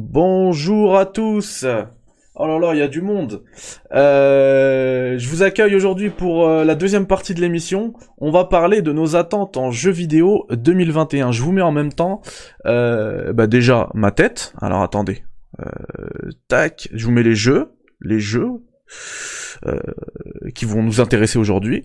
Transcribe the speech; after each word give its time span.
Bonjour 0.00 0.96
à 0.96 1.06
tous. 1.06 1.66
Oh 2.36 2.46
là 2.46 2.60
là, 2.60 2.72
il 2.72 2.78
y 2.78 2.82
a 2.82 2.86
du 2.86 3.02
monde. 3.02 3.42
Euh, 3.92 5.18
je 5.18 5.28
vous 5.28 5.42
accueille 5.42 5.74
aujourd'hui 5.74 6.08
pour 6.08 6.46
euh, 6.46 6.64
la 6.64 6.76
deuxième 6.76 7.08
partie 7.08 7.34
de 7.34 7.40
l'émission. 7.40 7.94
On 8.18 8.30
va 8.30 8.44
parler 8.44 8.80
de 8.80 8.92
nos 8.92 9.16
attentes 9.16 9.56
en 9.56 9.72
jeux 9.72 9.90
vidéo 9.90 10.46
2021. 10.52 11.32
Je 11.32 11.42
vous 11.42 11.50
mets 11.50 11.62
en 11.62 11.72
même 11.72 11.92
temps, 11.92 12.22
euh, 12.64 13.32
bah 13.32 13.48
déjà 13.48 13.90
ma 13.92 14.12
tête. 14.12 14.54
Alors 14.60 14.82
attendez, 14.82 15.24
euh, 15.58 16.30
tac, 16.46 16.88
je 16.94 17.04
vous 17.04 17.10
mets 17.10 17.24
les 17.24 17.34
jeux, 17.34 17.72
les 18.00 18.20
jeux 18.20 18.50
euh, 19.66 19.80
qui 20.54 20.64
vont 20.64 20.84
nous 20.84 21.00
intéresser 21.00 21.40
aujourd'hui. 21.40 21.82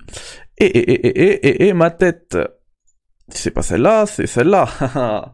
Et, 0.59 0.65
et, 0.65 0.91
et, 0.91 1.07
et, 1.07 1.47
et, 1.47 1.67
et 1.67 1.73
ma 1.73 1.89
tête. 1.89 2.37
C'est 3.29 3.51
pas 3.51 3.63
celle-là, 3.63 4.05
c'est 4.05 4.27
celle-là. 4.27 5.31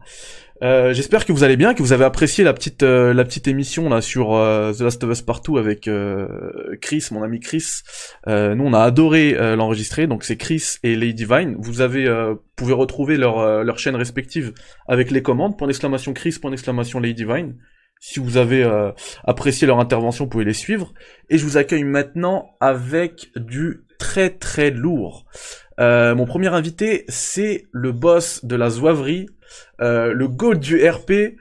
Euh, 0.62 0.92
J'espère 0.92 1.24
que 1.24 1.32
vous 1.32 1.42
allez 1.42 1.56
bien, 1.56 1.72
que 1.72 1.82
vous 1.82 1.92
avez 1.94 2.04
apprécié 2.04 2.44
la 2.44 2.52
petite 2.52 2.82
euh, 2.82 3.14
la 3.14 3.24
petite 3.24 3.48
émission 3.48 3.88
là 3.88 4.02
sur 4.02 4.34
euh, 4.34 4.72
The 4.74 4.80
Last 4.80 5.02
of 5.02 5.10
Us 5.10 5.22
Partout 5.22 5.56
avec 5.56 5.88
euh, 5.88 6.28
Chris, 6.82 7.06
mon 7.12 7.22
ami 7.22 7.40
Chris. 7.40 7.64
Euh, 8.28 8.54
nous 8.54 8.64
on 8.64 8.74
a 8.74 8.80
adoré 8.80 9.32
l'enregistrer, 9.56 10.06
donc 10.06 10.22
c'est 10.22 10.36
Chris 10.36 10.76
et 10.82 10.96
Lady 10.96 11.24
Divine. 11.24 11.56
Vous 11.58 11.80
avez 11.80 12.06
pouvez 12.56 12.74
retrouver 12.74 13.16
leur 13.16 13.64
leur 13.64 13.78
chaîne 13.78 13.96
respective 13.96 14.52
avec 14.86 15.10
les 15.10 15.22
commandes. 15.22 15.56
Point 15.56 15.68
d'exclamation 15.68 16.12
Chris, 16.12 16.36
point 16.40 16.50
d'exclamation 16.50 17.00
Lady 17.00 17.24
Divine. 17.24 17.56
Si 18.02 18.18
vous 18.18 18.36
avez 18.36 18.68
apprécié 19.24 19.66
leur 19.66 19.78
intervention, 19.78 20.24
vous 20.24 20.30
pouvez 20.30 20.44
les 20.44 20.54
suivre. 20.54 20.92
Et 21.28 21.38
je 21.38 21.44
vous 21.44 21.56
accueille 21.56 21.84
maintenant 21.84 22.50
avec 22.60 23.30
du 23.36 23.84
très 23.98 24.30
très 24.30 24.70
lourd. 24.70 25.24
mon 25.78 26.26
premier 26.26 26.48
invité, 26.48 27.04
c'est 27.08 27.64
le 27.72 27.92
boss 27.92 28.44
de 28.44 28.56
la 28.56 28.68
zouaverie, 28.70 29.26
euh, 29.80 30.12
le 30.12 30.28
goal 30.28 30.58
du 30.58 30.88
RP, 30.88 31.36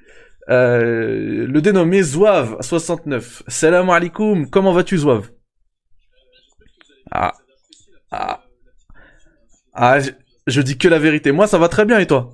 euh, 0.49 1.45
le 1.47 1.61
dénommé 1.61 2.01
Zouave69. 2.01 3.43
Salam 3.47 3.89
alaikum, 3.89 4.49
comment 4.49 4.73
vas-tu 4.73 4.97
Zouave? 4.97 5.29
Ah, 7.11 7.33
ah, 8.11 8.43
ah 9.73 9.99
je, 10.47 10.61
dis 10.61 10.77
que 10.77 10.87
la 10.87 10.99
vérité. 10.99 11.31
Moi, 11.31 11.47
ça 11.47 11.57
va 11.57 11.69
très 11.69 11.85
bien 11.85 11.99
et 11.99 12.07
toi? 12.07 12.33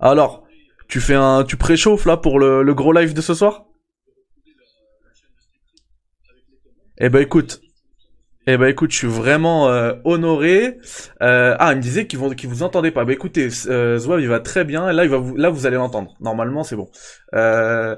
Alors, 0.00 0.46
tu 0.88 1.00
fais 1.00 1.14
un, 1.14 1.44
tu 1.44 1.56
préchauffes 1.56 2.06
là 2.06 2.16
pour 2.16 2.38
le, 2.38 2.62
le 2.62 2.74
gros 2.74 2.92
live 2.92 3.14
de 3.14 3.20
ce 3.20 3.34
soir? 3.34 3.64
Eh 7.00 7.08
ben 7.10 7.20
écoute, 7.20 7.60
eh 8.50 8.56
ben 8.56 8.66
écoute, 8.66 8.92
je 8.92 8.96
suis 8.96 9.06
vraiment 9.06 9.68
euh, 9.68 9.92
honoré. 10.04 10.78
Euh, 11.22 11.54
ah, 11.58 11.72
il 11.72 11.76
me 11.76 11.82
disait 11.82 12.06
qu'ils 12.06 12.18
vont, 12.18 12.30
qu'ils 12.30 12.48
vous 12.48 12.62
entendaient 12.62 12.90
pas. 12.90 13.04
Bah 13.04 13.12
écoutez, 13.12 13.48
euh, 13.66 13.98
Zouave, 13.98 14.22
il 14.22 14.28
va 14.28 14.40
très 14.40 14.64
bien. 14.64 14.90
Là, 14.90 15.04
il 15.04 15.10
va 15.10 15.18
vous, 15.18 15.36
là, 15.36 15.50
vous 15.50 15.66
allez 15.66 15.76
l'entendre. 15.76 16.14
Normalement, 16.20 16.62
c'est 16.62 16.76
bon. 16.76 16.88
Euh, 17.34 17.94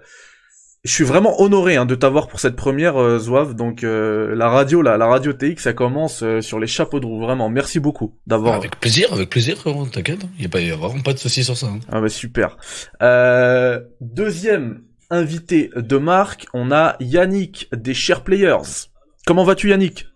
je 0.83 0.93
suis 0.93 1.05
vraiment 1.05 1.41
honoré 1.41 1.77
hein, 1.77 1.84
de 1.84 1.95
t'avoir 1.95 2.27
pour 2.27 2.41
cette 2.41 2.56
première 2.56 2.97
euh, 2.97 3.19
Zouave. 3.19 3.55
Donc 3.55 3.84
euh, 3.84 4.34
la 4.34 4.48
radio, 4.48 4.83
là, 4.83 4.97
la 4.97 5.06
radio 5.06 5.33
TX, 5.33 5.62
ça 5.62 5.73
commence 5.73 6.23
euh, 6.23 6.41
sur 6.41 6.59
les 6.59 6.67
chapeaux 6.67 7.01
de 7.01 7.06
roue. 7.06 7.21
Vraiment, 7.21 7.48
merci 7.48 7.81
beaucoup 7.81 8.17
d'avoir. 8.27 8.55
Avec 8.55 8.81
plaisir, 8.81 9.12
avec 9.12 9.31
plaisir, 9.31 9.62
T'inquiète, 9.93 10.21
il 10.37 10.43
y 10.43 10.47
a 10.47 10.48
pas, 10.48 10.61
y 10.61 10.71
a 10.71 10.77
vraiment 10.77 11.03
pas 11.03 11.12
de 11.12 11.19
soucis 11.19 11.45
sur 11.45 11.56
ça. 11.56 11.67
Hein. 11.67 11.81
Ah 11.93 12.01
bah 12.01 12.09
super. 12.09 12.56
Euh, 13.03 13.81
deuxième 14.01 14.83
invité 15.11 15.71
de 15.77 15.97
marque, 15.97 16.47
on 16.55 16.73
a 16.73 16.97
Yannick 17.01 17.69
des 17.73 17.95
Share 17.95 18.25
Players. 18.25 18.89
Comment 19.27 19.45
vas-tu, 19.45 19.69
Yannick? 19.69 20.09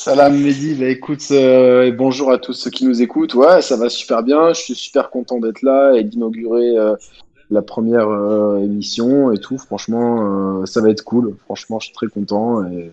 Salam 0.00 0.40
Mehdi, 0.40 0.76
bah 0.76 0.86
écoute, 0.86 1.26
euh, 1.32 1.90
bonjour 1.90 2.30
à 2.30 2.38
tous 2.38 2.52
ceux 2.52 2.70
qui 2.70 2.86
nous 2.86 3.02
écoutent. 3.02 3.34
Ouais, 3.34 3.60
ça 3.62 3.76
va 3.76 3.88
super 3.88 4.22
bien. 4.22 4.52
Je 4.52 4.60
suis 4.60 4.76
super 4.76 5.10
content 5.10 5.40
d'être 5.40 5.62
là 5.62 5.92
et 5.96 6.04
d'inaugurer 6.04 6.78
euh, 6.78 6.94
la 7.50 7.62
première 7.62 8.08
euh, 8.08 8.60
émission 8.60 9.32
et 9.32 9.38
tout. 9.38 9.58
Franchement, 9.58 10.64
ça 10.66 10.80
va 10.82 10.90
être 10.90 11.02
cool. 11.02 11.34
Franchement, 11.46 11.80
je 11.80 11.86
suis 11.86 11.94
très 11.94 12.06
content 12.06 12.64
et 12.70 12.92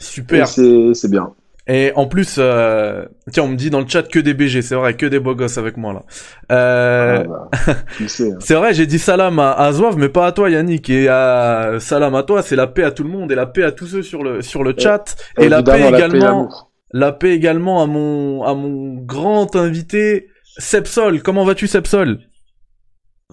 super. 0.00 0.48
C'est 0.48 1.08
bien. 1.08 1.32
Et 1.68 1.92
en 1.94 2.06
plus, 2.06 2.36
euh, 2.38 3.04
tiens, 3.30 3.44
on 3.44 3.48
me 3.48 3.56
dit 3.56 3.70
dans 3.70 3.80
le 3.80 3.86
chat 3.86 4.02
que 4.02 4.18
des 4.18 4.34
BG, 4.34 4.62
c'est 4.62 4.74
vrai, 4.74 4.94
que 4.94 5.06
des 5.06 5.20
beaux 5.20 5.36
gosses 5.36 5.58
avec 5.58 5.76
moi 5.76 5.92
là. 5.92 6.02
Euh, 6.50 7.24
ah 7.24 7.28
bah, 7.28 7.50
hein. 7.68 7.76
c'est 8.40 8.54
vrai, 8.54 8.74
j'ai 8.74 8.86
dit 8.86 8.98
salam 8.98 9.38
à, 9.38 9.52
à 9.52 9.72
Zouave, 9.72 9.96
mais 9.96 10.08
pas 10.08 10.26
à 10.26 10.32
toi 10.32 10.50
Yannick. 10.50 10.90
Et 10.90 11.08
à 11.08 11.74
salam 11.78 12.16
à 12.16 12.24
toi, 12.24 12.42
c'est 12.42 12.56
la 12.56 12.66
paix 12.66 12.82
à 12.82 12.90
tout 12.90 13.04
le 13.04 13.10
monde 13.10 13.30
et 13.30 13.36
la 13.36 13.46
paix 13.46 13.62
à 13.62 13.70
tous 13.70 13.86
ceux 13.86 14.02
sur 14.02 14.24
le 14.24 14.42
sur 14.42 14.64
le 14.64 14.74
chat 14.76 15.16
et, 15.38 15.48
la 15.48 15.62
paix 15.62 15.88
également. 15.88 16.48
La 16.94 17.12
paix, 17.12 17.30
également 17.30 17.82
à 17.82 17.86
mon 17.86 18.42
à 18.42 18.54
mon 18.54 18.94
grand 18.94 19.54
invité 19.54 20.28
Sepsol. 20.58 21.22
Comment 21.22 21.44
vas-tu 21.44 21.68
Sepsol? 21.68 22.18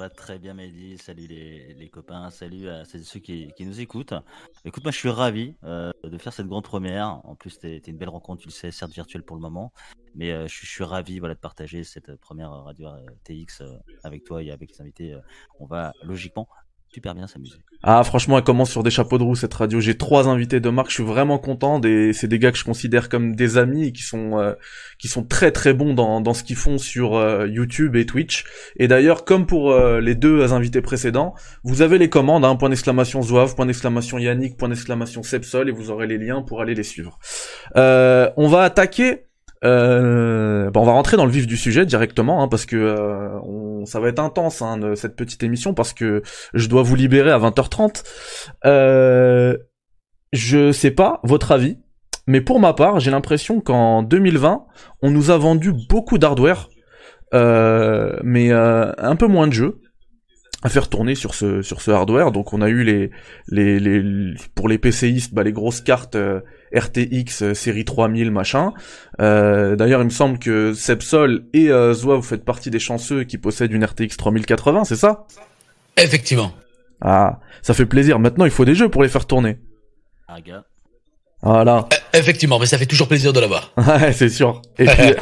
Très 0.08 0.40
bien, 0.40 0.54
Mehdi. 0.54 0.98
Salut 0.98 1.28
les, 1.28 1.90
copains. 1.92 2.30
Salut 2.30 2.70
à 2.70 2.86
ceux 2.86 3.20
qui, 3.20 3.52
nous 3.60 3.82
écoutent. 3.82 4.14
Écoute, 4.64 4.84
moi, 4.84 4.92
je 4.94 4.98
suis 4.98 5.10
ravi 5.10 5.56
euh, 5.66 5.92
de 6.06 6.18
faire 6.18 6.32
cette 6.32 6.48
grande 6.48 6.64
première. 6.64 7.20
En 7.26 7.36
plus, 7.36 7.50
c'était 7.50 7.92
une 7.92 7.98
belle 7.98 8.08
rencontre, 8.08 8.44
tu 8.44 8.48
le 8.48 8.54
sais, 8.54 8.72
certes 8.72 8.94
virtuelle 8.94 9.24
pour 9.24 9.36
le 9.36 9.42
moment. 9.42 9.74
Mais 10.16 10.32
euh, 10.32 10.48
je, 10.48 10.66
suis 10.66 10.86
ravi 10.86 11.20
voilà, 11.20 11.36
de 11.36 11.40
partager 11.40 11.84
cette 11.84 12.16
première 12.16 12.52
radio 12.52 12.88
euh, 12.88 13.06
TX 13.26 13.64
avec 14.04 14.24
toi 14.24 14.42
et 14.42 14.52
avec 14.52 14.72
les 14.72 14.82
invités. 14.82 15.18
On 15.60 15.66
va 15.66 15.92
logiquement 16.04 16.48
super 16.92 17.14
bien 17.14 17.28
s'amuser. 17.28 17.58
Ah 17.82 18.04
franchement 18.04 18.38
elle 18.38 18.44
commence 18.44 18.72
sur 18.72 18.84
des 18.84 18.90
chapeaux 18.90 19.18
de 19.18 19.24
roue 19.24 19.36
cette 19.36 19.54
radio. 19.54 19.80
J'ai 19.80 19.96
trois 19.96 20.28
invités 20.28 20.60
de 20.60 20.70
marque, 20.70 20.90
je 20.90 20.96
suis 20.96 21.04
vraiment 21.04 21.38
content. 21.38 21.80
C'est 22.14 22.28
des 22.28 22.40
gars 22.40 22.52
que 22.52 22.58
je 22.58 22.66
considère 22.66 23.10
comme 23.10 23.36
des 23.36 23.58
amis 23.58 23.88
et 23.88 23.92
qui 23.94 24.02
sont 24.02 24.38
euh, 24.40 24.54
qui 24.98 25.08
sont 25.08 25.24
très 25.24 25.52
très 25.52 25.74
bons 25.74 25.94
dans, 25.94 26.20
dans 26.20 26.34
ce 26.34 26.44
qu'ils 26.44 26.56
font 26.56 26.78
sur 26.78 27.16
euh, 27.16 27.48
YouTube 27.48 27.96
et 27.96 28.06
Twitch. 28.06 28.46
Et 28.78 28.88
d'ailleurs 28.88 29.24
comme 29.24 29.46
pour 29.46 29.72
euh, 29.72 30.02
les 30.02 30.16
deux 30.16 30.52
invités 30.52 30.82
précédents, 30.82 31.36
vous 31.64 31.82
avez 31.82 31.98
les 31.98 32.10
commandes, 32.10 32.44
hein, 32.44 32.56
point 32.56 32.70
d'exclamation 32.70 33.22
Zouave, 33.22 33.56
point 33.56 33.66
d'exclamation 33.66 34.18
Yannick, 34.18 34.58
point 34.58 34.70
d'exclamation 34.70 35.24
Sepsol 35.24 35.70
et 35.70 35.72
vous 35.72 35.92
aurez 35.92 36.08
les 36.08 36.18
liens 36.18 36.42
pour 36.42 36.62
aller 36.62 36.76
les 36.76 36.84
suivre. 36.84 37.20
on 37.76 38.48
va 38.48 38.64
attaquer 38.64 39.29
euh, 39.66 40.72
on 40.74 40.86
va 40.86 40.92
rentrer 40.92 41.18
dans 41.18 41.26
le 41.26 41.32
vif 41.32 41.48
du 41.48 41.58
sujet 41.58 41.86
directement, 41.86 42.42
hein, 42.42 42.48
parce 42.48 42.66
que 42.66 42.76
euh, 42.76 43.40
on, 43.44 43.86
ça 43.86 44.00
va 44.00 44.10
être 44.10 44.20
intense 44.20 44.62
hein, 44.62 44.80
cette 44.96 45.16
petite 45.16 45.44
émission, 45.44 45.74
parce 45.74 45.94
que 45.94 46.22
je 46.54 46.68
dois 46.68 46.84
vous 46.84 46.96
libérer 46.96 47.32
à 47.32 47.40
20h30. 47.40 48.04
Euh, 48.66 49.58
je 50.32 50.72
sais 50.72 50.92
pas 50.92 51.20
votre 51.24 51.52
avis, 51.52 51.78
mais 52.28 52.42
pour 52.42 52.60
ma 52.60 52.74
part, 52.74 53.00
j'ai 53.00 53.12
l'impression 53.12 53.60
qu'en 53.60 54.04
2020, 54.04 54.66
on 55.02 55.12
nous 55.12 55.32
a 55.32 55.38
vendu 55.38 55.74
beaucoup 55.90 56.18
d'hardware, 56.18 56.70
euh, 57.34 58.18
mais 58.24 58.52
euh, 58.52 58.92
un 58.98 59.16
peu 59.16 59.28
moins 59.28 59.48
de 59.48 59.54
jeux 59.54 59.82
à 60.62 60.70
faire 60.70 60.90
tourner 60.90 61.16
sur 61.16 61.34
ce 61.34 61.62
sur 61.62 61.82
ce 61.82 61.92
hardware. 61.92 62.32
Donc 62.32 62.54
on 62.54 62.62
a 62.62 62.70
eu 62.70 62.84
les 62.84 63.12
les, 63.48 63.80
les 63.80 64.36
pour 64.56 64.68
les 64.68 64.78
PCistes 64.78 65.34
bah, 65.34 65.44
les 65.44 65.54
grosses 65.54 65.82
cartes 65.82 66.16
euh, 66.16 66.42
RTX 66.76 67.42
euh, 67.42 67.54
série 67.54 67.86
3000 67.86 68.32
machin. 68.32 68.74
Euh, 69.22 69.76
D'ailleurs 69.76 70.02
il 70.02 70.06
me 70.06 70.10
semble 70.10 70.40
que 70.40 70.74
Sepsol 70.74 71.46
et 71.54 71.70
euh, 71.70 71.94
Zoa 71.94 72.16
vous 72.16 72.22
faites 72.22 72.46
partie 72.46 72.70
des 72.70 72.80
chanceux 72.80 73.24
qui 73.24 73.38
possèdent 73.38 73.72
une 73.72 73.86
RTX 73.86 74.18
3080, 74.18 74.86
c'est 74.86 74.96
ça? 74.96 75.26
Effectivement. 75.98 76.54
Ah, 77.02 77.40
ça 77.62 77.74
fait 77.74 77.86
plaisir. 77.86 78.20
Maintenant 78.20 78.46
il 78.46 78.52
faut 78.52 78.66
des 78.66 78.76
jeux 78.76 78.90
pour 78.90 79.04
les 79.04 79.10
faire 79.10 79.26
tourner. 79.26 79.60
Ah 80.28 80.42
gars. 80.42 80.64
Voilà. 81.42 81.88
Euh, 81.94 82.20
effectivement, 82.20 82.60
mais 82.60 82.66
ça 82.66 82.78
fait 82.78 82.86
toujours 82.86 83.08
plaisir 83.08 83.32
de 83.32 83.40
l'avoir. 83.40 83.72
ouais, 83.78 84.12
c'est 84.12 84.30
sûr. 84.30 84.62
Et 84.78 84.86
puis, 84.86 85.14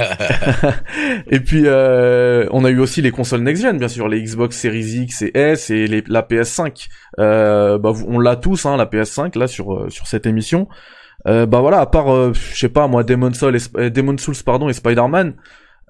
et 1.28 1.40
puis 1.40 1.64
euh, 1.66 2.48
on 2.52 2.66
a 2.66 2.70
eu 2.70 2.80
aussi 2.80 3.02
les 3.02 3.12
consoles 3.12 3.42
next-gen, 3.42 3.78
bien 3.78 3.88
sûr, 3.88 4.08
les 4.08 4.22
Xbox 4.24 4.58
Series 4.58 5.04
X 5.04 5.22
et 5.22 5.32
S 5.36 5.70
et 5.70 5.86
les, 5.86 6.04
la 6.08 6.24
PS5. 6.24 6.88
Euh, 7.20 7.78
bah, 7.78 7.92
on 8.08 8.18
l'a 8.18 8.36
tous, 8.36 8.66
hein, 8.66 8.78
la 8.78 8.86
PS5, 8.86 9.38
là, 9.38 9.48
sur, 9.48 9.74
euh, 9.74 9.90
sur 9.90 10.08
cette 10.08 10.26
émission. 10.26 10.68
Euh, 11.28 11.46
bah 11.46 11.60
voilà, 11.60 11.80
à 11.80 11.86
part, 11.86 12.14
euh, 12.14 12.34
je 12.34 12.58
sais 12.58 12.70
pas, 12.70 12.88
moi, 12.88 13.04
Demon 13.04 13.34
Souls, 13.34 13.58
et, 13.80 13.90
Demon 13.90 14.18
Souls 14.18 14.36
pardon, 14.46 14.70
et 14.70 14.74
Spider-Man, 14.74 15.36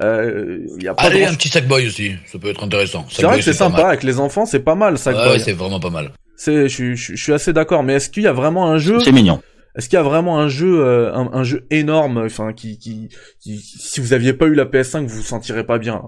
euh, 0.01 0.59
y 0.79 0.87
a 0.87 0.93
pas 0.93 1.03
Allez, 1.03 1.25
un 1.25 1.33
petit 1.33 1.49
Sackboy 1.49 1.87
aussi, 1.87 2.15
ça 2.25 2.39
peut 2.39 2.49
être 2.49 2.63
intéressant. 2.63 3.05
C'est 3.09 3.23
vrai 3.23 3.37
que 3.37 3.43
c'est 3.43 3.53
sympa, 3.53 3.87
avec 3.87 4.03
les 4.03 4.19
enfants, 4.19 4.45
c'est 4.45 4.59
pas 4.59 4.75
mal, 4.75 4.97
Sackboy. 4.97 5.33
Ouais, 5.33 5.39
c'est 5.39 5.53
vraiment 5.53 5.79
pas 5.79 5.89
mal. 5.89 6.12
C'est, 6.35 6.69
je, 6.69 6.95
je, 6.95 7.15
je 7.15 7.23
suis 7.23 7.33
assez 7.33 7.53
d'accord, 7.53 7.83
mais 7.83 7.94
est-ce 7.94 8.09
qu'il 8.09 8.23
y 8.23 8.27
a 8.27 8.33
vraiment 8.33 8.67
un 8.67 8.77
jeu... 8.77 9.00
C'est 9.00 9.12
mignon. 9.12 9.41
Est-ce 9.77 9.89
qu'il 9.89 9.97
y 9.97 10.00
a 10.00 10.03
vraiment 10.03 10.39
un 10.39 10.50
jeu, 10.50 10.83
euh, 10.83 11.13
un, 11.13 11.44
jeu 11.44 11.67
énorme, 11.69 12.23
enfin 12.25 12.51
qui, 12.51 12.79
qui, 12.79 13.09
si 13.39 14.00
vous 14.00 14.13
aviez 14.13 14.33
pas 14.33 14.47
eu 14.47 14.56
la 14.56 14.65
PS5, 14.65 15.06
vous 15.06 15.17
vous 15.17 15.21
sentirez 15.21 15.65
pas 15.65 15.77
bien? 15.77 16.01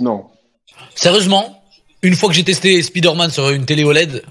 Non. 0.00 0.26
Sérieusement, 0.94 1.60
une 2.02 2.14
fois 2.14 2.28
que 2.28 2.36
j'ai 2.36 2.44
testé 2.44 2.80
Spider-Man 2.80 3.30
sur 3.30 3.50
une 3.50 3.66
télé 3.66 3.82
OLED, 3.82 4.22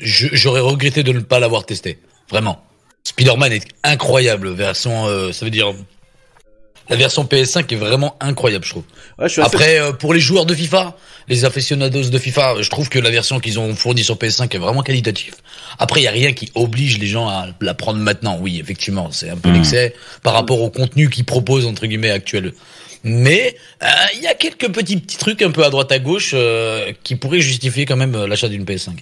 j'aurais 0.00 0.60
regretté 0.60 1.04
de 1.04 1.12
ne 1.12 1.20
pas 1.20 1.38
l'avoir 1.38 1.64
testé. 1.64 1.98
Vraiment. 2.28 2.60
Spider-Man 3.12 3.52
est 3.52 3.66
incroyable, 3.84 4.50
version, 4.50 5.06
euh, 5.06 5.32
ça 5.32 5.44
veut 5.44 5.50
dire 5.50 5.74
la 6.88 6.96
version 6.96 7.24
PS5 7.24 7.72
est 7.72 7.76
vraiment 7.76 8.16
incroyable, 8.20 8.64
je 8.64 8.70
trouve. 8.70 8.84
Après, 9.42 9.80
euh, 9.80 9.92
pour 9.92 10.12
les 10.12 10.20
joueurs 10.20 10.46
de 10.46 10.54
FIFA, 10.54 10.96
les 11.28 11.44
aficionados 11.44 12.10
de 12.10 12.18
FIFA, 12.18 12.60
je 12.60 12.68
trouve 12.68 12.88
que 12.88 12.98
la 12.98 13.10
version 13.10 13.40
qu'ils 13.40 13.58
ont 13.58 13.74
fournie 13.74 14.02
sur 14.02 14.16
PS5 14.16 14.54
est 14.54 14.58
vraiment 14.58 14.82
qualitative. 14.82 15.34
Après, 15.78 16.00
il 16.00 16.04
y 16.04 16.08
a 16.08 16.10
rien 16.10 16.32
qui 16.32 16.50
oblige 16.54 16.98
les 16.98 17.06
gens 17.06 17.28
à 17.28 17.46
la 17.60 17.74
prendre 17.74 17.98
maintenant. 17.98 18.36
Oui, 18.40 18.58
effectivement, 18.60 19.10
c'est 19.10 19.30
un 19.30 19.36
peu 19.36 19.50
mmh. 19.50 19.54
l'excès 19.54 19.94
par 20.22 20.34
rapport 20.34 20.60
au 20.60 20.70
contenu 20.70 21.08
qu'ils 21.08 21.24
proposent 21.24 21.66
entre 21.66 21.86
guillemets 21.86 22.10
actuel. 22.10 22.52
Mais 23.04 23.56
euh, 23.82 23.86
il 24.14 24.22
y 24.22 24.26
a 24.26 24.34
quelques 24.34 24.70
petits 24.70 24.96
petits 24.96 25.16
trucs 25.16 25.42
un 25.42 25.50
peu 25.50 25.64
à 25.64 25.70
droite 25.70 25.90
à 25.92 25.98
gauche 25.98 26.32
euh, 26.34 26.92
qui 27.02 27.16
pourraient 27.16 27.40
justifier 27.40 27.84
quand 27.84 27.96
même 27.96 28.26
l'achat 28.26 28.48
d'une 28.48 28.64
PS5. 28.64 28.88
Ouais, 28.88 28.96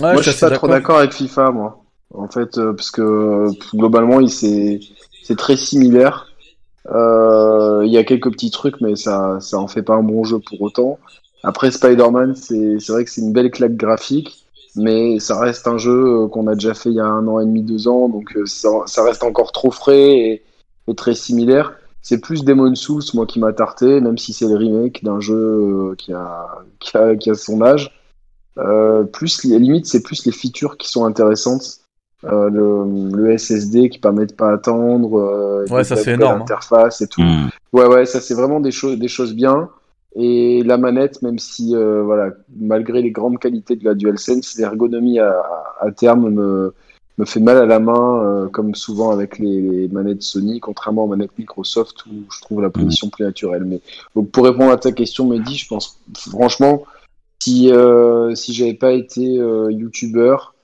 moi, 0.00 0.16
je 0.16 0.22
suis 0.22 0.32
suis 0.32 0.40
pas 0.40 0.46
assez 0.46 0.56
trop 0.56 0.68
d'accord 0.68 0.98
avec 0.98 1.12
FIFA, 1.12 1.50
moi. 1.50 1.84
En 2.14 2.28
fait, 2.28 2.58
euh, 2.58 2.72
parce 2.72 2.90
que 2.90 3.02
euh, 3.02 3.50
globalement, 3.74 4.20
il 4.20 4.30
c'est 4.30 5.36
très 5.36 5.56
similaire. 5.56 6.32
Euh, 6.90 7.82
Il 7.84 7.92
y 7.92 7.98
a 7.98 8.04
quelques 8.04 8.30
petits 8.32 8.50
trucs, 8.50 8.80
mais 8.80 8.96
ça 8.96 9.38
ça 9.40 9.58
en 9.58 9.68
fait 9.68 9.82
pas 9.82 9.94
un 9.94 10.02
bon 10.02 10.24
jeu 10.24 10.38
pour 10.38 10.62
autant. 10.62 10.98
Après, 11.44 11.70
Spider-Man, 11.70 12.34
c'est 12.34 12.78
vrai 12.88 13.04
que 13.04 13.10
c'est 13.10 13.20
une 13.20 13.32
belle 13.32 13.50
claque 13.50 13.76
graphique, 13.76 14.44
mais 14.76 15.20
ça 15.20 15.38
reste 15.38 15.66
un 15.68 15.78
jeu 15.78 16.26
qu'on 16.28 16.46
a 16.48 16.54
déjà 16.54 16.74
fait 16.74 16.90
il 16.90 16.96
y 16.96 17.00
a 17.00 17.06
un 17.06 17.26
an 17.28 17.40
et 17.40 17.44
demi, 17.46 17.62
deux 17.62 17.88
ans, 17.88 18.08
donc 18.08 18.36
ça, 18.46 18.68
ça 18.86 19.04
reste 19.04 19.22
encore 19.22 19.52
trop 19.52 19.70
frais 19.70 20.42
et, 20.88 20.94
très 20.96 21.14
similaire. 21.14 21.74
C'est 22.02 22.18
plus 22.20 22.44
Demon's 22.44 22.80
Souls, 22.80 23.02
moi, 23.14 23.26
qui 23.26 23.38
m'a 23.40 23.52
tarté, 23.52 24.00
même 24.00 24.18
si 24.18 24.32
c'est 24.32 24.46
le 24.46 24.56
remake 24.56 25.04
d'un 25.04 25.20
jeu 25.20 25.94
qui 25.98 26.12
a, 26.14 26.48
qui 26.80 26.96
a, 26.96 27.16
qui 27.16 27.30
a 27.30 27.34
son 27.34 27.60
âge. 27.62 27.92
Euh, 28.58 29.04
plus, 29.04 29.44
limite, 29.44 29.86
c'est 29.86 30.02
plus 30.02 30.24
les 30.26 30.32
features 30.32 30.76
qui 30.76 30.88
sont 30.88 31.04
intéressantes. 31.04 31.77
Euh, 32.24 32.50
le, 32.50 33.16
le 33.16 33.38
SSD 33.38 33.90
qui 33.90 33.98
permet 33.98 34.26
de 34.26 34.32
pas 34.32 34.52
attendre. 34.52 35.18
Euh, 35.18 35.64
Ouais, 35.70 35.84
ça, 35.84 35.96
c'est 35.96 36.14
énorme, 36.14 36.36
hein. 36.36 36.38
L'interface 36.40 37.00
et 37.00 37.06
tout. 37.06 37.22
Hmm. 37.22 37.48
Ouais, 37.72 37.86
ouais, 37.86 38.06
ça 38.06 38.20
c'est 38.20 38.34
vraiment 38.34 38.60
des 38.60 38.70
choses, 38.72 38.98
des 38.98 39.08
choses 39.08 39.34
bien. 39.34 39.68
Et 40.16 40.62
la 40.64 40.78
manette, 40.78 41.22
même 41.22 41.38
si, 41.38 41.76
euh, 41.76 42.02
voilà, 42.02 42.30
malgré 42.58 43.02
les 43.02 43.10
grandes 43.12 43.38
qualités 43.38 43.76
de 43.76 43.84
la 43.84 43.94
DualSense, 43.94 44.56
l'ergonomie 44.58 45.20
à, 45.20 45.44
à 45.80 45.92
terme 45.92 46.30
me, 46.30 46.74
me 47.18 47.24
fait 47.24 47.40
mal 47.40 47.56
à 47.58 47.66
la 47.66 47.78
main, 47.78 48.24
euh, 48.24 48.48
comme 48.48 48.74
souvent 48.74 49.10
avec 49.10 49.38
les, 49.38 49.60
les 49.60 49.88
manettes 49.88 50.22
Sony, 50.22 50.58
contrairement 50.60 51.04
aux 51.04 51.08
manettes 51.08 51.38
Microsoft 51.38 52.06
où 52.06 52.24
je 52.34 52.40
trouve 52.40 52.62
la 52.62 52.70
position 52.70 53.10
plus 53.10 53.24
naturelle. 53.24 53.64
Mais 53.64 53.80
donc, 54.16 54.30
pour 54.30 54.44
répondre 54.44 54.72
à 54.72 54.76
ta 54.76 54.90
question, 54.90 55.26
Mehdi, 55.26 55.56
je 55.56 55.68
pense 55.68 56.00
franchement, 56.16 56.84
si 57.40 57.70
euh, 57.70 58.34
si 58.34 58.52
j'avais 58.54 58.74
pas 58.74 58.92
été 58.92 59.38
euh, 59.38 59.70
youtubeur 59.70 60.54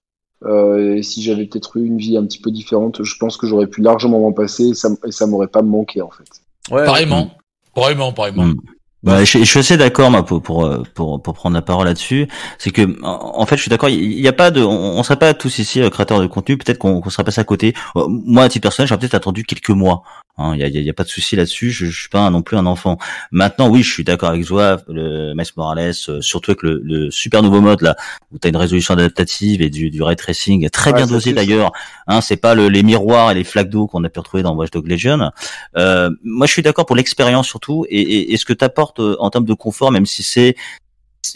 euh, 0.44 0.96
et 0.96 1.02
si 1.02 1.23
j'avais 1.23 1.46
peut-être 1.46 1.76
eu 1.76 1.87
une 1.87 1.99
vie 1.99 2.17
un 2.17 2.25
petit 2.25 2.41
peu 2.41 2.50
différente, 2.50 3.02
je 3.02 3.17
pense 3.19 3.37
que 3.37 3.46
j'aurais 3.46 3.67
pu 3.67 3.81
largement 3.82 4.20
m'en 4.20 4.32
passer 4.32 4.69
et 4.69 4.75
ça, 4.75 4.88
m- 4.88 4.96
et 5.06 5.12
ça 5.12 5.26
m'aurait 5.26 5.49
pas 5.49 5.62
manqué 5.62 6.02
en 6.02 6.11
fait. 6.11 6.29
Ouais, 6.75 6.85
Pareillement, 6.85 7.31
pareillement, 7.75 8.12
pareillement. 8.12 8.44
Mm. 8.46 8.56
Bah, 9.02 9.23
je, 9.23 9.38
je 9.41 9.44
suis 9.44 9.58
assez 9.58 9.76
d'accord 9.76 10.11
moi 10.11 10.25
pour, 10.25 10.41
pour 10.41 10.64
euh, 10.64 10.82
pour 10.94 11.20
pour 11.20 11.35
prendre 11.35 11.55
la 11.55 11.61
parole 11.61 11.85
là-dessus. 11.87 12.26
C'est 12.56 12.70
que 12.70 12.96
en 13.02 13.44
fait, 13.44 13.56
je 13.56 13.61
suis 13.61 13.69
d'accord. 13.69 13.91
Il 13.91 14.19
y 14.19 14.29
a 14.29 14.32
pas 14.32 14.50
de, 14.50 14.62
on, 14.62 14.99
on 14.99 15.02
serait 15.02 15.19
pas 15.19 15.35
tous 15.35 15.58
ici 15.58 15.82
euh, 15.82 15.91
créateurs 15.91 16.23
de 16.23 16.26
contenu. 16.26 16.56
Peut-être 16.56 16.79
qu'on 16.79 17.02
qu'on 17.02 17.11
serait 17.11 17.23
passé 17.25 17.38
à 17.38 17.44
côté. 17.44 17.75
Euh, 17.97 18.06
Moi, 18.08 18.44
à 18.44 18.49
titre 18.49 18.62
personnel, 18.62 18.88
j'aurais 18.88 18.99
peut-être 19.00 19.14
attendu 19.14 19.44
quelques 19.44 19.69
mois. 19.69 20.02
Hein. 20.39 20.53
Il 20.55 20.61
y, 20.61 20.65
a, 20.65 20.69
il 20.69 20.75
y 20.75 20.79
a- 20.79 20.81
y 20.83 20.91
a 20.91 20.93
pas 20.95 21.05
de 21.05 21.09
souci 21.09 21.37
là-dessus. 21.37 21.71
Je, 21.71 21.87
je 21.87 22.01
suis 22.01 22.09
pas 22.09 22.29
non 22.31 22.43
plus 22.43 22.57
un 22.57 22.67
enfant. 22.67 22.99
Maintenant, 23.31 23.69
oui, 23.69 23.83
je 23.83 23.93
suis 23.93 24.05
d'accord 24.05 24.31
avec 24.31 24.43
Zoa, 24.45 24.79
le 24.89 25.35
Miles 25.35 25.47
Morales, 25.57 25.93
euh, 26.09 26.21
surtout 26.21 26.51
avec 26.51 26.63
le, 26.63 26.81
le 26.85 27.11
super 27.11 27.43
nouveau 27.43 27.61
mode 27.61 27.83
là 27.83 27.97
où 28.33 28.39
tu 28.39 28.47
as 28.47 28.51
une 28.51 28.57
résolution 28.57 28.95
adaptative 28.95 29.63
et 29.63 29.71
du, 29.71 29.91
du 29.91 30.03
ray 30.03 30.17
tracing 30.17 30.69
très 30.71 30.91
Ouais, 30.93 30.97
bien 30.99 31.07
dosé 31.07 31.33
d'ailleurs. 31.33 31.73
Hein, 32.07 32.21
c'est 32.21 32.37
pas 32.37 32.55
le- 32.55 32.69
les 32.69 32.83
miroirs 32.83 33.31
et 33.31 33.35
les 33.35 33.45
flaques 33.45 33.71
d'eau 33.71 33.87
qu'on 33.87 34.03
a 34.05 34.09
pu 34.09 34.19
retrouver 34.19 34.43
dans 34.43 34.55
Watch 34.55 34.71
Dogs 34.71 34.89
Legion. 34.89 35.31
Euh, 35.77 36.11
moi, 36.23 36.47
je 36.47 36.53
suis 36.53 36.63
d'accord 36.63 36.87
pour 36.87 36.97
l'expérience 36.97 37.47
surtout 37.49 37.87
et, 37.89 38.01
et, 38.01 38.33
et 38.33 38.37
ce 38.37 38.45
que 38.45 38.53
t'apportes 38.53 39.01
euh, 39.01 39.17
en 39.21 39.31
termes 39.31 39.45
de 39.47 39.55
confort, 39.55 39.91
même 39.93 40.07
si 40.07 40.23
c'est 40.23 40.57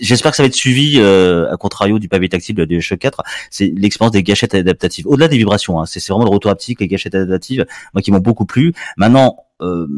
J'espère 0.01 0.31
que 0.33 0.37
ça 0.37 0.43
va 0.43 0.47
être 0.49 0.55
suivi, 0.55 0.95
euh, 0.99 1.53
à 1.53 1.57
contrario 1.57 1.99
du 1.99 2.09
pavé 2.09 2.29
tactile 2.29 2.55
de 2.55 2.63
la 2.63 2.67
DualShock 2.67 2.99
4, 2.99 3.23
c'est 3.51 3.73
l'expérience 3.77 4.13
des 4.13 4.23
gâchettes 4.23 4.55
adaptatives. 4.55 5.07
Au-delà 5.07 5.29
des 5.29 5.37
vibrations, 5.39 5.81
hein, 5.81 5.87
c'est 5.87 6.07
vraiment 6.09 6.25
le 6.25 6.31
retour 6.31 6.51
haptique, 6.51 6.81
les 6.81 6.89
gâchettes 6.89 7.15
adaptatives, 7.15 7.67
moi 7.95 8.03
qui 8.03 8.11
m'ont 8.11 8.19
beaucoup 8.19 8.47
plu. 8.47 8.73
Maintenant, 8.97 9.37
euh, 9.61 9.89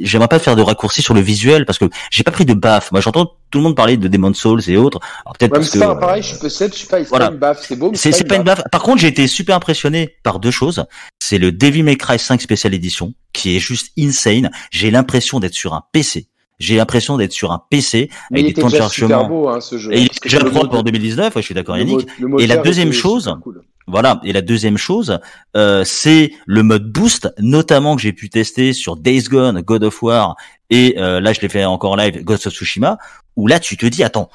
j'aimerais 0.00 0.28
pas 0.28 0.38
faire 0.38 0.56
de 0.56 0.62
raccourcis 0.62 1.02
sur 1.02 1.12
le 1.12 1.20
visuel 1.20 1.66
parce 1.66 1.78
que 1.78 1.84
j'ai 2.10 2.22
pas 2.22 2.30
pris 2.30 2.46
de 2.46 2.54
baffe. 2.54 2.90
Moi, 2.90 3.02
j'entends 3.02 3.32
tout 3.50 3.58
le 3.58 3.64
monde 3.64 3.76
parler 3.76 3.98
de 3.98 4.08
Demon's 4.08 4.38
Souls 4.38 4.62
et 4.68 4.76
autres. 4.78 4.98
Alors 5.26 5.36
peut-être 5.36 5.52
Ouais, 5.52 5.58
parce 5.58 5.70
c'est 5.70 5.78
que 5.78 5.84
pas 5.84 5.96
pareil, 5.96 6.22
je 6.22 6.28
suis 6.28 6.38
peut-être, 6.38 6.72
je 6.72 6.78
suis 6.78 6.86
pas, 6.88 6.98
c'est 6.98 7.08
Voilà. 7.10 7.26
pas 7.26 7.32
une 7.34 7.38
baffe, 7.38 7.62
c'est 7.66 7.76
beau, 7.76 7.92
c'est 7.94 8.24
pas 8.26 8.36
une 8.36 8.44
baffe. 8.44 8.62
Par 8.72 8.82
contre, 8.82 9.02
j'ai 9.02 9.08
été 9.08 9.26
super 9.26 9.56
impressionné 9.56 10.16
par 10.22 10.38
deux 10.38 10.50
choses. 10.50 10.84
C'est 11.18 11.36
le 11.36 11.52
Devil 11.52 11.82
May 11.82 11.96
Cry 11.96 12.18
5 12.18 12.40
Special 12.40 12.72
Edition, 12.72 13.12
qui 13.34 13.54
est 13.56 13.60
juste 13.60 13.92
insane. 13.98 14.50
J'ai 14.70 14.90
l'impression 14.90 15.38
d'être 15.38 15.54
sur 15.54 15.74
un 15.74 15.82
PC. 15.92 16.29
J'ai 16.60 16.76
l'impression 16.76 17.16
d'être 17.16 17.32
sur 17.32 17.50
un 17.50 17.62
PC 17.70 18.10
Mais 18.30 18.40
avec 18.40 18.54
des 18.54 18.62
temps 18.62 18.68
de 18.68 18.76
chargement. 18.76 19.26
beau, 19.26 19.48
hein, 19.48 19.60
ce 19.60 19.78
jeu. 19.78 19.92
Et 19.92 20.00
il 20.00 20.04
est 20.04 20.22
déjà 20.22 20.38
le 20.38 20.50
propre 20.50 20.66
mode- 20.66 20.80
en 20.80 20.82
2019, 20.82 21.34
ouais, 21.34 21.42
je 21.42 21.46
suis 21.46 21.54
d'accord 21.54 21.74
le 21.74 21.82
Yannick. 21.82 22.06
Et 22.38 22.46
la 22.46 22.58
deuxième 22.58 22.92
chose, 22.92 23.34
cool. 23.42 23.62
Voilà. 23.86 24.20
Et 24.24 24.32
la 24.32 24.42
deuxième 24.42 24.76
chose, 24.76 25.18
euh, 25.56 25.82
c'est 25.84 26.32
le 26.46 26.62
mode 26.62 26.92
boost, 26.92 27.32
notamment 27.38 27.96
que 27.96 28.02
j'ai 28.02 28.12
pu 28.12 28.28
tester 28.30 28.72
sur 28.72 28.96
Days 28.96 29.24
Gone, 29.24 29.62
God 29.62 29.82
of 29.84 30.02
War, 30.02 30.36
et 30.68 30.94
euh, 30.98 31.20
là 31.20 31.32
je 31.32 31.40
l'ai 31.40 31.48
fait 31.48 31.64
encore 31.64 31.92
en 31.92 31.96
live, 31.96 32.22
Ghost 32.22 32.46
of 32.46 32.52
Tsushima, 32.52 32.98
où 33.36 33.46
là 33.48 33.58
tu 33.58 33.76
te 33.76 33.86
dis, 33.86 34.04
attends, 34.04 34.30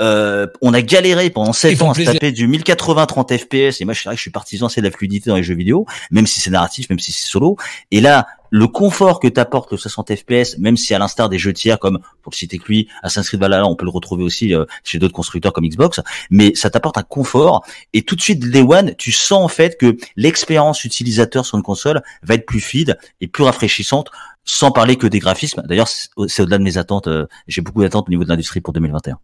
euh, 0.00 0.46
on 0.62 0.74
a 0.74 0.80
galéré 0.80 1.30
pendant 1.30 1.50
Ils 1.50 1.54
7 1.54 1.76
font 1.78 1.88
ans 1.88 1.90
à 1.90 1.94
se 1.94 2.02
taper 2.02 2.32
du 2.32 2.48
1080 2.48 3.06
30 3.06 3.36
FPS, 3.36 3.80
et 3.80 3.84
moi 3.84 3.94
je 3.94 4.00
suis 4.00 4.06
vrai 4.08 4.14
que 4.14 4.18
je 4.18 4.22
suis 4.22 4.30
partisan 4.30 4.68
c'est 4.68 4.80
de 4.80 4.86
la 4.86 4.92
fluidité 4.92 5.30
dans 5.30 5.36
les 5.36 5.42
jeux 5.42 5.54
vidéo, 5.54 5.86
même 6.10 6.26
si 6.26 6.40
c'est 6.40 6.50
narratif, 6.50 6.88
même 6.88 6.98
si 6.98 7.12
c'est 7.12 7.28
solo. 7.28 7.56
Et 7.90 8.00
là, 8.00 8.26
le 8.50 8.66
confort 8.66 9.20
que 9.20 9.28
t'apporte 9.28 9.70
le 9.72 9.78
60 9.78 10.14
FPS, 10.14 10.58
même 10.58 10.76
si 10.76 10.94
à 10.94 10.98
l'instar 10.98 11.28
des 11.28 11.38
jeux 11.38 11.52
tiers 11.52 11.78
comme, 11.78 11.98
pour 12.22 12.34
citer 12.34 12.58
que 12.58 12.66
lui, 12.66 12.88
Assassin's 13.02 13.28
Creed 13.28 13.40
Valhalla, 13.40 13.66
on 13.66 13.76
peut 13.76 13.84
le 13.84 13.90
retrouver 13.90 14.24
aussi 14.24 14.54
euh, 14.54 14.64
chez 14.84 14.98
d'autres 14.98 15.14
constructeurs 15.14 15.52
comme 15.52 15.66
Xbox, 15.66 16.00
mais 16.30 16.54
ça 16.54 16.70
t'apporte 16.70 16.98
un 16.98 17.02
confort 17.02 17.64
et 17.92 18.02
tout 18.02 18.16
de 18.16 18.20
suite 18.20 18.40
Day 18.50 18.62
One, 18.62 18.94
tu 18.96 19.12
sens 19.12 19.44
en 19.44 19.48
fait 19.48 19.78
que 19.78 19.96
l'expérience 20.16 20.84
utilisateur 20.84 21.44
sur 21.46 21.56
une 21.56 21.62
console 21.64 22.02
va 22.22 22.34
être 22.34 22.46
plus 22.46 22.60
fluide 22.60 22.98
et 23.20 23.28
plus 23.28 23.44
rafraîchissante, 23.44 24.10
sans 24.44 24.70
parler 24.70 24.96
que 24.96 25.06
des 25.06 25.18
graphismes. 25.18 25.62
D'ailleurs, 25.68 25.88
c'est 25.88 26.08
au- 26.16 26.26
c'est 26.28 26.42
au-delà 26.42 26.58
de 26.58 26.62
mes 26.62 26.78
attentes. 26.78 27.06
euh, 27.08 27.26
J'ai 27.48 27.60
beaucoup 27.60 27.82
d'attentes 27.82 28.06
au 28.08 28.10
niveau 28.10 28.24
de 28.24 28.28
l'industrie 28.30 28.60
pour 28.60 28.72
2021. 28.72 29.18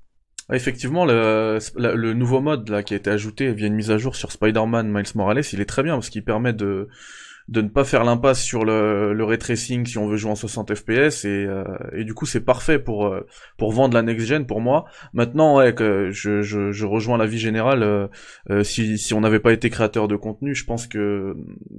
Ouais, 0.51 0.57
Effectivement, 0.57 1.07
le, 1.07 1.59
le 1.77 2.13
nouveau 2.13 2.43
mode 2.43 2.69
là 2.69 2.83
qui 2.83 2.93
a 2.93 2.99
été 2.99 3.09
ajouté 3.09 3.51
via 3.55 3.67
une 3.67 3.75
mise 3.75 3.91
à 3.91 3.97
jour 3.97 4.15
sur 4.17 4.31
Spider-Man 4.33 4.93
Miles 4.93 5.05
Morales, 5.15 5.43
il 5.55 5.61
est 5.63 5.65
très 5.65 5.83
bien 5.83 5.95
parce 5.95 6.11
qu'il 6.11 6.23
permet 6.25 6.53
de 6.53 6.89
de 7.49 7.61
ne 7.61 7.69
pas 7.69 7.85
faire 7.85 8.05
l'impasse 8.05 8.43
sur 8.43 8.65
le, 8.65 9.13
le 9.13 9.25
ray 9.25 9.39
tracing 9.39 9.85
si 9.87 9.99
on 9.99 10.07
veut 10.07 10.17
jouer 10.17 10.31
en 10.31 10.35
60 10.35 10.75
FPS 10.75 11.25
et, 11.25 11.29
euh, 11.29 11.65
et 11.95 12.05
du 12.05 12.15
coup 12.15 12.27
c'est 12.27 12.41
parfait 12.41 12.79
pour 12.79 13.07
euh, 13.07 13.27
pour 13.59 13.73
vendre 13.73 13.95
la 13.95 14.03
next 14.03 14.27
gen 14.27 14.47
pour 14.47 14.61
moi. 14.61 14.87
Maintenant 15.13 15.59
ouais 15.59 15.75
que 15.75 16.11
je, 16.11 16.43
je, 16.43 16.73
je 16.73 16.87
rejoins 16.87 17.19
l'avis 17.19 17.39
général 17.39 17.83
euh, 17.83 18.07
euh, 18.51 18.65
si 18.65 18.99
si 18.99 19.13
on 19.15 19.21
n'avait 19.21 19.41
pas 19.41 19.53
été 19.53 19.69
créateur 19.69 20.09
de 20.09 20.17
contenu, 20.17 20.55
je 20.55 20.65
pense 20.65 20.87
que 20.87 21.35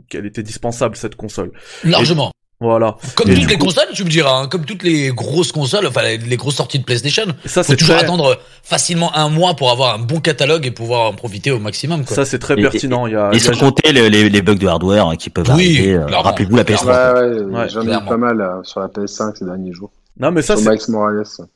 qu'elle 0.10 0.26
était 0.26 0.44
dispensable 0.44 0.96
cette 0.96 1.16
console. 1.16 1.52
Largement. 1.84 2.32
Voilà. 2.62 2.96
Comme 3.16 3.30
Et 3.30 3.36
toutes 3.36 3.50
les 3.50 3.58
coup- 3.58 3.66
consoles, 3.66 3.88
tu 3.94 4.06
me 4.06 4.10
diras, 4.10 4.40
hein, 4.42 4.48
comme 4.48 4.64
toutes 4.64 4.84
les 4.84 5.10
grosses 5.10 5.52
consoles, 5.52 5.86
enfin 5.88 6.04
les, 6.04 6.18
les 6.18 6.38
grosses 6.38 6.56
sorties 6.56 6.80
de 6.80 6.86
PlayStation, 6.86 7.26
ça 7.46 7.64
faut 7.64 7.72
c'est 7.72 7.76
toujours 7.78 7.96
très 7.96 8.06
attendre 8.06 8.40
facilement 8.64 9.14
un 9.16 9.28
mois 9.30 9.56
pour 9.56 9.72
avoir 9.72 9.96
un 9.96 10.00
bon 10.00 10.22
catalogue 10.22 10.66
et 10.66 10.72
pouvoir 10.72 11.10
en 11.10 11.14
profiter 11.14 11.52
au 11.52 11.60
maximum. 11.60 12.06
Quoi. 12.06 12.16
ça 12.16 12.24
c'est 12.24 12.40
très 12.40 12.54
Et- 12.58 12.62
pertinent, 12.62 13.08
il 13.08 13.14
y 13.14 13.16
a, 13.18 13.30
Et 13.34 13.38
il 13.38 13.44
y 13.44 13.48
a- 13.50 13.54
sans 13.54 13.60
compter 13.60 13.92
les, 13.92 14.10
les, 14.10 14.30
les 14.30 14.42
bugs 14.42 14.56
de 14.56 14.68
hardware 14.68 15.08
hein, 15.10 15.16
qui 15.18 15.30
peuvent 15.30 15.46
Oui, 15.54 15.76
arriver. 15.78 15.94
euh, 15.96 16.06
Rappelez-vous 16.08 16.56
la 16.56 16.64
PS3. 16.64 16.84
clairement. 16.86 17.20
Ouais, 17.20 17.44
ouais, 17.44 17.60
Ouais, 17.60 17.70
j'en 17.70 17.82
ai 17.82 17.94
eu 17.94 18.06
pas 18.08 18.18
mal 18.18 18.40
euh, 18.40 18.64
sur 18.64 18.80
la 18.80 18.88
PS5 18.88 19.36
ces 19.38 19.46
derniers 19.46 19.74
jours. 19.74 19.92
Non 20.18 20.32
mais 20.32 20.42
ça 20.42 20.56
c'est. 20.56 20.70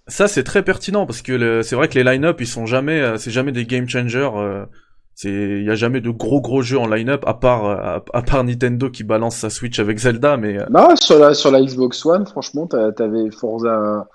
Ça 0.10 0.28
c'est 0.28 0.44
très 0.44 0.64
pertinent 0.64 1.06
parce 1.06 1.22
que 1.22 1.32
le- 1.32 1.64
c'est 1.64 1.76
vrai 1.78 1.88
que 1.88 1.94
les 1.98 2.04
line-up 2.04 2.42
ils 2.42 2.48
sont 2.48 2.66
jamais, 2.66 3.00
euh, 3.00 3.18
c'est 3.18 3.32
jamais 3.32 3.54
des 3.54 3.66
game 3.66 3.88
changers. 3.88 4.30
euh, 4.36 4.66
c'est, 5.22 5.30
il 5.60 5.66
y 5.66 5.70
a 5.70 5.76
jamais 5.76 6.00
de 6.00 6.10
gros 6.12 6.40
gros 6.40 6.62
jeux 6.62 6.78
en 6.80 6.88
line-up 6.88 7.24
à 7.28 7.34
part 7.34 7.66
euh, 7.66 7.76
à, 7.76 8.04
à 8.14 8.22
part 8.22 8.42
Nintendo 8.46 8.90
qui 8.90 9.04
balance 9.04 9.36
sa 9.36 9.50
Switch 9.50 9.78
avec 9.80 9.98
Zelda, 9.98 10.38
mais 10.38 10.58
euh, 10.58 10.66
Non, 10.72 10.96
sur 10.96 11.20
la, 11.20 11.34
sur 11.34 11.52
la 11.52 11.62
Xbox 11.62 12.06
One, 12.06 12.26
franchement, 12.26 12.68
t'a- 12.68 12.94
t'avais 12.94 13.30
Forza, 13.32 14.08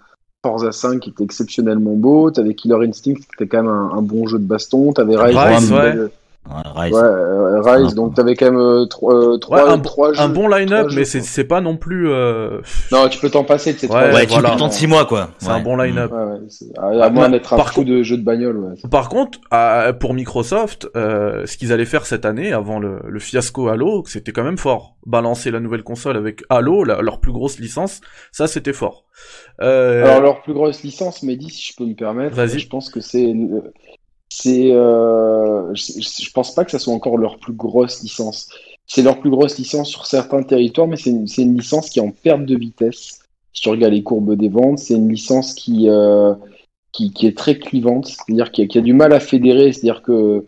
Forza 0.42 0.72
5 0.72 1.00
qui 1.00 1.10
était 1.10 1.24
exceptionnellement 1.24 1.92
beau, 1.94 2.30
t'avais 2.30 2.54
Killer 2.54 2.86
Instinct 2.88 3.14
qui 3.16 3.26
était 3.34 3.46
quand 3.46 3.62
même 3.64 3.70
un, 3.70 3.90
un 3.98 4.00
bon 4.00 4.26
jeu 4.26 4.38
de 4.38 4.44
baston, 4.46 4.94
t'avais 4.94 5.16
Rise, 5.16 5.36
Rise, 5.36 5.70
une 5.70 5.76
belle- 5.76 6.10
Ouais, 6.46 6.60
Rise. 6.76 6.92
ouais, 6.92 7.00
euh, 7.00 7.60
Rise, 7.62 7.88
Ah. 7.92 7.94
donc 7.94 8.14
t'avais 8.14 8.34
quand 8.36 8.44
même 8.44 8.58
euh, 8.60 8.84
trois, 8.84 9.14
euh, 9.14 9.32
ouais, 9.32 9.38
trois, 9.38 9.70
un, 9.70 9.78
trois 9.78 10.10
un 10.10 10.26
jeux. 10.26 10.32
bon 10.34 10.46
line-up, 10.46 10.88
mais 10.94 11.04
c'est 11.06 11.44
pas 11.44 11.62
non 11.62 11.78
plus. 11.78 12.10
euh, 12.10 12.60
Non, 12.92 13.08
tu 13.08 13.18
peux 13.18 13.30
t'en 13.30 13.44
passer 13.44 13.72
de 13.72 13.78
ces 13.78 13.88
trois 13.88 14.02
Ouais, 14.12 14.26
tu 14.26 14.32
voilà. 14.34 14.50
peux 14.50 14.54
attendre 14.56 14.72
6 14.74 14.86
mois, 14.86 15.06
quoi. 15.06 15.30
C'est 15.38 15.48
Ouais. 15.48 15.54
un 15.54 15.60
bon 15.60 15.76
line-up. 15.78 16.12
Ouais, 16.12 16.18
ouais, 16.24 16.38
c'est- 16.50 16.78
à, 16.78 17.04
à 17.04 17.08
moins 17.10 17.30
d'être 17.30 17.54
un 17.54 17.56
Par 17.56 17.68
fou 17.70 17.76
contre- 17.80 17.88
de 17.92 18.02
jeux 18.02 18.18
de 18.18 18.22
bagnole, 18.24 18.58
ouais. 18.58 18.74
Par 18.90 19.08
contre, 19.08 19.38
à- 19.50 19.94
pour 19.98 20.12
Microsoft, 20.12 20.86
euh, 20.96 21.46
ce 21.46 21.56
qu'ils 21.56 21.72
allaient 21.72 21.86
faire 21.86 22.04
cette 22.04 22.26
année, 22.26 22.52
avant 22.52 22.78
le, 22.78 22.98
le 23.08 23.18
fiasco 23.20 23.68
Halo, 23.68 24.04
c'était 24.06 24.32
quand 24.32 24.44
même 24.44 24.58
fort. 24.58 24.96
Balancer 25.06 25.50
la 25.50 25.60
nouvelle 25.60 25.82
console 25.82 26.16
avec 26.18 26.42
Halo, 26.50 26.84
la- 26.84 27.00
leur 27.00 27.20
plus 27.20 27.32
grosse 27.32 27.58
licence, 27.58 28.02
ça 28.32 28.46
c'était 28.48 28.74
fort. 28.74 29.04
Euh, 29.62 30.04
Alors 30.04 30.20
leur 30.20 30.42
plus 30.42 30.52
grosse 30.52 30.82
licence, 30.82 31.22
Mehdi, 31.22 31.48
si 31.48 31.72
je 31.72 31.76
peux 31.76 31.86
me 31.86 31.94
permettre, 31.94 32.36
Vas-y. 32.36 32.58
je 32.58 32.68
pense 32.68 32.90
que 32.90 33.00
c'est, 33.00 33.32
c'est, 34.36 34.72
euh, 34.72 35.72
je, 35.74 36.32
pense 36.32 36.56
pas 36.56 36.64
que 36.64 36.72
ça 36.72 36.80
soit 36.80 36.92
encore 36.92 37.18
leur 37.18 37.38
plus 37.38 37.52
grosse 37.52 38.02
licence. 38.02 38.48
C'est 38.84 39.02
leur 39.02 39.20
plus 39.20 39.30
grosse 39.30 39.56
licence 39.58 39.88
sur 39.88 40.06
certains 40.06 40.42
territoires, 40.42 40.88
mais 40.88 40.96
c'est 40.96 41.10
une, 41.10 41.56
licence 41.56 41.88
qui 41.88 42.00
est 42.00 42.02
en 42.02 42.10
perte 42.10 42.44
de 42.44 42.56
vitesse. 42.56 43.20
Si 43.52 43.62
tu 43.62 43.68
regardes 43.68 43.92
les 43.92 44.02
courbes 44.02 44.34
des 44.34 44.48
ventes, 44.48 44.80
c'est 44.80 44.94
une 44.94 45.08
licence 45.08 45.54
qui, 45.54 45.88
euh, 45.88 46.34
qui, 46.90 47.12
qui 47.12 47.28
est 47.28 47.38
très 47.38 47.58
clivante, 47.60 48.08
c'est-à-dire 48.08 48.50
qui 48.50 48.66
qui 48.66 48.76
a 48.76 48.80
du 48.80 48.92
mal 48.92 49.12
à 49.12 49.20
fédérer, 49.20 49.72
c'est-à-dire 49.72 50.02
que 50.02 50.44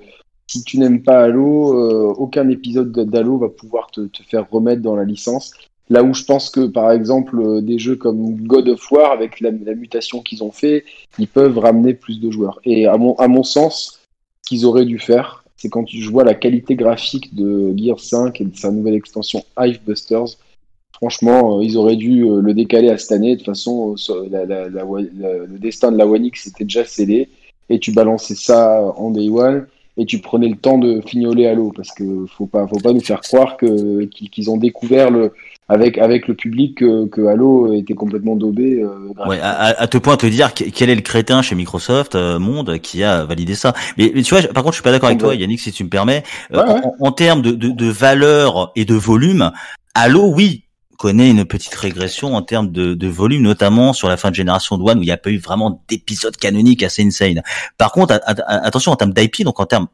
si 0.49 0.64
tu 0.64 0.78
n'aimes 0.78 1.05
pas 1.05 1.23
Halo, 1.23 1.78
euh, 1.78 2.12
aucun 2.19 2.49
épisode 2.49 2.90
de- 2.90 3.05
d'Halo 3.05 3.38
va 3.38 3.50
pouvoir 3.50 3.93
te 3.93 4.09
faire 4.28 4.50
remettre 4.50 4.83
dans 4.83 4.97
la 4.97 5.05
licence. 5.05 5.52
Là 5.88 6.02
où 6.02 6.14
je 6.14 6.25
pense 6.25 6.50
que, 6.50 6.66
par 6.66 6.90
exemple, 6.90 7.38
euh, 7.40 7.61
des 7.61 7.78
jeux 7.78 7.97
comme 7.97 8.35
God 8.43 8.69
of 8.69 8.90
War, 8.90 9.12
avec 9.12 9.40
la, 9.40 9.52
mutation 9.52 10.21
qu'ils 10.21 10.43
ont 10.43 10.50
fait, 10.50 10.85
ils 11.19 11.28
peuvent 11.28 11.59
ramener 11.59 11.95
plus 11.95 12.21
de 12.21 12.31
joueurs. 12.31 12.61
Et 12.64 12.87
à 12.87 12.97
mon, 12.97 13.14
à 13.16 13.28
mon 13.28 13.45
sens, 13.45 14.00
ce 14.43 14.49
qu'ils 14.49 14.66
auraient 14.66 14.85
dû 14.85 14.99
faire, 14.99 15.45
c'est 15.57 15.69
quand 15.69 15.87
je 15.88 16.11
vois 16.11 16.25
la 16.25 16.35
qualité 16.35 16.75
graphique 16.75 17.35
de 17.35 17.73
Gear 17.76 18.00
5 18.00 18.40
et 18.40 18.45
de 18.45 18.57
sa 18.57 18.71
nouvelle 18.73 18.95
extension 18.95 19.45
Hive 19.59 19.81
Busters, 19.87 20.37
franchement, 20.93 21.59
euh, 21.59 21.64
ils 21.64 21.76
auraient 21.76 21.97
dû 21.97 22.25
euh, 22.25 22.40
le 22.40 22.52
décaler 22.52 22.90
à 22.90 22.99
cette 22.99 23.12
année. 23.12 23.33
De 23.33 23.37
toute 23.37 23.47
façon, 23.47 23.95
le 23.95 25.59
destin 25.59 25.93
de 25.93 25.99
la 25.99 26.07
One 26.07 26.25
X 26.25 26.49
était 26.49 26.64
déjà 26.64 26.85
scellé. 26.85 27.28
Et 27.69 27.78
tu 27.78 27.93
balançais 27.93 28.37
ça 28.37 28.93
en 28.97 29.11
Day 29.11 29.28
One 29.28 29.66
et 29.97 30.05
tu 30.05 30.19
prenais 30.19 30.49
le 30.49 30.57
temps 30.57 30.78
de 30.78 31.00
fignoler 31.00 31.47
Halo 31.47 31.73
parce 31.75 31.90
que 31.93 32.26
faut 32.26 32.47
pas, 32.47 32.66
faut 32.66 32.78
pas 32.78 32.93
nous 32.93 33.00
faire 33.00 33.21
croire 33.21 33.57
que 33.57 34.05
qu'ils 34.05 34.50
ont 34.50 34.57
découvert 34.57 35.11
le 35.11 35.33
avec 35.68 35.99
avec 35.99 36.28
le 36.28 36.35
public 36.35 36.78
que, 36.78 37.06
que 37.06 37.26
Halo 37.26 37.73
était 37.75 37.94
complètement 37.94 38.37
daubé. 38.37 38.80
euh, 38.82 39.08
Ouais, 39.26 39.40
à, 39.40 39.80
à- 39.82 39.87
te 39.88 39.99
point 39.99 40.16
te 40.16 40.26
dire 40.26 40.54
que- 40.54 40.64
quel 40.64 40.90
est 40.90 40.94
le 40.94 41.00
crétin 41.00 41.42
chez 41.42 41.54
Microsoft 41.54 42.14
euh, 42.14 42.38
Monde 42.38 42.78
qui 42.78 43.02
a 43.02 43.25
validé 43.25 43.54
ça. 43.54 43.75
Mais, 43.99 44.12
mais 44.14 44.23
tu 44.23 44.35
vois, 44.35 44.42
par 44.52 44.62
contre, 44.62 44.75
je 44.75 44.76
suis 44.76 44.85
pas 44.85 44.92
d'accord 44.92 45.08
avec 45.08 45.18
toi. 45.18 45.35
Yannick, 45.35 45.61
si 45.61 45.73
tu 45.73 45.82
me 45.85 45.88
permets. 45.88 46.23
Euh, 46.54 46.62
Ouais, 46.64 46.73
ouais. 46.75 46.80
En, 47.00 47.06
en 47.08 47.12
termes 47.12 47.42
de, 47.42 47.50
de, 47.52 47.70
de 47.70 47.87
valeur 47.87 48.70
et 48.76 48.85
de 48.85 48.94
volume, 48.94 49.50
Halo, 49.94 50.32
oui, 50.32 50.62
connaît 50.99 51.30
une 51.30 51.44
petite 51.44 51.75
régression 51.75 52.35
en 52.35 52.42
termes 52.42 52.70
de, 52.70 52.94
de 52.94 53.08
volume, 53.08 53.42
notamment 53.42 53.92
sur 53.92 54.08
la 54.08 54.16
fin 54.16 54.30
de 54.30 54.35
génération 54.37 54.78
de 54.78 54.82
One 54.82 54.99
où 54.99 55.02
il 55.02 55.06
n'y 55.06 55.11
a 55.12 55.16
pas 55.18 55.30
eu 55.30 55.38
vraiment 55.38 55.82
d'épisodes 55.88 56.37
canoniques 56.37 56.82
assez 56.82 57.04
insane. 57.04 57.42
Par 57.76 57.92
contre, 57.92 58.14
a- 58.14 58.30
a- 58.30 58.66
attention 58.66 58.92
en 58.92 58.96
termes 58.96 59.12
d'IP, 59.12 59.42
donc 59.44 59.58
en 59.61 59.66
termes 59.66 59.88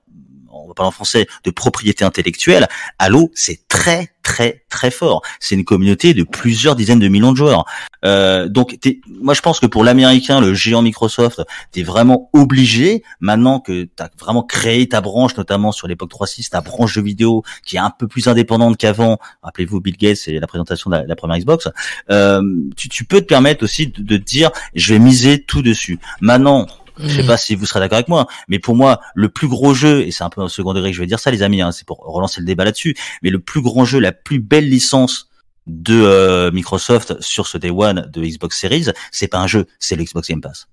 on 0.72 0.74
va 0.74 0.74
parler 0.74 0.88
en 0.88 0.92
français, 0.92 1.26
de 1.44 1.50
propriété 1.50 2.04
intellectuelle, 2.04 2.66
Halo, 2.98 3.30
c'est 3.34 3.68
très, 3.68 4.08
très, 4.22 4.64
très 4.70 4.90
fort. 4.90 5.20
C'est 5.38 5.54
une 5.54 5.64
communauté 5.64 6.14
de 6.14 6.22
plusieurs 6.22 6.76
dizaines 6.76 6.98
de 6.98 7.08
millions 7.08 7.32
de 7.32 7.36
joueurs. 7.36 7.64
Euh, 8.04 8.48
donc, 8.48 8.78
t'es- 8.80 9.00
moi, 9.06 9.34
je 9.34 9.40
pense 9.42 9.60
que 9.60 9.66
pour 9.66 9.84
l'américain, 9.84 10.40
le 10.40 10.54
géant 10.54 10.80
Microsoft, 10.82 11.42
t'es 11.72 11.82
vraiment 11.82 12.30
obligé, 12.32 13.02
maintenant 13.20 13.60
que 13.60 13.84
t'as 13.96 14.08
vraiment 14.18 14.42
créé 14.42 14.88
ta 14.88 15.00
branche, 15.00 15.36
notamment 15.36 15.72
sur 15.72 15.88
l'époque 15.88 16.10
3.6, 16.10 16.48
ta 16.50 16.60
branche 16.62 16.96
de 16.96 17.02
vidéo, 17.02 17.42
qui 17.66 17.76
est 17.76 17.80
un 17.80 17.90
peu 17.90 18.08
plus 18.08 18.28
indépendante 18.28 18.76
qu'avant. 18.78 19.18
Rappelez-vous 19.42 19.80
Bill 19.80 19.96
Gates 19.96 20.26
et 20.28 20.38
la 20.40 20.46
présentation 20.46 20.88
de 20.90 20.96
la, 20.96 21.04
la 21.04 21.16
première 21.16 21.38
Xbox. 21.38 21.68
Euh, 22.10 22.42
tu, 22.76 22.88
tu 22.88 23.04
peux 23.04 23.20
te 23.20 23.26
permettre 23.26 23.64
aussi 23.64 23.88
de, 23.88 24.02
de 24.02 24.16
te 24.16 24.22
dire, 24.24 24.50
je 24.74 24.94
vais 24.94 25.00
miser 25.00 25.42
tout 25.42 25.62
dessus. 25.62 25.98
Maintenant, 26.20 26.66
je 26.98 27.08
sais 27.08 27.26
pas 27.26 27.36
si 27.36 27.54
vous 27.54 27.66
serez 27.66 27.80
d'accord 27.80 27.96
avec 27.96 28.08
moi, 28.08 28.26
mais 28.48 28.58
pour 28.58 28.76
moi, 28.76 29.00
le 29.14 29.28
plus 29.28 29.48
gros 29.48 29.74
jeu, 29.74 30.02
et 30.02 30.10
c'est 30.10 30.24
un 30.24 30.30
peu 30.30 30.42
au 30.42 30.48
second 30.48 30.74
degré 30.74 30.90
que 30.90 30.96
je 30.96 31.00
vais 31.00 31.06
dire 31.06 31.20
ça, 31.20 31.30
les 31.30 31.42
amis, 31.42 31.62
hein, 31.62 31.72
c'est 31.72 31.86
pour 31.86 31.98
relancer 31.98 32.40
le 32.40 32.46
débat 32.46 32.64
là-dessus, 32.64 32.96
mais 33.22 33.30
le 33.30 33.38
plus 33.38 33.62
grand 33.62 33.84
jeu, 33.84 33.98
la 33.98 34.12
plus 34.12 34.38
belle 34.38 34.68
licence 34.68 35.28
de 35.66 36.00
euh, 36.02 36.50
Microsoft 36.50 37.20
sur 37.20 37.46
ce 37.46 37.58
Day 37.58 37.70
One 37.70 38.10
de 38.12 38.24
Xbox 38.24 38.58
Series, 38.58 38.86
c'est 39.10 39.28
pas 39.28 39.38
un 39.38 39.46
jeu, 39.46 39.66
c'est 39.78 39.96
le 39.96 40.04
Xbox 40.04 40.28
Game 40.28 40.40
Pass. 40.40 40.66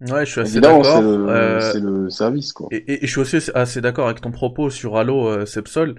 Ouais, 0.00 0.24
je 0.24 0.30
suis 0.30 0.40
assez 0.40 0.60
d'accord. 0.60 0.84
c'est 0.84 1.00
le, 1.00 1.26
Euh, 1.28 1.80
le 2.04 2.10
service 2.10 2.52
quoi. 2.52 2.68
Et, 2.70 2.76
et- 2.76 3.02
et 3.02 3.06
je 3.06 3.10
suis 3.10 3.20
aussi 3.20 3.50
assez 3.54 3.80
d'accord 3.80 4.06
avec 4.06 4.20
ton 4.20 4.30
propos 4.30 4.70
sur 4.70 4.96
Halo 4.96 5.26
euh, 5.28 5.44
Sepsol. 5.44 5.96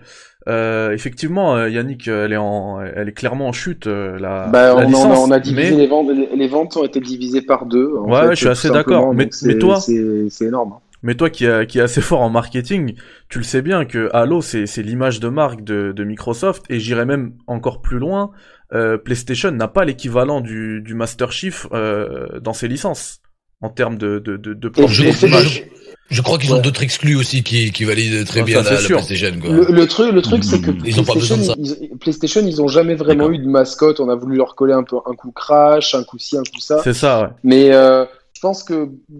Euh, 0.47 0.91
effectivement, 0.91 1.57
euh, 1.57 1.69
Yannick, 1.69 2.07
euh, 2.07 2.25
elle 2.25 2.31
est 2.33 2.37
en, 2.37 2.79
elle 2.81 3.09
est 3.09 3.13
clairement 3.13 3.49
en 3.49 3.51
chute. 3.51 3.87
euh, 3.87 4.17
la, 4.17 4.47
Bah, 4.47 4.67
la 4.67 4.87
on, 4.87 5.11
a- 5.11 5.17
on 5.17 5.31
a 5.31 5.39
divisé 5.39 5.71
mais 5.71 5.77
les 5.77 5.87
ventes. 5.87 6.07
Les, 6.33 6.47
ventes 6.47 6.77
ont 6.77 6.85
été 6.85 7.01
divisées 7.01 7.41
par 7.41 7.65
deux. 7.65 7.93
en 7.97 8.09
Ouais, 8.09 8.21
fait, 8.21 8.29
je 8.31 8.35
suis 8.35 8.47
assez 8.47 8.69
d'accord. 8.69 9.13
Mais- 9.13 9.29
mais 9.43 9.57
toi- 9.57 9.79
c'est 9.81 10.45
énorme. 10.45 10.73
hein. 10.77 10.79
mais 11.03 11.15
toi 11.15 11.29
qui 11.29 11.45
est 11.45 11.65
qui 11.67 11.79
est 11.79 11.81
assez 11.81 12.01
fort 12.01 12.21
en 12.21 12.29
marketing, 12.29 12.95
tu 13.27 13.39
le 13.39 13.43
sais 13.43 13.61
bien 13.61 13.83
que 13.85 14.09
Halo 14.13 14.41
c'est 14.41 14.65
c'est 14.65 14.81
l'image 14.81 15.19
de 15.19 15.27
marque 15.29 15.63
de, 15.63 15.91
de 15.91 16.03
Microsoft 16.05 16.63
et 16.69 16.79
j'irais 16.79 17.05
même 17.05 17.33
encore 17.47 17.81
plus 17.81 17.99
loin. 17.99 18.31
euh, 18.73 18.97
PlayStation 18.97 19.51
n'a 19.51 19.67
pas 19.67 19.83
l'équivalent 19.83 20.41
du, 20.41 20.81
du 20.81 20.93
Master 20.93 21.31
Chief 21.31 21.67
euh, 21.73 22.39
dans 22.39 22.53
ses 22.53 22.67
licences 22.67 23.19
en 23.61 23.69
termes 23.69 23.97
de 23.97 24.19
de 24.19 24.37
de, 24.37 24.53
de 24.53 24.71
je- 26.11 26.21
crois 26.23 26.37
qu'ils 26.39 26.51
ont 26.51 26.55
Ouais. 26.55 26.61
d'autres 26.61 26.81
exclus 26.81 27.15
aussi 27.15 27.43
qui, 27.43 27.71
qui 27.71 27.83
valident 27.83 28.25
très 28.25 28.39
Ah, 28.39 28.43
bien 28.43 28.63
ça, 28.63 28.71
la, 28.71 28.77
c'est 28.77 28.81
la 28.81 28.87
sûr. 28.87 28.97
PlayStation. 29.05 29.39
Quoi. 29.39 29.49
Le, 29.51 29.65
le 29.71 29.87
truc, 29.87 30.11
le 30.11 30.21
truc, 30.23 30.43
c'est 30.43 30.59
que 30.59 30.71
Ils 30.83 30.99
ont 30.99 31.03
pas 31.03 31.13
PlayStation, 31.13 31.37
besoin 31.37 31.55
de 31.55 31.63
ça. 31.65 31.75
ils, 31.81 31.97
PlayStation, 31.99 32.41
ils 32.47 32.61
ont 32.63 32.67
jamais 32.67 32.95
vraiment 32.95 33.29
eu 33.29 33.37
de 33.37 33.47
mascotte. 33.47 33.99
On 33.99 34.09
a 34.09 34.15
voulu 34.15 34.37
leur 34.37 34.55
coller 34.55 34.73
un 34.73 34.81
peu 34.83 34.95
un 35.05 35.13
coup 35.13 35.31
crash, 35.31 35.93
un 35.93 36.03
coup 36.03 36.17
ci, 36.17 36.35
un 36.35 36.41
coup 36.41 36.59
ça. 36.59 36.81
C'est 36.83 36.93
ça, 36.95 37.21
ouais. 37.21 37.27
Mais 37.43 37.71
euh, 37.73 38.05
je 38.33 38.39
pense 38.41 38.63
que 38.63 38.73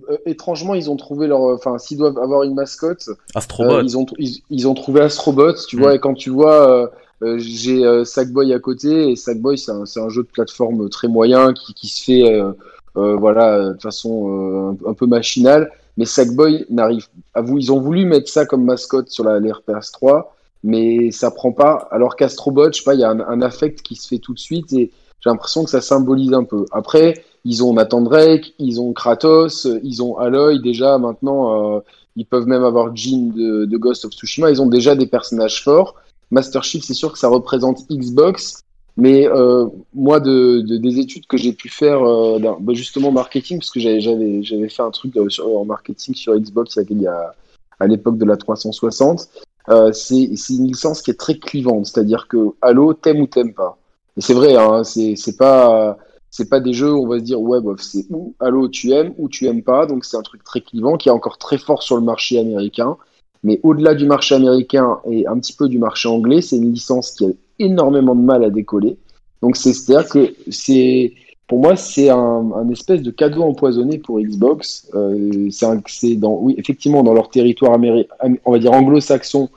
euh, 0.10 0.18
étrangement, 0.26 0.74
ils 0.74 0.90
ont 0.90 0.96
trouvé 0.96 1.28
leur. 1.28 1.42
Enfin, 1.42 1.78
s'ils 1.78 1.98
doivent 2.00 2.18
avoir 2.18 2.42
une 2.42 2.56
mascotte, 2.56 3.08
Astrobot. 3.36 3.76
euh, 3.76 3.82
ils 3.84 3.96
ont 3.96 4.08
ils, 4.18 4.40
ils 4.50 4.68
ont 4.68 4.74
trouvé 4.74 5.02
Astrobot. 5.02 5.54
Tu 5.68 5.76
Mm. 5.76 5.80
vois, 5.80 5.94
et 5.96 6.00
quand 6.00 6.16
tu 6.16 6.32
vois, 6.32 6.72
euh, 6.72 6.88
euh, 7.22 7.36
j'ai 7.38 7.86
euh, 7.86 8.04
Sackboy 8.04 8.52
à 8.54 8.60
côté 8.60 9.12
et 9.12 9.16
Sackboy, 9.16 9.60
c'est 9.60 9.72
un, 9.72 9.86
c'est 9.86 10.00
un 10.00 10.10
jeu 10.10 10.24
de 10.24 10.28
plateforme 10.30 10.90
très 10.90 11.08
moyen 11.08 11.54
qui, 11.54 11.74
qui 11.76 11.88
se 11.88 12.04
fait, 12.04 12.24
euh, 12.34 12.46
euh, 12.46 12.54
voilà, 12.96 13.74
de 13.74 13.82
façon 13.82 14.30
euh, 14.30 14.88
un, 14.88 14.92
un 14.92 14.94
peu 14.94 15.06
machinale. 15.06 15.72
Mais 15.98 16.06
Sackboy 16.06 16.66
n'arrive. 16.70 17.08
À 17.34 17.42
vous, 17.42 17.58
ils 17.58 17.72
ont 17.72 17.80
voulu 17.80 18.06
mettre 18.06 18.30
ça 18.30 18.46
comme 18.46 18.64
mascotte 18.64 19.10
sur 19.10 19.24
la 19.24 19.40
l'RPS 19.40 19.92
3, 19.92 20.36
mais 20.64 21.12
ça 21.12 21.32
prend 21.32 21.52
pas. 21.52 21.88
Alors 21.92 22.16
qu'Astrobot, 22.16 22.72
je 22.72 22.78
sais 22.80 22.84
pas, 22.84 22.94
il 22.94 23.02
y 23.02 23.04
a 23.04 23.10
un, 23.10 23.20
un 23.20 23.42
affect 23.42 23.82
qui 23.82 23.96
se 23.96 24.08
fait 24.08 24.20
tout 24.20 24.34
de 24.34 24.40
suite 24.40 24.72
et 24.74 24.92
j'ai 25.22 25.30
l'impression 25.30 25.64
que 25.66 25.70
ça 25.70 25.82
symbolise 25.82 26.34
un 26.34 26.46
peu. 26.46 26.66
Après, 26.72 27.24
ils 27.44 27.64
ont 27.64 27.74
Nathan 27.74 28.02
Drake, 28.02 28.54
ils 28.60 28.80
ont 28.80 28.94
Kratos, 28.94 29.68
ils 29.84 30.02
ont 30.02 30.18
Aloy 30.18 30.60
déjà 30.62 30.98
maintenant. 30.98 31.76
euh, 31.78 31.80
ils 32.16 32.26
peuvent 32.26 32.48
même 32.48 32.64
avoir 32.64 32.96
Jin 32.96 33.32
de, 33.34 33.66
de 33.66 33.78
Ghost 33.78 34.04
of 34.06 34.12
Tsushima. 34.12 34.52
Ils 34.52 34.62
ont 34.62 34.68
déjà 34.68 34.96
des 34.96 35.08
personnages 35.08 35.64
forts. 35.64 35.96
Master 36.32 36.64
Chief, 36.64 36.84
c'est 36.84 36.94
sûr 36.94 37.12
que 37.12 37.18
ça 37.20 37.28
représente 37.28 37.88
Xbox, 37.90 38.62
mais 39.00 39.28
euh, 39.28 39.66
moi, 39.94 40.20
de, 40.20 40.62
de- 40.62 40.78
des 40.78 41.00
études 41.00 41.26
que 41.26 41.38
j'ai 41.38 41.54
pu 41.54 41.70
faire, 41.70 42.04
euh, 42.04 42.40
bah, 42.40 42.74
justement 42.74 43.12
marketing, 43.12 43.60
parce 43.60 43.72
que 43.72 43.80
j'avais 43.80 44.70
fait 44.70 44.82
un 44.84 44.92
truc 44.92 45.16
euh, 45.18 45.28
en 45.44 45.66
marketing 45.66 46.14
sur 46.16 46.36
Xbox 46.38 46.78
il 46.90 47.02
y 47.02 47.08
à 47.08 47.88
l'époque 47.88 48.18
de 48.18 48.26
la 48.26 48.36
360. 48.38 49.30
Euh, 49.70 49.92
c'est 49.94 50.24
une 50.50 50.68
licence 50.68 51.02
qui 51.02 51.12
est 51.12 51.20
très 51.20 51.38
clivante, 51.38 51.86
c'est-à-dire 51.86 52.28
que 52.28 52.38
Halo, 52.62 52.94
t'aimes 52.94 53.22
ou 53.22 53.28
t'aimes 53.28 53.54
pas. 53.54 53.78
Et 54.18 54.22
c'est 54.22 54.34
vrai, 54.34 54.56
hein, 54.56 54.84
c'est 54.84 56.50
pas 56.50 56.60
des 56.60 56.74
jeux 56.74 56.94
où 56.94 57.06
on 57.06 57.08
va 57.08 57.20
se 57.20 57.24
dire 57.24 57.40
ouais 57.42 57.60
c'est 57.80 58.06
ou 58.10 58.34
Halo 58.40 58.68
tu 58.68 58.92
aimes 58.92 59.14
ou 59.18 59.30
tu 59.30 59.46
aimes 59.46 59.64
pas, 59.64 59.86
donc 59.86 60.06
c'est 60.06 60.18
un 60.18 60.22
truc 60.22 60.44
très 60.44 60.62
clivant 60.62 60.98
qui 60.98 61.10
est 61.10 61.12
encore 61.12 61.38
très 61.38 61.58
fort 61.58 61.84
sur 61.84 61.96
le 61.96 62.02
marché 62.02 62.38
américain. 62.40 62.98
Mais 63.44 63.60
au-delà 63.64 63.96
du 63.96 64.06
marché 64.06 64.36
américain 64.36 65.00
et 65.10 65.26
un 65.26 65.40
petit 65.40 65.54
peu 65.54 65.70
du 65.70 65.80
marché 65.80 66.10
anglais, 66.10 66.42
c'est 66.42 66.58
une 66.58 66.74
licence 66.74 67.12
qui 67.12 67.26
a 67.26 67.30
énormément 67.60 68.16
de 68.16 68.22
mal 68.22 68.44
à 68.44 68.50
décoller. 68.50 68.98
Donc 69.42 69.56
c'est 69.56 69.74
c'est-à-dire 69.74 70.10
que 70.10 70.34
c'est 70.50 71.14
pour 71.48 71.60
moi 71.60 71.76
c'est 71.76 72.10
un, 72.10 72.70
espèce 72.72 73.02
de 73.02 73.12
cadeau 73.12 73.44
empoisonné 73.44 73.98
pour 73.98 74.20
Xbox. 74.20 74.90
Euh, 74.96 75.50
c'est 75.52 76.16
dans 76.16 76.38
oui 76.40 76.56
effectivement 76.58 77.04
dans 77.04 77.14
leur 77.14 77.30
territoire 77.30 77.74
américain, 77.74 78.14
on 78.46 78.52
va 78.52 78.60
dire 78.60 78.74
anglo-saxon, 78.74 79.50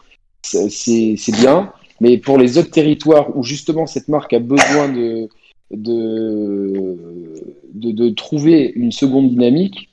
c'est- 0.42 1.32
bien. 1.40 1.72
Mais 2.00 2.18
pour 2.18 2.36
les 2.36 2.58
autres 2.58 2.70
territoires 2.70 3.36
où 3.36 3.44
justement 3.44 3.86
cette 3.86 4.08
marque 4.08 4.32
a 4.32 4.40
besoin 4.40 4.88
de 4.88 5.28
de, 5.70 6.98
de, 7.74 8.10
trouver 8.10 8.72
une 8.76 8.92
seconde 8.92 9.30
dynamique, 9.30 9.88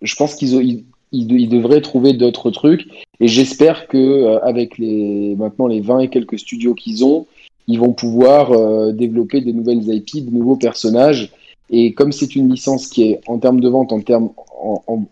je 0.00 0.14
pense 0.16 0.34
qu'ils 0.34 0.84
ils, 1.12 1.32
ils 1.32 1.48
devraient 1.48 1.80
trouver 1.80 2.12
d'autres 2.12 2.50
trucs. 2.50 2.86
Et 3.20 3.28
j'espère 3.28 3.88
que 3.88 3.98
euh, 3.98 4.40
avec 4.42 4.78
les 4.78 5.34
maintenant 5.36 5.66
les 5.66 5.80
20 5.80 6.00
et 6.00 6.08
quelques 6.08 6.38
studios 6.38 6.74
qu'ils 6.74 7.04
ont, 7.04 7.26
ils 7.70 7.78
vont 7.78 7.92
pouvoir 7.92 8.52
euh, 8.52 8.92
développer 8.92 9.40
des 9.40 9.52
nouvelles 9.52 9.82
IP, 9.88 10.26
de 10.26 10.30
nouveaux 10.30 10.56
personnages. 10.56 11.32
Et 11.70 11.92
comme 11.94 12.10
c'est 12.10 12.34
une 12.34 12.50
licence 12.50 12.88
qui 12.88 13.04
est 13.04 13.20
en 13.28 13.38
termes 13.38 13.60
de 13.60 13.68
vente, 13.68 13.92
en 13.92 14.00
termes 14.00 14.30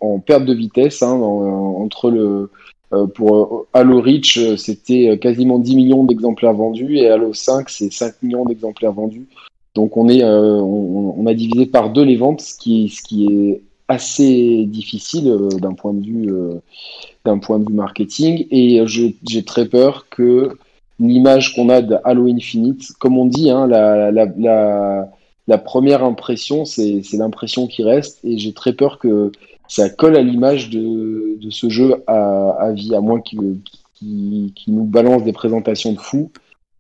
en, 0.00 0.18
perte 0.18 0.44
de 0.44 0.52
vitesse, 0.52 1.02
hein, 1.02 1.12
en- 1.12 1.82
entre 1.82 2.10
le 2.10 2.50
euh, 2.94 3.06
pour 3.06 3.36
euh, 3.36 3.66
Halo 3.74 4.00
Reach, 4.00 4.38
euh, 4.38 4.56
c'était 4.56 5.08
euh, 5.10 5.16
quasiment 5.16 5.58
10 5.58 5.76
millions 5.76 6.04
d'exemplaires 6.04 6.54
vendus 6.54 6.96
et 6.96 7.08
Halo 7.08 7.34
5, 7.34 7.68
c'est 7.68 7.92
5 7.92 8.22
millions 8.22 8.46
d'exemplaires 8.46 8.92
vendus. 8.92 9.26
Donc 9.74 9.96
on 9.98 10.08
est, 10.08 10.22
euh, 10.22 10.56
on, 10.56 11.26
a 11.26 11.34
divisé 11.34 11.66
par 11.66 11.90
deux 11.90 12.02
les 12.02 12.16
ventes, 12.16 12.40
ce 12.40 12.56
qui, 12.56 12.88
ce 12.88 13.02
qui 13.02 13.26
est 13.26 13.60
assez 13.88 14.64
difficile 14.64 15.28
euh, 15.28 15.48
d'un 15.50 15.74
point 15.74 15.92
de 15.92 16.04
vue, 16.04 16.32
euh, 16.32 16.54
d'un 17.26 17.38
point 17.38 17.58
de 17.58 17.68
vue 17.68 17.74
marketing. 17.74 18.46
Et 18.50 18.82
j'ai 18.86 19.44
très 19.44 19.66
peur 19.66 20.06
que 20.08 20.56
l'image 20.98 21.54
qu'on 21.54 21.68
a 21.68 21.80
de 21.82 21.96
Halo 22.04 22.26
Infinite, 22.26 22.92
comme 22.98 23.18
on 23.18 23.26
dit, 23.26 23.50
hein, 23.50 23.66
la, 23.66 24.10
la, 24.10 24.26
la, 24.36 25.08
la 25.46 25.58
première 25.58 26.02
impression, 26.04 26.64
c'est 26.64 27.02
c'est 27.02 27.16
l'impression 27.16 27.66
qui 27.66 27.82
reste. 27.82 28.18
Et 28.24 28.38
j'ai 28.38 28.52
très 28.52 28.72
peur 28.72 28.98
que 28.98 29.32
ça 29.68 29.88
colle 29.90 30.16
à 30.16 30.22
l'image 30.22 30.70
de, 30.70 31.38
de 31.40 31.50
ce 31.50 31.68
jeu 31.68 32.02
à, 32.06 32.50
à 32.60 32.72
vie, 32.72 32.94
à 32.94 33.00
moins 33.00 33.20
qu'il 33.20 33.60
nous 34.00 34.84
balance 34.84 35.24
des 35.24 35.32
présentations 35.32 35.92
de 35.92 36.00
fous. 36.00 36.30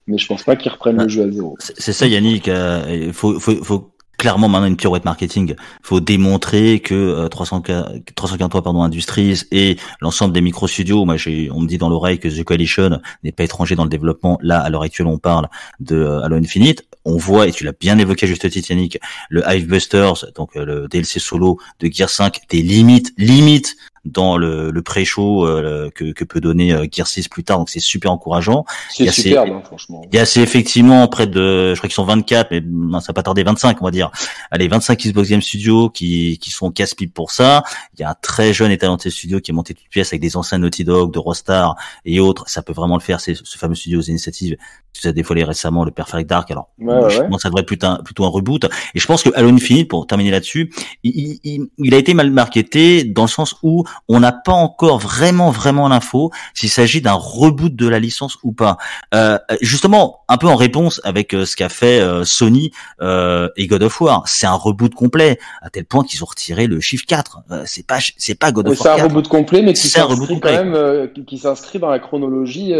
Mais 0.06 0.16
je 0.16 0.26
pense 0.26 0.42
pas 0.42 0.56
qu'ils 0.56 0.72
reprennent 0.72 1.02
le 1.02 1.08
jeu 1.08 1.24
à 1.24 1.30
zéro. 1.30 1.56
C'est 1.58 1.92
ça, 1.92 2.06
Yannick. 2.06 2.48
euh, 2.48 3.12
faut, 3.12 3.38
faut, 3.38 3.62
faut 3.62 3.90
clairement 4.18 4.48
maintenant 4.48 4.66
une 4.66 4.76
pirouette 4.76 5.04
marketing. 5.04 5.54
Il 5.56 5.86
faut 5.86 6.00
démontrer 6.00 6.80
que 6.80 6.94
euh, 6.94 7.28
343 7.28 8.62
pardon 8.62 8.82
Industries 8.82 9.44
et 9.52 9.78
l'ensemble 10.00 10.34
des 10.34 10.40
micro 10.40 10.66
studios. 10.66 11.04
Moi, 11.04 11.16
j'ai, 11.16 11.50
on 11.52 11.60
me 11.60 11.66
dit 11.66 11.78
dans 11.78 11.88
l'oreille 11.88 12.18
que 12.18 12.28
The 12.28 12.44
Coalition 12.44 13.00
n'est 13.24 13.32
pas 13.32 13.44
étranger 13.44 13.76
dans 13.76 13.84
le 13.84 13.90
développement. 13.90 14.38
Là, 14.42 14.60
à 14.60 14.68
l'heure 14.68 14.82
actuelle, 14.82 15.06
on 15.06 15.18
parle 15.18 15.48
de 15.80 15.96
euh, 15.96 16.20
Halo 16.22 16.36
Infinite. 16.36 16.84
On 17.04 17.16
voit 17.16 17.46
et 17.46 17.52
tu 17.52 17.64
l'as 17.64 17.72
bien 17.72 17.98
évoqué 17.98 18.26
juste 18.26 18.50
Titanic, 18.50 18.98
le 19.30 19.42
Hive 19.48 19.66
Busters, 19.66 20.26
donc 20.34 20.56
euh, 20.56 20.64
le 20.64 20.88
DLC 20.88 21.20
solo 21.20 21.58
de 21.80 21.88
Gear 21.90 22.10
5, 22.10 22.40
des 22.50 22.60
limites, 22.60 23.14
limites 23.16 23.76
dans 24.12 24.36
le, 24.36 24.70
le 24.70 24.82
pré-show 24.82 25.46
euh, 25.46 25.90
que, 25.94 26.12
que, 26.12 26.24
peut 26.24 26.40
donner 26.40 26.72
euh, 26.72 26.86
Gear 26.90 27.06
6 27.06 27.28
plus 27.28 27.44
tard, 27.44 27.58
donc 27.58 27.70
c'est 27.70 27.80
super 27.80 28.10
encourageant. 28.12 28.64
C'est 28.90 29.10
superbe, 29.10 29.50
hein, 29.50 29.62
franchement. 29.64 30.02
Il 30.10 30.16
y 30.16 30.18
a 30.18 30.22
assez 30.22 30.40
effectivement 30.40 31.06
près 31.08 31.26
de, 31.26 31.74
je 31.74 31.78
crois 31.78 31.88
qu'ils 31.88 31.94
sont 31.94 32.04
24, 32.04 32.50
mais 32.50 32.62
non, 32.64 33.00
ça 33.00 33.08
va 33.08 33.14
pas 33.14 33.22
tarder 33.22 33.42
25, 33.42 33.80
on 33.80 33.84
va 33.84 33.90
dire. 33.90 34.10
Allez, 34.50 34.68
25 34.68 34.98
Xbox 34.98 35.28
Game 35.28 35.42
Studios 35.42 35.90
qui, 35.90 36.38
qui 36.38 36.50
sont 36.50 36.70
casse-pipe 36.70 37.12
pour 37.14 37.30
ça. 37.30 37.62
Il 37.94 38.00
y 38.00 38.04
a 38.04 38.10
un 38.10 38.16
très 38.20 38.52
jeune 38.52 38.70
et 38.70 38.78
talentueux 38.78 39.10
studio 39.10 39.40
qui 39.40 39.50
est 39.50 39.54
monté 39.54 39.74
toute 39.74 39.88
pièce 39.88 40.08
avec 40.08 40.20
des 40.20 40.36
anciens 40.36 40.58
Naughty 40.58 40.84
Dog, 40.84 41.12
de 41.12 41.18
Rostar 41.18 41.76
et 42.04 42.20
autres. 42.20 42.48
Ça 42.48 42.62
peut 42.62 42.72
vraiment 42.72 42.96
le 42.96 43.02
faire, 43.02 43.20
c'est 43.20 43.34
ce 43.34 43.58
fameux 43.58 43.74
studio 43.74 43.98
aux 44.00 44.02
initiatives. 44.02 44.56
Tu 44.92 45.06
as 45.06 45.12
dévoilé 45.12 45.44
récemment 45.44 45.84
le 45.84 45.90
Perfect 45.92 46.28
Dark. 46.28 46.50
Alors, 46.50 46.70
Ouais, 46.78 46.94
ouais, 46.94 47.10
je 47.10 47.18
ouais. 47.20 47.28
pense 47.28 47.36
que 47.36 47.42
ça 47.42 47.48
devrait 47.50 47.60
être 47.62 47.68
plutôt 47.68 47.86
un, 47.86 47.96
plutôt 48.02 48.24
un 48.24 48.28
reboot. 48.28 48.64
Et 48.94 48.98
je 48.98 49.06
pense 49.06 49.22
que 49.22 49.30
Halo 49.34 49.48
Infinite, 49.50 49.88
pour 49.88 50.06
terminer 50.06 50.30
là-dessus, 50.30 50.72
il, 51.04 51.38
il, 51.44 51.68
il 51.78 51.94
a 51.94 51.98
été 51.98 52.14
mal 52.14 52.30
marketé 52.30 53.04
dans 53.04 53.22
le 53.22 53.28
sens 53.28 53.54
où 53.62 53.84
on 54.08 54.20
n'a 54.20 54.32
pas 54.32 54.52
encore 54.52 54.98
vraiment, 54.98 55.50
vraiment 55.50 55.88
l'info 55.88 56.30
s'il 56.54 56.70
s'agit 56.70 57.00
d'un 57.00 57.12
reboot 57.12 57.74
de 57.74 57.88
la 57.88 57.98
licence 57.98 58.38
ou 58.42 58.52
pas. 58.52 58.76
Euh, 59.14 59.38
justement, 59.60 60.20
un 60.28 60.36
peu 60.36 60.46
en 60.46 60.56
réponse 60.56 61.00
avec 61.04 61.34
euh, 61.34 61.44
ce 61.44 61.56
qu'a 61.56 61.68
fait 61.68 62.00
euh, 62.00 62.24
Sony 62.24 62.70
euh, 63.00 63.48
et 63.56 63.66
God 63.66 63.82
of 63.82 64.00
War, 64.00 64.22
c'est 64.26 64.46
un 64.46 64.54
reboot 64.54 64.94
complet 64.94 65.38
à 65.62 65.70
tel 65.70 65.84
point 65.84 66.04
qu'ils 66.04 66.22
ont 66.22 66.26
retiré 66.26 66.66
le 66.66 66.80
chiffre 66.80 67.04
4. 67.06 67.40
Euh, 67.50 67.62
c'est 67.66 67.86
pas, 67.86 67.98
c'est 68.16 68.34
pas 68.34 68.52
God 68.52 68.68
of 68.68 68.78
C'est 68.78 68.88
un 68.88 68.92
War 68.92 68.96
4. 68.98 69.08
reboot 69.08 69.28
complet, 69.28 69.62
mais 69.62 69.72
qui 69.72 69.88
C'est 69.88 70.00
un 70.00 70.04
reboot 70.04 70.28
s'inscrit 70.28 70.34
complet. 70.34 70.56
quand 70.56 70.64
même, 70.64 71.12
qui, 71.12 71.24
qui 71.24 71.38
s'inscrit 71.38 71.78
dans 71.78 71.90
la 71.90 71.98
chronologie 71.98 72.74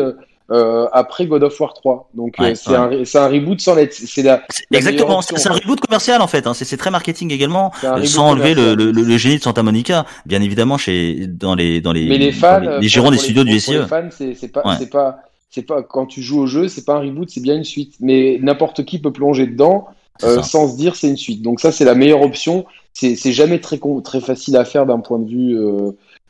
euh, 0.51 0.87
après 0.93 1.27
God 1.27 1.43
of 1.43 1.61
War 1.61 1.75
3. 1.75 2.11
Donc 2.15 2.35
euh, 2.41 2.55
c'est 2.55 2.71
ouais. 2.71 2.77
un, 2.77 3.29
reboot 3.29 3.61
sans 3.61 3.75
l'être. 3.75 3.93
C'est 3.93 4.23
la, 4.23 4.43
Exactement, 4.73 5.21
c'est 5.21 5.47
un 5.47 5.53
reboot 5.53 5.81
commercial 5.81 6.23
en 6.23 6.27
fait. 6.27 6.47
Hein. 6.47 6.55
C'est 6.55 6.77
très 6.77 6.91
marketing 6.91 7.33
également, 7.33 7.71
euh, 7.85 8.03
sans 8.05 8.29
enlever 8.31 8.55
le, 8.55 8.75
commercial. 8.75 8.93
le, 8.95 9.03
le 9.03 9.17
génie 9.19 9.39
de 9.39 9.43
Santa 9.43 9.63
Monica, 9.63 10.07
bien 10.25 10.41
évidemment 10.41 10.79
chez 10.79 11.27
dans 11.27 11.55
les 11.55 11.81
dans 11.81 11.93
les 11.93 12.09
Mais 12.09 12.19
les 12.19 12.33
fans, 12.33 12.61
les, 12.61 12.81
les 12.81 13.11
des 13.11 13.19
studios 13.19 13.45
du 13.45 13.51
pour 13.51 13.55
les 13.55 13.61
SIE. 13.61 13.89
fans, 13.89 14.09
c'est 14.11 14.53
pas, 14.53 14.63
Ouais. 14.65 14.75
c'est 14.79 14.91
pas, 14.91 15.19
c'est 15.51 15.63
pas 15.63 15.83
quand 15.83 16.07
tu 16.07 16.23
joues 16.23 16.41
au 16.41 16.47
jeu, 16.47 16.69
c'est 16.69 16.85
pas 16.85 16.95
un 16.95 17.01
reboot, 17.01 17.29
c'est 17.29 17.41
bien 17.43 17.55
une 17.55 17.65
suite. 17.65 17.95
Mais 18.01 18.39
n'importe 18.41 18.85
qui 18.85 18.99
peut 18.99 19.13
plonger 19.13 19.47
dedans 19.47 19.89
euh, 20.25 20.43
sans 20.43 20.73
se 20.73 20.77
dire 20.77 20.97
c'est 20.97 21.09
une 21.09 21.17
suite. 21.17 21.43
Donc 21.43 21.61
ça, 21.61 21.73
c'est 21.73 21.85
la 21.85 21.95
meilleure 21.95 22.23
option. 22.23 22.65
C'est 22.95 23.33
jamais 23.33 23.61
très 23.61 23.79
très 24.03 24.21
facile 24.21 24.57
à 24.57 24.65
faire 24.65 24.85
d'un 24.87 24.99
point 24.99 25.21
de 25.21 25.29
vue 25.29 25.57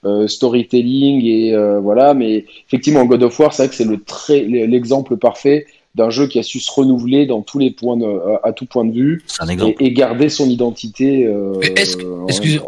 euh, 0.04 0.26
storytelling 0.28 1.24
et 1.24 1.54
euh, 1.54 1.80
voilà. 1.80 2.14
Mais 2.14 2.44
effectivement, 2.66 3.04
God 3.04 3.22
of 3.22 3.38
War, 3.38 3.52
c'est 3.52 3.62
vrai 3.62 3.70
que 3.70 3.74
c'est 3.74 3.84
le 3.84 4.00
très 4.00 4.40
l'exemple 4.42 5.16
parfait 5.16 5.66
d'un 5.94 6.10
jeu 6.10 6.26
qui 6.26 6.38
a 6.38 6.42
su 6.42 6.60
se 6.60 6.70
renouveler 6.70 7.26
dans 7.26 7.42
tous 7.42 7.58
les 7.58 7.70
points 7.70 7.96
de, 7.96 8.04
à, 8.04 8.48
à 8.48 8.52
tout 8.52 8.66
point 8.66 8.84
de 8.84 8.92
vue 8.92 9.24
et, 9.50 9.76
et 9.80 9.92
garder 9.92 10.28
son 10.28 10.48
identité. 10.48 11.26
Euh, 11.26 11.60
est-ce 11.76 11.96
que-. 11.96 12.60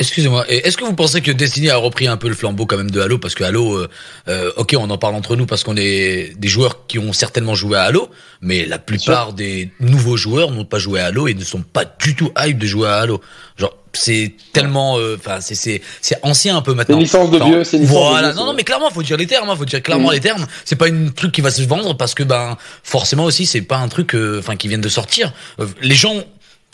Excusez-moi, 0.00 0.44
et 0.48 0.66
est-ce 0.66 0.76
que 0.76 0.84
vous 0.84 0.94
pensez 0.94 1.20
que 1.20 1.30
Destiny 1.30 1.70
a 1.70 1.76
repris 1.76 2.08
un 2.08 2.16
peu 2.16 2.28
le 2.28 2.34
flambeau 2.34 2.66
quand 2.66 2.76
même 2.76 2.90
de 2.90 3.00
Halo? 3.00 3.18
Parce 3.18 3.34
que 3.34 3.44
Halo, 3.44 3.74
euh, 3.74 3.88
euh, 4.28 4.50
ok, 4.56 4.74
on 4.76 4.90
en 4.90 4.98
parle 4.98 5.14
entre 5.14 5.36
nous 5.36 5.46
parce 5.46 5.62
qu'on 5.62 5.76
est 5.76 6.32
des 6.36 6.48
joueurs 6.48 6.86
qui 6.88 6.98
ont 6.98 7.12
certainement 7.12 7.54
joué 7.54 7.78
à 7.78 7.82
Halo, 7.82 8.08
mais 8.40 8.66
la 8.66 8.78
plupart 8.78 9.32
des 9.34 9.70
nouveaux 9.78 10.16
joueurs 10.16 10.50
n'ont 10.50 10.64
pas 10.64 10.78
joué 10.78 11.00
à 11.00 11.06
Halo 11.06 11.28
et 11.28 11.34
ne 11.34 11.44
sont 11.44 11.62
pas 11.62 11.84
du 11.84 12.16
tout 12.16 12.32
hype 12.36 12.58
de 12.58 12.66
jouer 12.66 12.88
à 12.88 12.96
Halo. 12.96 13.20
Genre, 13.56 13.72
c'est 13.92 14.32
tellement, 14.52 14.98
euh, 14.98 15.16
enfin, 15.16 15.40
c'est 15.40 15.54
c'est 15.54 15.80
c'est 16.00 16.18
ancien 16.22 16.56
un 16.56 16.62
peu 16.62 16.72
C'est 16.72 16.76
maintenant. 16.76 16.96
une 16.96 17.02
licence 17.02 17.30
de 17.30 17.38
vieux, 17.38 17.62
c'est 17.62 17.76
une 17.76 17.84
licence 17.84 17.96
Voilà, 17.96 18.32
non, 18.32 18.40
c'est 18.40 18.46
non, 18.46 18.52
mais 18.52 18.64
clairement, 18.64 18.90
faut 18.90 19.04
dire 19.04 19.16
les 19.16 19.28
termes, 19.28 19.48
hein, 19.48 19.54
faut 19.56 19.64
dire 19.64 19.80
clairement 19.80 20.10
les 20.10 20.18
termes. 20.20 20.44
C'est 20.64 20.74
pas 20.76 20.88
une 20.88 21.12
truc 21.12 21.30
qui 21.30 21.40
va 21.40 21.52
se 21.52 21.62
vendre 21.62 21.96
parce 21.96 22.14
que 22.14 22.24
ben 22.24 22.58
forcément 22.82 23.24
aussi, 23.24 23.46
c'est 23.46 23.62
pas 23.62 23.76
un 23.78 23.86
truc, 23.88 24.14
euh, 24.16 24.40
enfin, 24.40 24.56
qui 24.56 24.66
viennent 24.66 24.80
de 24.80 24.88
sortir. 24.88 25.32
Euh, 25.60 25.66
les 25.80 25.94
gens 25.94 26.24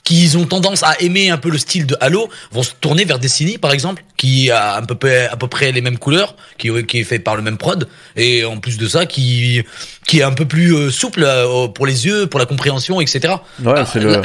qui 0.04 0.32
ont 0.36 0.46
tendance 0.46 0.82
à 0.82 1.00
aimer 1.00 1.30
un 1.30 1.36
peu 1.38 1.50
le 1.50 1.58
style 1.58 1.86
de 1.86 1.96
Halo 2.00 2.28
vont 2.52 2.62
se 2.62 2.72
tourner 2.80 3.04
vers 3.04 3.18
Destiny 3.18 3.58
par 3.58 3.72
exemple 3.72 4.02
qui 4.16 4.50
a 4.50 4.74
à 4.74 4.82
peu 4.82 4.94
près 4.94 5.28
à 5.28 5.36
peu 5.36 5.46
près 5.46 5.72
les 5.72 5.80
mêmes 5.82 5.98
couleurs 5.98 6.34
qui 6.58 6.70
qui 6.86 6.98
est 7.00 7.04
fait 7.04 7.18
par 7.18 7.36
le 7.36 7.42
même 7.42 7.58
prod 7.58 7.86
et 8.16 8.44
en 8.44 8.56
plus 8.58 8.78
de 8.78 8.88
ça 8.88 9.06
qui 9.06 9.62
qui 10.06 10.20
est 10.20 10.22
un 10.22 10.32
peu 10.32 10.46
plus 10.46 10.74
euh, 10.74 10.90
souple 10.90 11.22
euh, 11.24 11.68
pour 11.68 11.86
les 11.86 12.06
yeux 12.06 12.26
pour 12.26 12.40
la 12.40 12.46
compréhension 12.46 13.00
etc 13.00 13.34
Ouais, 13.62 13.72
Ah, 13.76 13.86
c'est 13.90 14.00
le. 14.00 14.22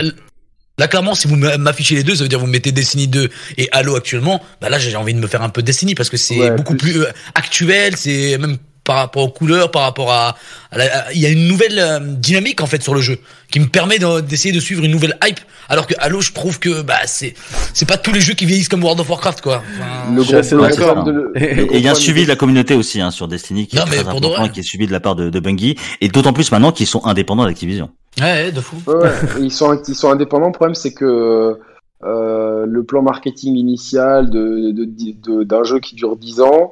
là, 0.80 0.88
clairement 0.88 1.14
si 1.14 1.28
vous 1.28 1.36
m'affichez 1.36 1.96
les 1.96 2.04
deux 2.04 2.16
ça 2.16 2.24
veut 2.24 2.30
dire 2.30 2.40
vous 2.40 2.48
mettez 2.48 2.72
Destiny 2.72 3.08
2 3.08 3.30
et 3.58 3.70
Halo 3.72 3.96
actuellement 3.96 4.42
bah 4.62 4.70
là 4.70 4.80
j'ai 4.80 4.96
envie 4.96 5.14
de 5.14 5.20
me 5.20 5.28
faire 5.28 5.42
un 5.44 5.50
peu 5.50 5.62
Destiny 5.62 5.94
parce 5.94 6.10
que 6.10 6.18
c'est 6.18 6.40
Ouais, 6.40 6.52
beaucoup 6.52 6.76
plus- 6.76 6.94
plus, 6.94 7.02
euh, 7.04 7.12
actuel 7.36 7.96
c'est 7.98 8.38
même 8.38 8.58
par 8.86 8.96
rapport 8.98 9.24
aux 9.24 9.30
couleurs, 9.30 9.72
par 9.72 9.82
rapport 9.82 10.12
à, 10.12 10.36
à 10.72 10.78
la- 10.78 10.98
à- 11.08 11.12
il 11.12 11.20
y 11.20 11.26
a 11.26 11.30
une 11.30 11.48
nouvelle 11.48 11.78
euh, 11.80 12.00
dynamique 12.00 12.62
en 12.62 12.68
fait 12.68 12.82
sur 12.82 12.94
le 12.96 13.02
jeu 13.02 13.18
qui 13.52 13.60
me 13.60 13.66
permet 13.68 14.00
de- 14.00 14.22
d'essayer 14.22 14.54
de 14.54 14.60
suivre 14.62 14.84
une 14.86 14.92
nouvelle 14.92 15.18
hype. 15.26 15.40
Alors 15.68 15.88
que 15.88 15.96
Halo, 15.98 16.22
je 16.22 16.32
trouve 16.32 16.60
que 16.60 16.84
bah 16.84 17.00
c'est 17.08 17.34
c'est 17.74 17.88
pas 17.88 17.98
tous 17.98 18.14
les 18.14 18.22
jeux 18.22 18.36
qui 18.36 18.46
vieillissent 18.46 18.70
comme 18.70 18.84
World 18.84 19.00
of 19.02 19.10
Warcraft 19.10 19.42
quoi. 19.42 19.64
Enfin, 19.78 20.14
Le 20.16 20.24
gros 20.24 20.36
assez 20.36 20.56
d'accord. 20.56 21.04
de 21.04 21.32
Et- 21.36 21.68
il 21.78 21.80
y 21.82 21.88
a 21.88 21.92
un 21.92 21.96
suivi 21.96 22.24
de 22.24 22.28
la 22.30 22.36
communauté 22.36 22.76
aussi 22.76 23.02
hein, 23.02 23.10
sur 23.12 23.28
Destiny 23.28 23.66
qui 23.68 23.76
Non, 23.76 23.82
est 23.84 23.88
très 23.88 24.00
important, 24.00 24.30
vrai. 24.30 24.50
qui 24.52 24.60
est 24.62 24.64
suivi 24.64 24.86
de 24.88 24.92
la 24.92 25.00
part 25.00 25.16
de, 25.16 25.30
de 25.32 25.40
Bungie, 25.40 25.76
et 26.02 26.08
d'autant 26.08 26.32
plus 26.34 26.52
maintenant 26.52 26.72
qu'ils 26.72 26.86
sont 26.88 27.04
indépendants 27.06 27.46
d'Activision. 27.46 27.90
ouais, 28.20 28.24
ouais, 28.24 28.52
de 28.52 28.62
fou. 28.62 28.78
Ouais, 28.86 28.94
ouais, 28.96 29.12
ils 29.42 29.52
sont 29.52 29.82
ils 29.88 29.96
sont 29.96 30.12
indépendants. 30.12 30.46
Le 30.48 30.52
problème 30.54 30.76
c'est 30.76 30.94
que 30.94 31.58
euh, 32.04 32.66
le 32.68 32.84
plan 32.84 33.02
marketing 33.02 33.56
initial 33.56 34.30
de 34.30 34.72
de- 34.72 34.86
de- 34.86 35.44
d'un 35.44 35.64
jeu 35.64 35.80
qui 35.80 35.96
dure 35.96 36.16
10 36.16 36.42
ans, 36.42 36.72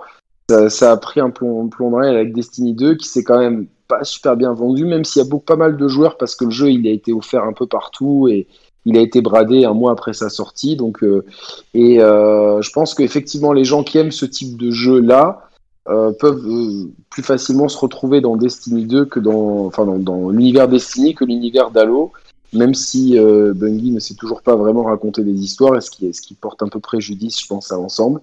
ça, 0.53 0.69
ça 0.69 0.91
a 0.91 0.97
pris 0.97 1.19
un 1.19 1.29
plomb, 1.29 1.67
plomb 1.67 1.97
avec 1.97 2.33
Destiny 2.33 2.73
2 2.73 2.95
qui 2.95 3.07
s'est 3.07 3.23
quand 3.23 3.39
même 3.39 3.67
pas 3.87 4.03
super 4.03 4.35
bien 4.35 4.53
vendu, 4.53 4.85
même 4.85 5.03
s'il 5.05 5.21
y 5.21 5.25
a 5.25 5.29
beaucoup 5.29 5.45
pas 5.45 5.55
mal 5.55 5.77
de 5.77 5.87
joueurs 5.87 6.17
parce 6.17 6.35
que 6.35 6.45
le 6.45 6.51
jeu 6.51 6.71
il 6.71 6.87
a 6.87 6.91
été 6.91 7.13
offert 7.13 7.43
un 7.43 7.53
peu 7.53 7.67
partout 7.67 8.27
et 8.29 8.47
il 8.85 8.97
a 8.97 9.01
été 9.01 9.21
bradé 9.21 9.65
un 9.65 9.73
mois 9.73 9.91
après 9.91 10.13
sa 10.13 10.29
sortie. 10.29 10.75
Donc 10.75 11.03
euh, 11.03 11.25
et 11.73 12.01
euh, 12.01 12.61
je 12.61 12.71
pense 12.71 12.93
qu'effectivement 12.93 13.53
les 13.53 13.63
gens 13.63 13.83
qui 13.83 13.97
aiment 13.97 14.11
ce 14.11 14.25
type 14.25 14.57
de 14.57 14.71
jeu 14.71 14.99
là 14.99 15.49
euh, 15.89 16.13
peuvent 16.13 16.45
euh, 16.45 16.89
plus 17.09 17.23
facilement 17.23 17.67
se 17.67 17.77
retrouver 17.77 18.21
dans 18.21 18.37
Destiny 18.37 18.85
2 18.85 19.03
que 19.05 19.19
dans, 19.19 19.65
enfin, 19.65 19.85
dans, 19.85 20.29
l'univers 20.29 20.69
Destiny 20.69 21.13
que 21.13 21.25
l'univers 21.25 21.71
d'Halo, 21.71 22.13
même 22.53 22.73
si 22.73 23.19
euh, 23.19 23.53
Bungie 23.53 23.91
ne 23.91 23.99
sait 23.99 24.13
toujours 24.13 24.41
pas 24.41 24.55
vraiment 24.55 24.83
raconter 24.83 25.23
des 25.23 25.43
histoires, 25.43 25.75
et 25.75 25.81
ce 25.81 25.91
qui 25.91 26.33
porte 26.35 26.63
un 26.63 26.69
peu 26.69 26.79
préjudice, 26.79 27.41
je 27.41 27.47
pense, 27.47 27.69
à 27.73 27.75
l'ensemble. 27.75 28.21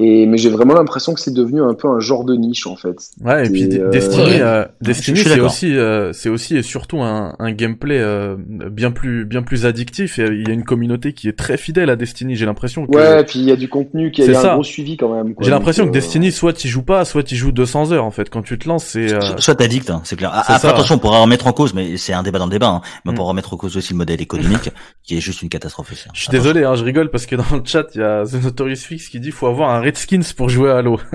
Et, 0.00 0.26
mais 0.26 0.38
j'ai 0.38 0.48
vraiment 0.48 0.74
l'impression 0.74 1.12
que 1.12 1.18
c'est 1.20 1.34
devenu 1.34 1.60
un 1.60 1.74
peu 1.74 1.88
un 1.88 1.98
genre 1.98 2.24
de 2.24 2.36
niche, 2.36 2.66
en 2.68 2.76
fait. 2.76 2.96
Ouais, 3.20 3.46
et 3.46 3.50
puis 3.50 3.68
euh, 3.80 3.90
Destiny, 3.90 4.22
ouais. 4.26 4.40
euh, 4.40 4.64
Destiny, 4.80 5.18
suis 5.18 5.28
c'est 5.28 5.40
aussi, 5.40 5.76
euh, 5.76 6.12
c'est 6.12 6.28
aussi 6.28 6.56
et 6.56 6.62
surtout 6.62 7.02
un, 7.02 7.34
un 7.40 7.50
gameplay 7.52 7.98
euh, 7.98 8.36
bien 8.38 8.92
plus, 8.92 9.24
bien 9.24 9.42
plus 9.42 9.66
addictif. 9.66 10.20
Et 10.20 10.26
il 10.26 10.46
y 10.46 10.50
a 10.50 10.54
une 10.54 10.62
communauté 10.62 11.12
qui 11.14 11.28
est 11.28 11.36
très 11.36 11.56
fidèle 11.56 11.90
à 11.90 11.96
Destiny. 11.96 12.36
J'ai 12.36 12.46
l'impression 12.46 12.86
que, 12.86 12.96
Ouais, 12.96 13.24
puis 13.24 13.40
il 13.40 13.44
y 13.46 13.50
a 13.50 13.56
du 13.56 13.68
contenu, 13.68 14.12
qui 14.12 14.22
a, 14.22 14.26
il 14.26 14.32
y 14.32 14.36
a 14.36 14.52
un 14.52 14.54
gros 14.54 14.62
suivi 14.62 14.96
quand 14.96 15.12
même. 15.12 15.34
j'ai 15.40 15.50
l'impression 15.50 15.82
que 15.84 15.88
euh, 15.88 15.92
Destiny, 15.92 16.30
soit 16.30 16.52
tu 16.52 16.68
joues 16.68 16.82
pas, 16.84 17.04
soit 17.04 17.24
tu 17.24 17.34
joues 17.34 17.50
200 17.50 17.90
heures 17.92 18.04
en 18.04 18.12
fait. 18.12 18.30
Quand 18.30 18.42
tu 18.42 18.56
te 18.56 18.68
lances, 18.68 18.84
c'est. 18.84 19.12
euh, 19.12 19.36
Soit 19.38 19.56
t'addictes, 19.56 19.90
hein, 19.90 20.00
c'est 20.04 20.14
clair. 20.16 20.30
Ah, 20.32 20.40
Après, 20.42 20.58
ça. 20.60 20.70
attention, 20.70 20.94
on 20.94 20.98
pourra 20.98 21.18
remettre 21.18 21.48
en 21.48 21.52
cause, 21.52 21.74
mais 21.74 21.96
c'est 21.96 22.12
un 22.12 22.22
débat 22.22 22.38
dans 22.38 22.46
le 22.46 22.52
débat, 22.52 22.68
hein, 22.68 22.80
mais 23.04 23.10
on 23.10 23.12
Mm. 23.12 23.16
pourra 23.16 23.28
remettre 23.30 23.52
en 23.52 23.56
cause 23.56 23.76
aussi 23.76 23.94
le 23.94 23.98
modèle 23.98 24.20
économique, 24.22 24.70
qui 25.02 25.16
est 25.16 25.20
juste 25.20 25.42
une 25.42 25.48
catastrophe 25.48 25.90
aussi. 25.90 26.04
hein. 26.06 26.12
Je 26.14 26.20
suis 26.20 26.30
désolé, 26.30 26.62
hein, 26.62 26.76
je 26.76 26.84
rigole 26.84 27.10
parce 27.10 27.26
que 27.26 27.34
dans 27.34 27.44
le 27.52 27.62
chat, 27.64 27.86
il 27.96 28.00
y 28.00 28.04
a 28.04 28.22
The 28.24 28.40
Notorious 28.44 28.76
Fix 28.76 29.08
qui 29.08 29.18
dit 29.18 29.32
faut 29.32 29.46
avoir 29.48 29.70
un 29.70 29.80
Redskins 29.88 30.22
pour 30.36 30.48
jouer 30.48 30.70
à 30.70 30.78
Halo. 30.78 30.98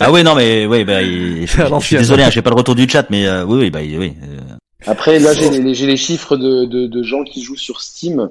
Ah 0.00 0.10
ouais, 0.10 0.22
non, 0.22 0.34
mais 0.34 0.66
ouais, 0.66 0.84
bah, 0.84 1.02
il- 1.02 1.46
je, 1.46 1.78
suis 1.80 1.96
désolé, 1.96 2.22
hein, 2.24 2.30
j'ai 2.30 2.40
pas 2.42 2.48
le 2.50 2.56
retour 2.56 2.74
du 2.74 2.88
chat, 2.88 3.06
mais 3.10 3.26
euh, 3.28 3.44
oui, 3.44 3.58
oui, 3.60 3.70
bah, 3.70 3.80
oui. 3.82 4.14
euh, 4.24 4.38
Après, 4.86 5.18
là, 5.18 5.32
j'ai 5.34 5.50
les, 5.50 5.74
j'ai 5.74 5.86
les 5.86 5.98
chiffres 5.98 6.36
de, 6.36 6.64
de, 6.64 6.86
de 6.86 7.02
gens 7.02 7.22
qui 7.24 7.42
jouent 7.42 7.56
sur 7.58 7.82
Steam. 7.82 8.30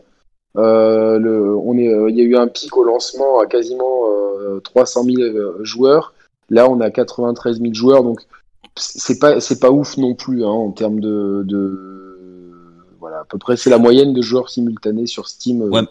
Euh, 0.58 1.18
le, 1.20 1.56
on 1.56 1.78
est, 1.78 1.86
il 2.10 2.18
y 2.18 2.22
a 2.22 2.24
eu 2.24 2.36
un 2.36 2.48
pic 2.48 2.76
au 2.76 2.84
lancement 2.84 3.40
à 3.40 3.46
quasiment 3.46 4.02
euh, 4.40 4.60
300 4.60 5.04
000 5.04 5.22
euh, 5.22 5.60
joueurs. 5.64 6.14
Là, 6.50 6.68
on 6.68 6.82
a 6.82 6.90
93 6.90 7.62
000 7.62 7.74
joueurs, 7.74 8.04
donc 8.04 8.20
c'est 8.76 9.20
pas, 9.20 9.40
c'est 9.40 9.60
pas 9.60 9.70
ouf 9.72 9.98
non 9.98 10.16
plus 10.16 10.44
hein, 10.44 10.50
en 10.50 10.72
termes 10.72 11.00
de, 11.00 11.44
de, 11.46 12.58
voilà, 13.00 13.20
à 13.20 13.26
peu 13.30 13.38
près, 13.38 13.56
c'est 13.56 13.70
la 13.70 13.78
moyenne 13.78 14.14
de 14.14 14.22
joueurs 14.22 14.50
simultanés 14.50 15.06
sur 15.06 15.30
Steam. 15.30 15.62
euh, 15.62 15.70
Ouais. 15.70 15.82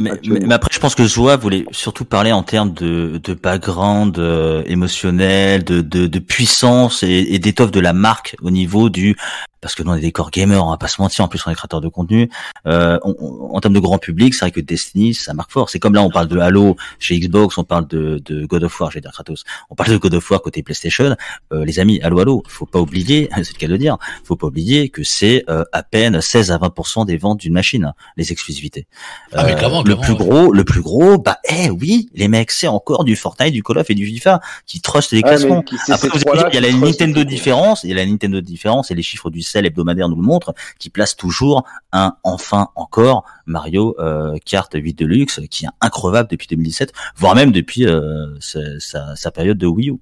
Mais, 0.00 0.12
mais, 0.26 0.40
mais 0.40 0.54
après, 0.54 0.70
je 0.72 0.80
pense 0.80 0.94
que 0.94 1.06
Zoa 1.06 1.36
voulait 1.36 1.66
surtout 1.72 2.04
parler 2.04 2.32
en 2.32 2.42
termes 2.42 2.72
de, 2.72 3.20
de 3.22 3.34
background 3.34 4.18
euh, 4.18 4.62
émotionnel, 4.66 5.62
de, 5.62 5.82
de, 5.82 6.06
de 6.06 6.18
puissance 6.18 7.02
et, 7.02 7.26
et 7.34 7.38
d'étoffe 7.38 7.70
de 7.70 7.80
la 7.80 7.92
marque 7.92 8.34
au 8.42 8.50
niveau 8.50 8.88
du 8.88 9.16
parce 9.60 9.74
que 9.74 9.82
nous 9.82 9.90
on 9.90 9.94
est 9.94 10.00
des 10.00 10.12
core 10.12 10.30
gamers, 10.30 10.64
on 10.64 10.70
va 10.70 10.76
pas 10.76 10.88
se 10.88 11.00
mentir. 11.00 11.24
En 11.24 11.28
plus, 11.28 11.42
on 11.46 11.50
est 11.50 11.54
créateurs 11.54 11.80
de 11.80 11.88
contenu. 11.88 12.30
Euh, 12.66 12.98
en 13.02 13.60
termes 13.60 13.74
de 13.74 13.80
grand 13.80 13.98
public, 13.98 14.34
c'est 14.34 14.40
vrai 14.40 14.50
que 14.50 14.60
Destiny, 14.60 15.14
ça 15.14 15.34
marque 15.34 15.52
fort. 15.52 15.70
C'est 15.70 15.78
comme 15.78 15.94
là, 15.94 16.02
on 16.02 16.10
parle 16.10 16.28
de 16.28 16.38
Halo 16.38 16.76
chez 16.98 17.18
Xbox, 17.18 17.58
on 17.58 17.64
parle 17.64 17.86
de, 17.86 18.20
de 18.24 18.46
God 18.46 18.64
of 18.64 18.80
War, 18.80 18.90
j'ai 18.90 19.00
dire 19.00 19.12
Kratos. 19.12 19.44
On 19.68 19.74
parle 19.74 19.90
de 19.90 19.96
God 19.96 20.14
of 20.14 20.30
War 20.30 20.40
côté 20.40 20.62
PlayStation. 20.62 21.16
Euh, 21.52 21.64
les 21.64 21.78
amis, 21.78 22.00
Halo, 22.02 22.20
Halo, 22.20 22.42
faut 22.48 22.66
pas 22.66 22.80
oublier, 22.80 23.28
c'est 23.36 23.54
le 23.54 23.58
cas 23.58 23.66
de 23.66 23.72
le 23.72 23.78
dire, 23.78 23.98
faut 24.24 24.36
pas 24.36 24.46
oublier 24.46 24.88
que 24.88 25.02
c'est 25.02 25.44
euh, 25.48 25.64
à 25.72 25.82
peine 25.82 26.20
16 26.20 26.50
à 26.52 26.58
20% 26.58 27.06
des 27.06 27.16
ventes 27.16 27.40
d'une 27.40 27.52
machine, 27.52 27.84
hein, 27.84 27.94
les 28.16 28.32
exclusivités. 28.32 28.86
Ah, 29.32 29.44
mais 29.44 29.54
clairement, 29.54 29.82
le 29.90 29.96
plus 30.00 30.14
gros, 30.14 30.52
le 30.52 30.64
plus 30.64 30.80
gros, 30.80 31.18
bah, 31.18 31.38
eh 31.48 31.70
oui, 31.70 32.08
les 32.14 32.28
mecs, 32.28 32.50
c'est 32.50 32.66
encore 32.68 33.04
du 33.04 33.16
Fortnite, 33.16 33.52
du 33.52 33.62
Call 33.62 33.78
of 33.78 33.90
et 33.90 33.94
du 33.94 34.06
FIFA 34.06 34.40
qui 34.66 34.80
trustent 34.80 35.12
les 35.12 35.22
classements. 35.22 35.62
Après, 35.88 36.08
vous 36.08 36.18
il 36.50 36.54
y 36.54 36.58
a 36.58 36.60
la 36.60 36.72
Nintendo 36.72 37.24
différence, 37.24 37.84
il 37.84 37.90
y 37.90 37.92
a 37.92 37.96
la 37.96 38.06
Nintendo 38.06 38.40
différence 38.40 38.90
et 38.90 38.94
les 38.94 39.02
chiffres 39.02 39.30
du 39.30 39.42
sel 39.42 39.66
hebdomadaire 39.66 40.08
nous 40.08 40.16
le 40.16 40.22
montrent, 40.22 40.54
qui 40.78 40.90
place 40.90 41.16
toujours 41.16 41.64
un, 41.92 42.14
enfin 42.22 42.68
encore, 42.76 43.24
Mario 43.46 43.96
euh, 43.98 44.36
Kart 44.44 44.70
8 44.72 44.94
Deluxe, 44.98 45.40
qui 45.50 45.64
est 45.64 45.68
increvable 45.80 46.28
depuis 46.30 46.46
2017, 46.48 46.92
voire 47.16 47.34
même 47.34 47.52
depuis 47.52 47.86
euh, 47.86 48.26
sa, 48.40 48.60
sa- 48.78 49.16
sa 49.16 49.30
période 49.30 49.58
de 49.58 49.66
Wii 49.66 49.90
U. 49.90 49.96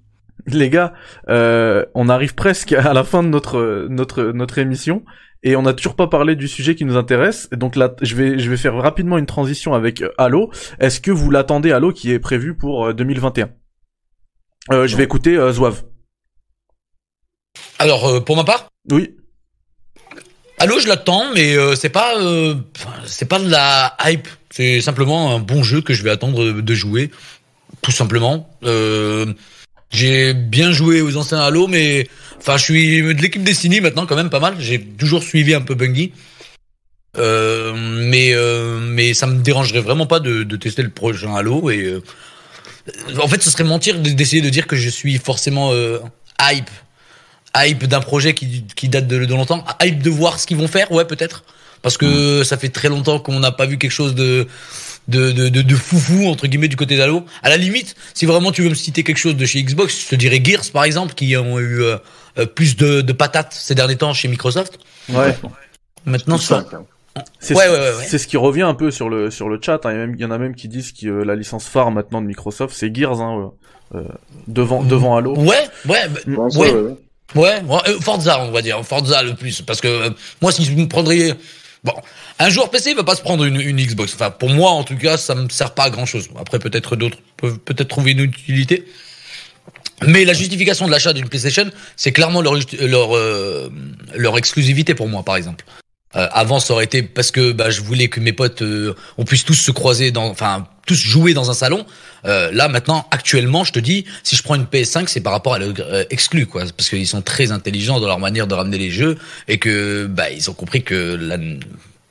Les 0.46 0.70
gars, 0.70 0.92
euh, 1.28 1.84
on 1.94 2.08
arrive 2.08 2.34
presque 2.34 2.72
à 2.72 2.92
la 2.92 3.02
fin 3.04 3.22
de 3.22 3.28
notre 3.28 3.86
notre 3.90 4.22
notre 4.22 4.58
émission 4.58 5.02
et 5.42 5.56
on 5.56 5.62
n'a 5.62 5.72
toujours 5.72 5.94
pas 5.94 6.06
parlé 6.06 6.36
du 6.36 6.48
sujet 6.48 6.74
qui 6.74 6.84
nous 6.84 6.96
intéresse. 6.96 7.48
Donc 7.50 7.76
là, 7.76 7.94
je 8.02 8.14
vais 8.14 8.38
je 8.38 8.50
vais 8.50 8.56
faire 8.56 8.74
rapidement 8.74 9.18
une 9.18 9.26
transition 9.26 9.74
avec 9.74 10.02
euh, 10.02 10.10
Halo. 10.18 10.50
Est-ce 10.80 11.00
que 11.00 11.10
vous 11.10 11.30
l'attendez 11.30 11.72
Halo 11.72 11.92
qui 11.92 12.12
est 12.12 12.18
prévu 12.18 12.54
pour 12.54 12.86
euh, 12.86 12.92
2021 12.92 13.50
euh, 14.72 14.86
Je 14.86 14.96
vais 14.96 15.04
écouter 15.04 15.36
euh, 15.36 15.52
Zouave. 15.52 15.82
Alors, 17.78 18.06
euh, 18.06 18.20
pour 18.20 18.36
ma 18.36 18.44
part, 18.44 18.68
Oui. 18.90 19.14
Halo, 20.60 20.80
je 20.80 20.88
l'attends, 20.88 21.32
mais 21.34 21.56
euh, 21.56 21.76
c'est 21.76 21.88
pas, 21.88 22.18
euh, 22.18 22.56
c'est 23.06 23.28
pas 23.28 23.38
de 23.38 23.48
la 23.48 23.96
hype. 24.04 24.26
C'est 24.50 24.80
simplement 24.80 25.32
un 25.32 25.38
bon 25.38 25.62
jeu 25.62 25.80
que 25.80 25.94
je 25.94 26.02
vais 26.02 26.10
attendre 26.10 26.50
de, 26.50 26.74
jouer, 26.74 27.12
tout 27.80 27.92
simplement. 27.92 28.50
Euh, 28.64 29.32
j'ai 29.90 30.34
bien 30.34 30.72
joué 30.72 31.00
aux 31.00 31.16
anciens 31.16 31.38
Halo, 31.38 31.68
mais 31.68 32.08
enfin, 32.38 32.56
je 32.56 32.64
suis 32.64 33.02
de 33.02 33.20
l'équipe 33.22 33.42
Destiny 33.42 33.80
maintenant, 33.80 34.06
quand 34.06 34.16
même 34.16 34.30
pas 34.30 34.40
mal. 34.40 34.56
J'ai 34.58 34.80
toujours 34.80 35.22
suivi 35.22 35.54
un 35.54 35.60
peu 35.60 35.74
Bungie, 35.74 36.12
euh, 37.16 37.72
mais 37.76 38.32
euh, 38.34 38.78
mais 38.80 39.14
ça 39.14 39.26
me 39.26 39.42
dérangerait 39.42 39.80
vraiment 39.80 40.06
pas 40.06 40.20
de, 40.20 40.42
de 40.42 40.56
tester 40.56 40.82
le 40.82 40.90
prochain 40.90 41.34
Halo. 41.34 41.70
Et 41.70 41.82
euh, 41.84 42.02
en 43.22 43.28
fait, 43.28 43.42
ce 43.42 43.50
serait 43.50 43.64
mentir 43.64 43.98
de- 44.00 44.10
d'essayer 44.10 44.42
de 44.42 44.50
dire 44.50 44.66
que 44.66 44.76
je 44.76 44.88
suis 44.88 45.18
forcément 45.18 45.72
euh, 45.72 45.98
hype 46.40 46.70
hype 47.56 47.84
d'un 47.86 48.00
projet 48.00 48.34
qui, 48.34 48.64
qui 48.76 48.88
date 48.88 49.08
de, 49.08 49.24
de 49.24 49.34
longtemps, 49.34 49.64
hype 49.82 50.02
de 50.02 50.10
voir 50.10 50.38
ce 50.38 50.46
qu'ils 50.46 50.58
vont 50.58 50.68
faire, 50.68 50.92
ouais 50.92 51.06
peut-être, 51.06 51.44
parce 51.82 51.96
que 51.96 52.44
ça 52.44 52.56
fait 52.58 52.68
très 52.68 52.88
longtemps 52.88 53.18
qu'on 53.18 53.40
n'a 53.40 53.50
pas 53.52 53.66
vu 53.66 53.78
quelque 53.78 53.90
chose 53.90 54.14
de 54.14 54.46
de, 55.08 55.32
de, 55.32 55.48
de, 55.48 55.74
foufou 55.74 56.26
entre 56.28 56.46
guillemets 56.46 56.68
du 56.68 56.76
côté 56.76 56.98
d'Halo. 56.98 57.24
À 57.42 57.48
la 57.48 57.56
limite, 57.56 57.96
si 58.12 58.26
vraiment 58.26 58.52
tu 58.52 58.60
veux 58.62 58.68
me 58.68 58.74
citer 58.74 59.02
quelque 59.02 59.16
chose 59.16 59.36
de 59.36 59.46
chez 59.46 59.62
Xbox, 59.62 60.02
je 60.04 60.08
te 60.08 60.14
dirais 60.14 60.38
Gears 60.44 60.70
par 60.70 60.84
exemple, 60.84 61.14
qui 61.14 61.34
ont 61.38 61.58
eu 61.58 61.82
plus 62.46 62.76
de, 62.76 63.00
de 63.00 63.12
patates 63.12 63.52
ces 63.52 63.74
derniers 63.74 63.96
temps 63.96 64.12
chez 64.14 64.28
Microsoft. 64.28 64.78
Ouais. 65.08 65.36
Maintenant, 66.06 66.38
ça. 66.38 66.64
C'est 67.40 67.54
Ouais, 67.56 67.64
ce, 67.66 67.70
ouais, 67.70 67.96
ouais, 68.12 68.18
ce 68.18 68.26
qui 68.28 68.36
revient 68.36 68.62
un 68.62 68.74
peu 68.74 68.90
sur 68.92 69.08
le 69.08 69.30
sur 69.30 69.48
le 69.48 69.58
chat. 69.60 69.80
hein. 69.84 69.90
Il, 69.90 69.94
y 69.94 69.96
a 69.96 70.06
même- 70.06 70.14
il 70.14 70.20
y 70.20 70.24
en 70.24 70.30
a 70.30 70.38
même 70.38 70.54
qui 70.54 70.68
disent 70.68 70.92
que 70.92 71.06
euh, 71.08 71.24
la 71.24 71.34
licence 71.34 71.64
phare 71.66 71.90
maintenant 71.90 72.20
de 72.22 72.26
Microsoft, 72.26 72.74
c'est 72.76 72.94
Gears, 72.94 73.20
hein, 73.20 73.50
euh, 73.94 73.98
euh, 73.98 74.04
devant 74.46 74.84
devant 74.84 75.16
Halo. 75.16 75.34
ouais, 75.36 75.46
ouais, 75.86 76.08
bah, 76.08 76.20
ouais, 76.26 76.56
ouais, 76.56 76.70
ouais. 76.72 76.94
Ouais, 77.34 77.60
ouais, 77.62 77.78
euh, 77.88 77.98
Forza, 78.00 78.40
on 78.42 78.52
va 78.52 78.62
dire, 78.62 78.82
Forza 78.86 79.22
le 79.24 79.34
plus, 79.34 79.60
parce 79.62 79.80
que 79.80 79.88
euh, 79.88 80.10
moi, 80.40 80.52
si 80.52 80.64
je 80.64 80.72
me 80.72 80.86
prendrais, 80.86 81.34
bon, 81.84 81.92
un 82.38 82.48
joueur 82.50 82.70
PC 82.70 82.90
il 82.90 82.96
va 82.96 83.02
pas 83.04 83.16
se 83.16 83.20
prendre 83.22 83.44
une, 83.44 83.60
une 83.60 83.76
Xbox. 83.78 84.14
Enfin, 84.14 84.30
pour 84.30 84.48
moi, 84.50 84.70
en 84.70 84.84
tout 84.84 84.96
cas, 84.96 85.16
ça 85.16 85.34
me 85.34 85.48
sert 85.48 85.74
pas 85.74 85.84
à 85.84 85.90
grand 85.90 86.06
chose. 86.06 86.28
Après, 86.38 86.58
peut-être 86.60 86.94
d'autres 86.94 87.18
peuvent 87.36 87.58
peut-être 87.58 87.88
trouver 87.88 88.12
une 88.12 88.20
utilité. 88.20 88.84
Mais 90.06 90.24
la 90.24 90.32
justification 90.32 90.86
de 90.86 90.90
l'achat 90.92 91.12
d'une 91.12 91.28
PlayStation, 91.28 91.70
c'est 91.96 92.12
clairement 92.12 92.40
leur 92.40 92.54
leur 92.80 93.16
euh, 93.16 93.70
leur 94.14 94.38
exclusivité 94.38 94.94
pour 94.94 95.08
moi, 95.08 95.22
par 95.22 95.36
exemple. 95.36 95.64
Euh, 96.16 96.26
avant, 96.32 96.58
ça 96.58 96.72
aurait 96.72 96.84
été 96.84 97.02
parce 97.02 97.30
que 97.30 97.52
bah, 97.52 97.68
je 97.68 97.82
voulais 97.82 98.08
que 98.08 98.18
mes 98.18 98.32
potes, 98.32 98.62
euh, 98.62 98.94
on 99.18 99.24
puisse 99.24 99.44
tous 99.44 99.54
se 99.54 99.70
croiser 99.70 100.10
dans, 100.10 100.24
enfin, 100.28 100.66
tous 100.86 100.94
jouer 100.96 101.34
dans 101.34 101.50
un 101.50 101.54
salon. 101.54 101.84
Euh, 102.24 102.50
là, 102.50 102.68
maintenant, 102.68 103.06
actuellement, 103.10 103.62
je 103.62 103.72
te 103.72 103.78
dis, 103.78 104.06
si 104.22 104.34
je 104.34 104.42
prends 104.42 104.54
une 104.54 104.64
PS5, 104.64 105.06
c'est 105.08 105.20
par 105.20 105.34
rapport 105.34 105.54
à 105.54 105.58
l'exclu, 105.58 106.46
quoi, 106.46 106.64
parce 106.76 106.88
qu'ils 106.88 107.06
sont 107.06 107.20
très 107.20 107.52
intelligents 107.52 108.00
dans 108.00 108.06
leur 108.06 108.18
manière 108.20 108.46
de 108.46 108.54
ramener 108.54 108.78
les 108.78 108.90
jeux 108.90 109.18
et 109.48 109.58
que, 109.58 110.06
bah, 110.06 110.30
ils 110.30 110.48
ont 110.48 110.54
compris 110.54 110.82
que 110.82 111.14
la, 111.20 111.36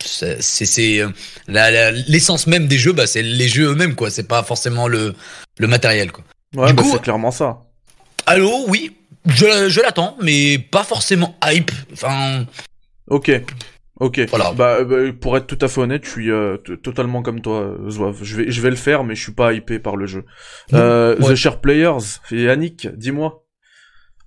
c'est, 0.05 0.41
c'est 0.41 1.01
euh, 1.01 1.91
l'essence 2.07 2.45
même 2.45 2.67
des 2.67 2.77
jeux, 2.77 2.93
bah, 2.93 3.07
c'est 3.07 3.23
les 3.23 3.47
jeux 3.47 3.71
eux-mêmes, 3.71 3.95
quoi. 3.95 4.11
C'est 4.11 4.27
pas 4.27 4.43
forcément 4.43 4.87
le, 4.87 5.15
le 5.57 5.67
matériel, 5.67 6.11
quoi. 6.11 6.23
Ouais, 6.55 6.67
Du 6.67 6.73
bah, 6.75 6.83
coup- 6.83 6.89
c'est 6.93 7.01
clairement 7.01 7.31
ça. 7.31 7.57
Allô, 8.27 8.51
oui, 8.67 8.95
je, 9.25 9.69
je 9.69 9.81
l'attends, 9.81 10.15
mais 10.21 10.57
pas 10.59 10.83
forcément 10.83 11.35
hype. 11.45 11.71
Enfin, 11.93 12.45
Ok. 13.09 13.31
Ok. 13.99 14.19
Voilà. 14.29 14.51
Bah, 14.51 14.83
bah, 14.83 14.95
pour 15.19 15.37
être 15.37 15.47
tout 15.47 15.57
à 15.61 15.67
fait 15.67 15.81
honnête, 15.81 16.03
je 16.05 16.09
suis 16.09 16.29
euh, 16.31 16.57
totalement 16.83 17.23
comme 17.23 17.41
toi, 17.41 17.61
euh, 17.61 17.89
Zouave. 17.89 18.19
Je 18.21 18.35
vais, 18.37 18.51
je 18.51 18.61
vais 18.61 18.69
le 18.69 18.75
faire, 18.75 19.03
mais 19.03 19.15
je 19.15 19.23
suis 19.23 19.31
pas 19.31 19.53
hypé 19.53 19.79
par 19.79 19.95
le 19.95 20.05
jeu. 20.05 20.23
Euh, 20.73 21.15
Ouais. 21.19 21.31
The 21.31 21.35
Share 21.35 21.59
Players, 21.61 22.19
Yannick, 22.29 22.87
dis-moi. 22.95 23.43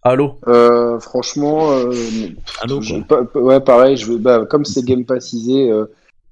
Allô. 0.02 0.40
Euh, 0.48 0.98
franchement, 0.98 1.70
euh, 1.72 1.92
Allô, 2.62 2.80
je- 2.80 2.94
ouais, 3.38 3.60
pareil, 3.60 3.96
je 3.98 4.10
vais, 4.10 4.18
bah, 4.18 4.44
comme 4.48 4.64
c'est 4.64 4.82
Game 4.84 5.04
Passisé, 5.04 5.70
euh, 5.70 5.84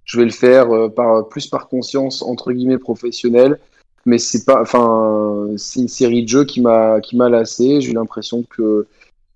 je 0.05 0.19
vais 0.19 0.25
le 0.25 0.31
faire 0.33 0.75
euh, 0.75 0.89
par, 0.89 1.29
plus 1.29 1.47
par 1.47 1.69
conscience, 1.69 2.23
entre 2.23 2.51
guillemets, 2.51 2.79
professionnelle. 2.79 3.59
Mais 4.09 4.17
c'est 4.17 4.47
pas, 4.47 4.63
enfin, 4.63 5.49
c'est 5.59 5.81
une 5.81 5.89
série 5.89 6.23
de 6.23 6.29
jeux 6.29 6.45
qui 6.47 6.63
m'a, 6.63 6.99
qui 7.03 7.15
m'a 7.15 7.29
lassé. 7.29 7.83
J'ai 7.83 7.91
eu 7.91 7.95
l'impression 7.95 8.43
que 8.43 8.87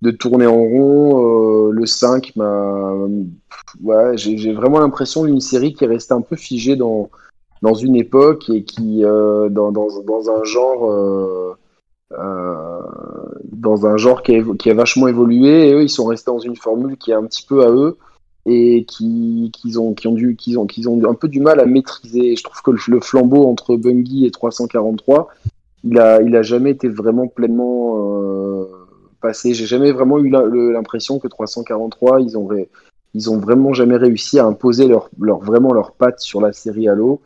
de 0.00 0.10
tourner 0.10 0.46
en 0.46 0.56
rond, 0.56 1.68
euh, 1.68 1.72
le 1.72 1.84
5 1.84 2.34
m'a, 2.36 2.94
j'ai 4.14 4.54
vraiment 4.54 4.80
l'impression 4.80 5.24
d'une 5.24 5.40
série 5.40 5.74
qui 5.74 5.84
est 5.84 5.88
restée 5.88 6.14
un 6.14 6.22
peu 6.22 6.36
figée 6.36 6.74
dans, 6.74 7.10
dans 7.60 7.74
une 7.74 7.96
époque 7.96 8.48
et 8.48 8.64
qui, 8.64 9.04
euh, 9.04 9.50
dans, 9.50 9.72
dans, 9.72 10.30
un 10.30 10.42
genre, 10.44 10.90
euh, 10.90 11.54
dans 13.52 13.84
un 13.84 13.98
genre 13.98 14.22
qui 14.22 14.36
a, 14.36 14.42
qui 14.58 14.70
a 14.70 14.74
vachement 14.74 15.06
évolué 15.06 15.68
et 15.68 15.74
eux 15.74 15.82
ils 15.82 15.90
sont 15.90 16.06
restés 16.06 16.30
dans 16.30 16.38
une 16.38 16.56
formule 16.56 16.96
qui 16.96 17.10
est 17.10 17.14
un 17.14 17.26
petit 17.26 17.44
peu 17.46 17.62
à 17.62 17.70
eux 17.70 17.98
et 18.46 18.84
qui 18.84 19.50
qu'ils 19.52 19.78
ont 19.78 19.94
qui 19.94 20.08
ont 20.08 20.14
dû 20.14 20.36
qu'ils 20.36 20.58
ont 20.58 20.66
qu'ils 20.66 20.88
ont 20.88 21.00
un 21.08 21.14
peu 21.14 21.28
du 21.28 21.40
mal 21.40 21.60
à 21.60 21.66
maîtriser. 21.66 22.36
Je 22.36 22.42
trouve 22.42 22.60
que 22.62 22.90
le, 22.90 23.00
flambeau 23.00 23.48
entre 23.48 23.76
Bungie 23.76 24.26
et 24.26 24.30
343, 24.30 25.28
il 25.84 25.98
a 25.98 26.20
il 26.22 26.34
a 26.36 26.42
jamais 26.42 26.70
été 26.70 26.88
vraiment 26.88 27.28
pleinement 27.28 27.96
euh, 27.98 28.64
passé. 29.20 29.54
J'ai 29.54 29.66
jamais 29.66 29.92
vraiment 29.92 30.18
eu 30.18 30.30
l'impression 30.30 31.18
que 31.18 31.28
343 31.28 32.20
ils 32.20 32.36
ont 32.36 32.48
ils 33.14 33.30
ont 33.30 33.38
vraiment 33.38 33.72
jamais 33.72 33.96
réussi 33.96 34.38
à 34.38 34.46
imposer 34.46 34.88
leur 34.88 35.08
leur 35.20 35.38
vraiment 35.40 35.72
leurs 35.72 35.92
pattes 35.92 36.20
sur 36.20 36.40
la 36.40 36.52
série 36.52 36.88
Halo. 36.88 37.20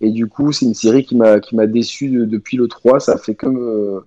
Et 0.00 0.10
du 0.10 0.26
coup, 0.26 0.50
c'est 0.50 0.66
une 0.66 0.74
série 0.74 1.04
qui 1.04 1.14
m'a 1.14 1.38
qui 1.38 1.56
déçu 1.68 2.08
de- 2.08 2.24
depuis 2.24 2.56
le 2.56 2.66
3. 2.66 2.98
Ça 2.98 3.18
fait 3.18 3.36
que 3.36 3.46
me, 3.46 4.04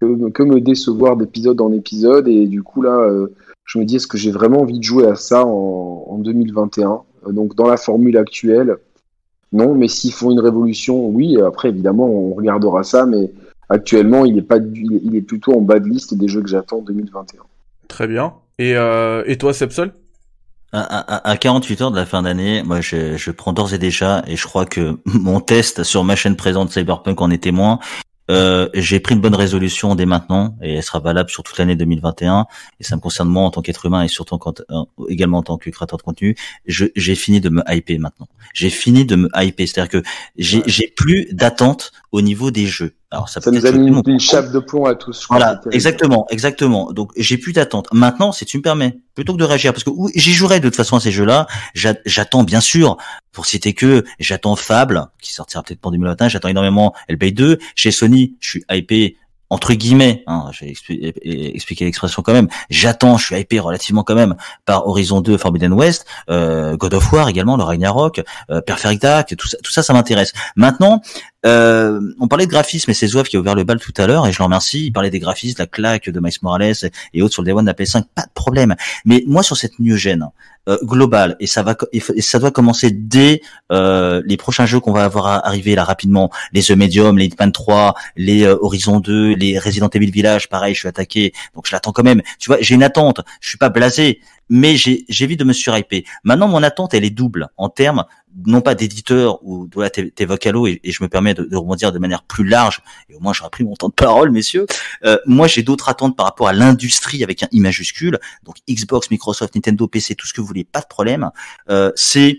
que, 0.00 0.06
me- 0.06 0.30
que 0.30 0.42
me 0.42 0.60
décevoir 0.60 1.16
d'épisode 1.16 1.60
en 1.60 1.72
épisode. 1.72 2.28
Et 2.28 2.46
du 2.46 2.62
coup, 2.62 2.82
là, 2.82 2.96
euh, 2.98 3.34
je 3.64 3.78
me 3.78 3.84
dis, 3.84 3.96
est-ce 3.96 4.06
que 4.06 4.18
j'ai 4.18 4.30
vraiment 4.30 4.60
envie 4.62 4.78
de 4.78 4.84
jouer 4.84 5.06
à 5.06 5.14
ça 5.14 5.44
en, 5.46 6.04
en 6.08 6.18
2021 6.18 7.00
Euh, 7.26 7.32
Donc, 7.32 7.54
dans 7.54 7.66
la 7.68 7.76
formule 7.76 8.16
actuelle, 8.16 8.76
non. 9.52 9.74
Mais 9.74 9.88
s'ils 9.88 10.12
font 10.12 10.30
une 10.30 10.40
révolution, 10.40 11.08
oui. 11.08 11.40
Après, 11.40 11.68
évidemment, 11.70 12.06
on 12.08 12.34
regardera 12.34 12.82
ça. 12.84 13.06
Mais 13.06 13.30
actuellement, 13.68 14.24
il 14.24 14.38
est, 14.38 14.42
pas, 14.42 14.58
du- 14.58 14.84
il 14.84 14.92
est- 14.94 15.00
il 15.04 15.16
est 15.16 15.22
plutôt 15.22 15.52
en 15.54 15.60
bas 15.60 15.78
de 15.80 15.86
liste 15.88 16.14
des 16.14 16.28
jeux 16.28 16.42
que 16.42 16.48
j'attends 16.48 16.78
en 16.78 16.82
2021. 16.82 17.42
Très 17.88 18.06
bien. 18.06 18.34
Et, 18.58 18.76
euh, 18.76 19.22
et 19.26 19.36
toi, 19.38 19.52
Sepsol? 19.52 19.92
À, 20.70 20.80
à- 20.82 21.30
à 21.30 21.36
48 21.38 21.80
heures 21.80 21.90
de 21.90 21.96
la 21.96 22.04
fin 22.04 22.20
d'année, 22.20 22.62
moi 22.62 22.82
je, 22.82 23.16
je 23.16 23.30
prends 23.30 23.54
d'ores 23.54 23.72
et 23.72 23.78
déjà, 23.78 24.22
et 24.26 24.36
je 24.36 24.44
crois 24.44 24.66
que 24.66 24.98
mon 25.06 25.40
test 25.40 25.82
sur 25.82 26.04
ma 26.04 26.14
chaîne 26.14 26.36
présente 26.36 26.68
Cyberpunk 26.70 27.18
en 27.22 27.30
est 27.30 27.42
témoin, 27.42 27.78
euh, 28.30 28.68
j'ai 28.74 29.00
pris 29.00 29.14
une 29.14 29.20
bonne 29.20 29.34
résolution 29.34 29.94
dès 29.94 30.06
maintenant, 30.06 30.56
et 30.62 30.74
elle 30.74 30.82
sera 30.82 31.00
valable 31.00 31.30
sur 31.30 31.42
toute 31.42 31.58
l'année 31.58 31.76
2021, 31.76 32.46
et 32.80 32.84
ça 32.84 32.96
me 32.96 33.00
concerne 33.00 33.28
moi 33.28 33.42
en 33.44 33.50
tant 33.50 33.62
qu'être 33.62 33.86
humain, 33.86 34.02
et 34.02 34.08
surtout 34.08 34.38
euh, 34.46 34.84
également 35.08 35.38
en 35.38 35.42
tant 35.42 35.58
que 35.58 35.70
créateur 35.70 35.98
de 35.98 36.02
contenu, 36.02 36.36
j'ai 36.66 37.14
fini 37.14 37.40
de 37.40 37.48
me 37.48 37.62
hyper 37.68 37.98
maintenant. 37.98 38.28
J'ai 38.54 38.70
fini 38.70 39.04
de 39.04 39.16
me 39.16 39.28
hyper, 39.34 39.66
c'est-à-dire 39.68 39.90
que 39.90 40.08
j'ai 40.36 40.62
j'ai 40.66 40.88
plus 40.88 41.28
d'attente 41.32 41.92
au 42.12 42.20
niveau 42.20 42.50
des 42.50 42.66
jeux. 42.66 42.94
Alors 43.10 43.28
ça, 43.30 43.40
Ça 43.40 43.50
peut 43.50 43.56
nous 43.56 43.64
a 43.64 43.72
mis 43.72 43.88
une, 44.06 44.20
chape 44.20 44.52
de 44.52 44.58
plomb 44.58 44.84
à 44.84 44.94
tous. 44.94 45.26
Voilà, 45.30 45.60
exactement, 45.70 46.26
exactement. 46.28 46.92
Donc 46.92 47.10
j'ai 47.16 47.38
plus 47.38 47.54
d'attente. 47.54 47.88
Maintenant, 47.90 48.32
si 48.32 48.44
tu 48.44 48.58
me 48.58 48.62
permets, 48.62 48.98
plutôt 49.14 49.32
que 49.32 49.38
de 49.38 49.44
réagir, 49.44 49.72
parce 49.72 49.82
que 49.82 49.90
j'y 50.14 50.32
jouerai 50.34 50.60
de 50.60 50.68
toute 50.68 50.76
façon 50.76 50.96
à 50.96 51.00
ces 51.00 51.10
jeux-là, 51.10 51.46
j'a- 51.74 51.94
j'attends 52.04 52.44
bien 52.44 52.60
sûr, 52.60 52.98
pour 53.32 53.46
citer 53.46 53.72
que, 53.72 54.04
j'attends 54.18 54.56
Fable, 54.56 55.06
qui 55.22 55.32
sortira 55.32 55.62
peut-être 55.62 55.84
en 55.86 55.90
2021, 55.90 56.28
j'attends 56.28 56.48
énormément 56.48 56.94
LBay 57.08 57.32
2. 57.32 57.58
Chez 57.76 57.92
Sony, 57.92 58.36
je 58.40 58.48
suis 58.50 58.64
hypé 58.70 59.16
entre 59.50 59.72
guillemets, 59.72 60.24
hein, 60.26 60.50
j'ai 60.52 60.70
expli- 60.70 61.10
expliqué 61.54 61.86
l'expression 61.86 62.22
quand 62.22 62.34
même, 62.34 62.48
j'attends, 62.68 63.16
je 63.16 63.24
suis 63.24 63.40
hypé 63.40 63.58
relativement 63.60 64.02
quand 64.02 64.14
même 64.14 64.36
par 64.66 64.86
Horizon 64.86 65.22
2, 65.22 65.38
Forbidden 65.38 65.72
West, 65.72 66.04
euh, 66.28 66.76
God 66.76 66.92
of 66.94 67.12
War 67.12 67.28
également, 67.28 67.56
le 67.56 67.62
Ragnarok, 67.62 68.22
euh, 68.50 68.60
Perfect 68.60 69.00
Dark, 69.00 69.34
tout 69.36 69.48
ça, 69.48 69.56
tout 69.62 69.70
ça, 69.70 69.82
ça 69.82 69.94
m'intéresse. 69.94 70.32
Maintenant, 70.54 71.00
euh, 71.46 72.00
on 72.18 72.26
parlait 72.26 72.46
de 72.46 72.50
graphisme 72.50 72.90
et 72.90 72.94
c'est 72.94 73.06
Zouave 73.06 73.26
qui 73.26 73.36
a 73.36 73.40
ouvert 73.40 73.54
le 73.54 73.62
bal 73.62 73.78
tout 73.78 73.92
à 73.96 74.06
l'heure 74.06 74.26
et 74.26 74.32
je 74.32 74.38
le 74.38 74.44
remercie. 74.44 74.86
Il 74.86 74.92
parlait 74.92 75.10
des 75.10 75.20
graphismes, 75.20 75.56
la 75.58 75.66
claque 75.66 76.10
de 76.10 76.20
Miles 76.20 76.32
Morales 76.42 76.74
et, 77.14 77.22
autres 77.22 77.34
sur 77.34 77.42
le 77.42 77.46
Day 77.46 77.52
One 77.52 77.64
de 77.64 77.70
la 77.70 77.74
PS5, 77.74 78.04
pas 78.14 78.22
de 78.22 78.32
problème. 78.34 78.74
Mais 79.04 79.22
moi 79.26 79.42
sur 79.42 79.56
cette 79.56 79.78
new 79.78 79.96
gen 79.96 80.28
euh, 80.68 80.76
globale 80.82 81.36
et 81.38 81.46
ça 81.46 81.62
va 81.62 81.76
et 81.92 82.20
ça 82.20 82.38
doit 82.38 82.50
commencer 82.50 82.90
dès 82.90 83.40
euh, 83.70 84.20
les 84.26 84.36
prochains 84.36 84.66
jeux 84.66 84.80
qu'on 84.80 84.92
va 84.92 85.04
avoir 85.04 85.26
à 85.26 85.46
arriver 85.46 85.74
là 85.76 85.84
rapidement, 85.84 86.30
les 86.52 86.62
The 86.62 86.72
Medium, 86.72 87.16
les 87.16 87.26
Hitman 87.26 87.52
3, 87.52 87.94
les 88.16 88.44
euh, 88.44 88.56
Horizon 88.60 88.98
2, 88.98 89.34
les 89.34 89.58
Resident 89.58 89.88
Evil 89.88 90.10
Village, 90.10 90.48
pareil, 90.48 90.74
je 90.74 90.80
suis 90.80 90.88
attaqué, 90.88 91.32
donc 91.54 91.66
je 91.66 91.72
l'attends 91.72 91.92
quand 91.92 92.02
même. 92.02 92.20
Tu 92.38 92.48
vois, 92.48 92.58
j'ai 92.60 92.74
une 92.74 92.82
attente, 92.82 93.20
je 93.40 93.48
suis 93.48 93.58
pas 93.58 93.68
blasé, 93.68 94.20
mais 94.48 94.76
j'ai 94.76 95.04
j'évite 95.08 95.38
de 95.38 95.44
me 95.44 95.52
surhyper. 95.52 96.04
Maintenant, 96.24 96.48
mon 96.48 96.62
attente, 96.62 96.94
elle 96.94 97.04
est 97.04 97.10
double 97.10 97.48
en 97.56 97.68
termes 97.68 98.04
non 98.46 98.60
pas 98.60 98.74
d'éditeur 98.74 99.38
ou 99.42 99.66
de 99.66 99.80
la 99.80 99.90
t'évoques 99.90 100.46
Halo 100.46 100.66
et, 100.66 100.80
et 100.84 100.92
je 100.92 101.02
me 101.02 101.08
permets 101.08 101.34
de, 101.34 101.44
de 101.44 101.56
rebondir 101.56 101.92
de 101.92 101.98
manière 101.98 102.22
plus 102.22 102.44
large 102.44 102.80
et 103.08 103.14
au 103.14 103.20
moins 103.20 103.32
j'aurai 103.32 103.50
pris 103.50 103.64
mon 103.64 103.74
temps 103.74 103.88
de 103.88 103.94
parole 103.94 104.30
messieurs 104.30 104.66
euh, 105.04 105.18
moi 105.26 105.46
j'ai 105.46 105.62
d'autres 105.62 105.88
attentes 105.88 106.16
par 106.16 106.26
rapport 106.26 106.48
à 106.48 106.52
l'industrie 106.52 107.22
avec 107.24 107.42
un 107.42 107.48
i 107.52 107.60
majuscule 107.60 108.18
donc 108.44 108.56
Xbox 108.68 109.10
Microsoft 109.10 109.54
Nintendo 109.54 109.86
PC 109.88 110.14
tout 110.14 110.26
ce 110.26 110.32
que 110.32 110.40
vous 110.40 110.46
voulez 110.46 110.64
pas 110.64 110.80
de 110.80 110.86
problème 110.86 111.30
euh, 111.70 111.90
c'est 111.94 112.38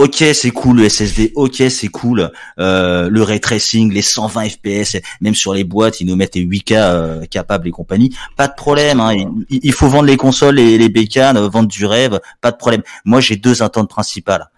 Ok, 0.00 0.22
c'est 0.32 0.52
cool 0.52 0.76
le 0.76 0.88
SSD. 0.88 1.32
Ok, 1.34 1.60
c'est 1.70 1.88
cool 1.88 2.30
euh, 2.60 3.08
le 3.10 3.22
ray 3.24 3.40
tracing, 3.40 3.92
les 3.92 4.02
120 4.02 4.48
FPS, 4.48 4.96
même 5.20 5.34
sur 5.34 5.52
les 5.52 5.64
boîtes, 5.64 6.00
ils 6.00 6.06
nous 6.06 6.14
mettent 6.14 6.36
les 6.36 6.46
8K 6.46 6.72
euh, 6.74 7.24
capables 7.24 7.66
et 7.66 7.72
compagnie. 7.72 8.14
Pas 8.36 8.46
de 8.46 8.54
problème. 8.54 9.00
Hein, 9.00 9.14
il, 9.50 9.58
il, 9.60 9.72
faut 9.72 9.88
vendre 9.88 10.04
les 10.04 10.16
consoles 10.16 10.60
et 10.60 10.78
les 10.78 10.88
bécanes, 10.88 11.36
euh, 11.36 11.48
vendre 11.48 11.66
du 11.66 11.84
rêve. 11.84 12.20
Pas 12.40 12.52
de 12.52 12.56
problème. 12.56 12.82
Moi, 13.04 13.18
j'ai 13.18 13.34
deux 13.34 13.60
attentes 13.60 13.90
principales. 13.90 14.48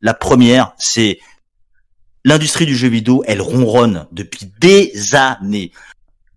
La 0.00 0.14
première, 0.14 0.74
c'est 0.78 1.18
l'industrie 2.24 2.66
du 2.66 2.76
jeu 2.76 2.88
vidéo, 2.88 3.22
elle 3.26 3.40
ronronne 3.40 4.06
depuis 4.12 4.50
des 4.60 5.14
années. 5.14 5.72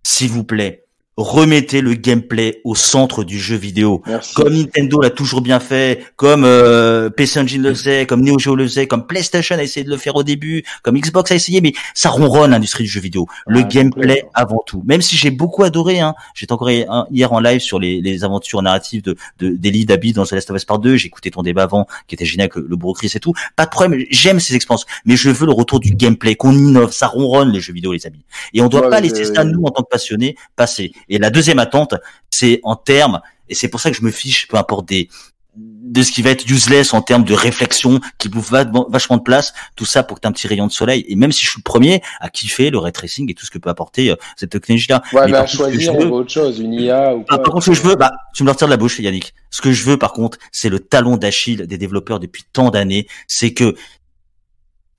S'il 0.02 0.30
vous 0.30 0.44
plaît, 0.44 0.83
remettez 1.16 1.80
le 1.80 1.94
gameplay 1.94 2.60
au 2.64 2.74
centre 2.74 3.22
du 3.24 3.38
jeu 3.38 3.56
vidéo. 3.56 4.02
Merci. 4.06 4.34
Comme 4.34 4.52
Nintendo 4.54 5.00
l'a 5.00 5.10
toujours 5.10 5.40
bien 5.42 5.60
fait, 5.60 6.04
comme 6.16 6.42
euh, 6.44 7.08
PC 7.10 7.40
Engine 7.40 7.62
le 7.62 7.72
faisait, 7.74 8.06
comme 8.06 8.22
Neo 8.22 8.38
Geo 8.38 8.56
le 8.56 8.66
faisait, 8.66 8.86
comme 8.86 9.06
PlayStation 9.06 9.56
a 9.56 9.62
essayé 9.62 9.84
de 9.84 9.90
le 9.90 9.96
faire 9.96 10.16
au 10.16 10.24
début, 10.24 10.64
comme 10.82 10.98
Xbox 10.98 11.30
a 11.30 11.36
essayé, 11.36 11.60
mais 11.60 11.72
ça 11.94 12.08
ronronne 12.10 12.50
l'industrie 12.50 12.84
du 12.84 12.90
jeu 12.90 13.00
vidéo. 13.00 13.26
Le 13.46 13.60
Ah, 13.60 13.62
gameplay 13.62 14.02
complètement. 14.02 14.30
avant 14.34 14.62
tout. 14.66 14.82
Même 14.86 15.02
si 15.02 15.16
j'ai 15.16 15.30
beaucoup 15.30 15.62
adoré, 15.62 16.00
hein, 16.00 16.14
j'étais 16.34 16.52
encore 16.52 16.70
hier 16.70 17.06
hier 17.10 17.32
en 17.32 17.40
live 17.40 17.60
sur 17.60 17.78
les, 17.78 18.00
les 18.00 18.24
aventures 18.24 18.62
narratives 18.62 19.02
de, 19.02 19.16
de 19.38 19.50
d'Eli 19.50 19.84
Dabi 19.86 20.12
dans 20.12 20.24
The 20.24 20.32
Last 20.32 20.50
of 20.50 20.56
Us 20.56 20.64
Part 20.64 20.78
2, 20.80 20.96
j'ai 20.96 21.06
écouté 21.06 21.30
ton 21.30 21.42
débat 21.42 21.62
avant, 21.62 21.86
qui 22.08 22.14
était 22.16 22.24
génial, 22.24 22.48
que 22.48 22.58
le 22.58 22.76
Brocris 22.76 23.12
et 23.14 23.20
tout. 23.20 23.34
Pas 23.56 23.66
de 23.66 23.70
problème, 23.70 24.04
j'aime 24.10 24.40
ces 24.40 24.54
expériences, 24.56 24.86
mais 25.04 25.16
je 25.16 25.30
veux 25.30 25.46
le 25.46 25.52
retour 25.52 25.78
du 25.80 25.94
gameplay, 25.94 26.34
qu'on 26.34 26.52
innove, 26.52 26.92
ça 26.92 27.06
ronronne 27.06 27.52
les 27.52 27.60
jeux 27.60 27.72
vidéo, 27.72 27.92
les 27.92 28.06
amis. 28.06 28.24
Et 28.52 28.60
on 28.62 28.68
doit 28.68 28.82
Ouais, 28.82 28.90
pas 28.90 29.00
laisser 29.00 29.24
ça, 29.24 29.44
nous, 29.44 29.62
en 29.64 29.70
tant 29.70 29.82
que 29.84 29.88
passionnés, 29.88 30.36
passer. 30.56 30.92
Et 31.08 31.18
la 31.18 31.30
deuxième 31.30 31.58
attente, 31.58 31.94
c'est 32.30 32.60
en 32.62 32.76
termes, 32.76 33.20
et 33.48 33.54
c'est 33.54 33.68
pour 33.68 33.80
ça 33.80 33.90
que 33.90 33.96
je 33.96 34.02
me 34.02 34.10
fiche, 34.10 34.48
peu 34.48 34.56
importe 34.56 34.86
des, 34.86 35.08
de 35.56 36.02
ce 36.02 36.10
qui 36.10 36.22
va 36.22 36.30
être 36.30 36.50
useless 36.50 36.94
en 36.94 37.02
termes 37.02 37.22
de 37.22 37.34
réflexion, 37.34 38.00
qui 38.18 38.28
bouffe 38.28 38.50
va- 38.50 38.64
vachement 38.88 39.18
de 39.18 39.22
place, 39.22 39.52
tout 39.76 39.84
ça 39.84 40.02
pour 40.02 40.16
que 40.16 40.22
tu 40.22 40.26
un 40.26 40.32
petit 40.32 40.48
rayon 40.48 40.66
de 40.66 40.72
soleil. 40.72 41.04
Et 41.08 41.14
même 41.14 41.30
si 41.30 41.44
je 41.44 41.50
suis 41.50 41.60
le 41.60 41.62
premier 41.62 42.02
à 42.20 42.28
kiffer 42.28 42.70
le 42.70 42.78
ray 42.78 42.90
tracing 42.90 43.30
et 43.30 43.34
tout 43.34 43.46
ce 43.46 43.50
que 43.52 43.58
peut 43.58 43.70
apporter 43.70 44.10
euh, 44.10 44.16
cette 44.36 44.50
technologie-là. 44.50 45.02
Ouais, 45.12 45.26
Mais 45.26 45.32
mais 45.32 45.38
à 45.38 45.46
choisir, 45.46 45.92
veux- 45.94 46.06
autre 46.10 46.30
chose, 46.32 46.58
une 46.58 46.72
IA 46.72 47.14
ou 47.14 47.24
ah, 47.28 47.36
quoi. 47.36 47.42
par 47.44 47.52
contre, 47.52 47.64
ce 47.66 47.70
que 47.70 47.76
je 47.76 47.82
veux, 47.82 47.94
bah, 47.94 48.10
tu 48.34 48.42
me 48.42 48.48
le 48.48 48.52
retires 48.52 48.66
de 48.66 48.72
la 48.72 48.76
bouche, 48.76 48.98
Yannick. 48.98 49.32
Ce 49.50 49.60
que 49.62 49.70
je 49.70 49.84
veux, 49.84 49.96
par 49.96 50.12
contre, 50.12 50.38
c'est 50.50 50.68
le 50.70 50.80
talon 50.80 51.16
d'Achille 51.16 51.66
des 51.68 51.78
développeurs 51.78 52.18
depuis 52.18 52.42
tant 52.52 52.70
d'années. 52.70 53.06
C'est 53.28 53.52
que, 53.52 53.76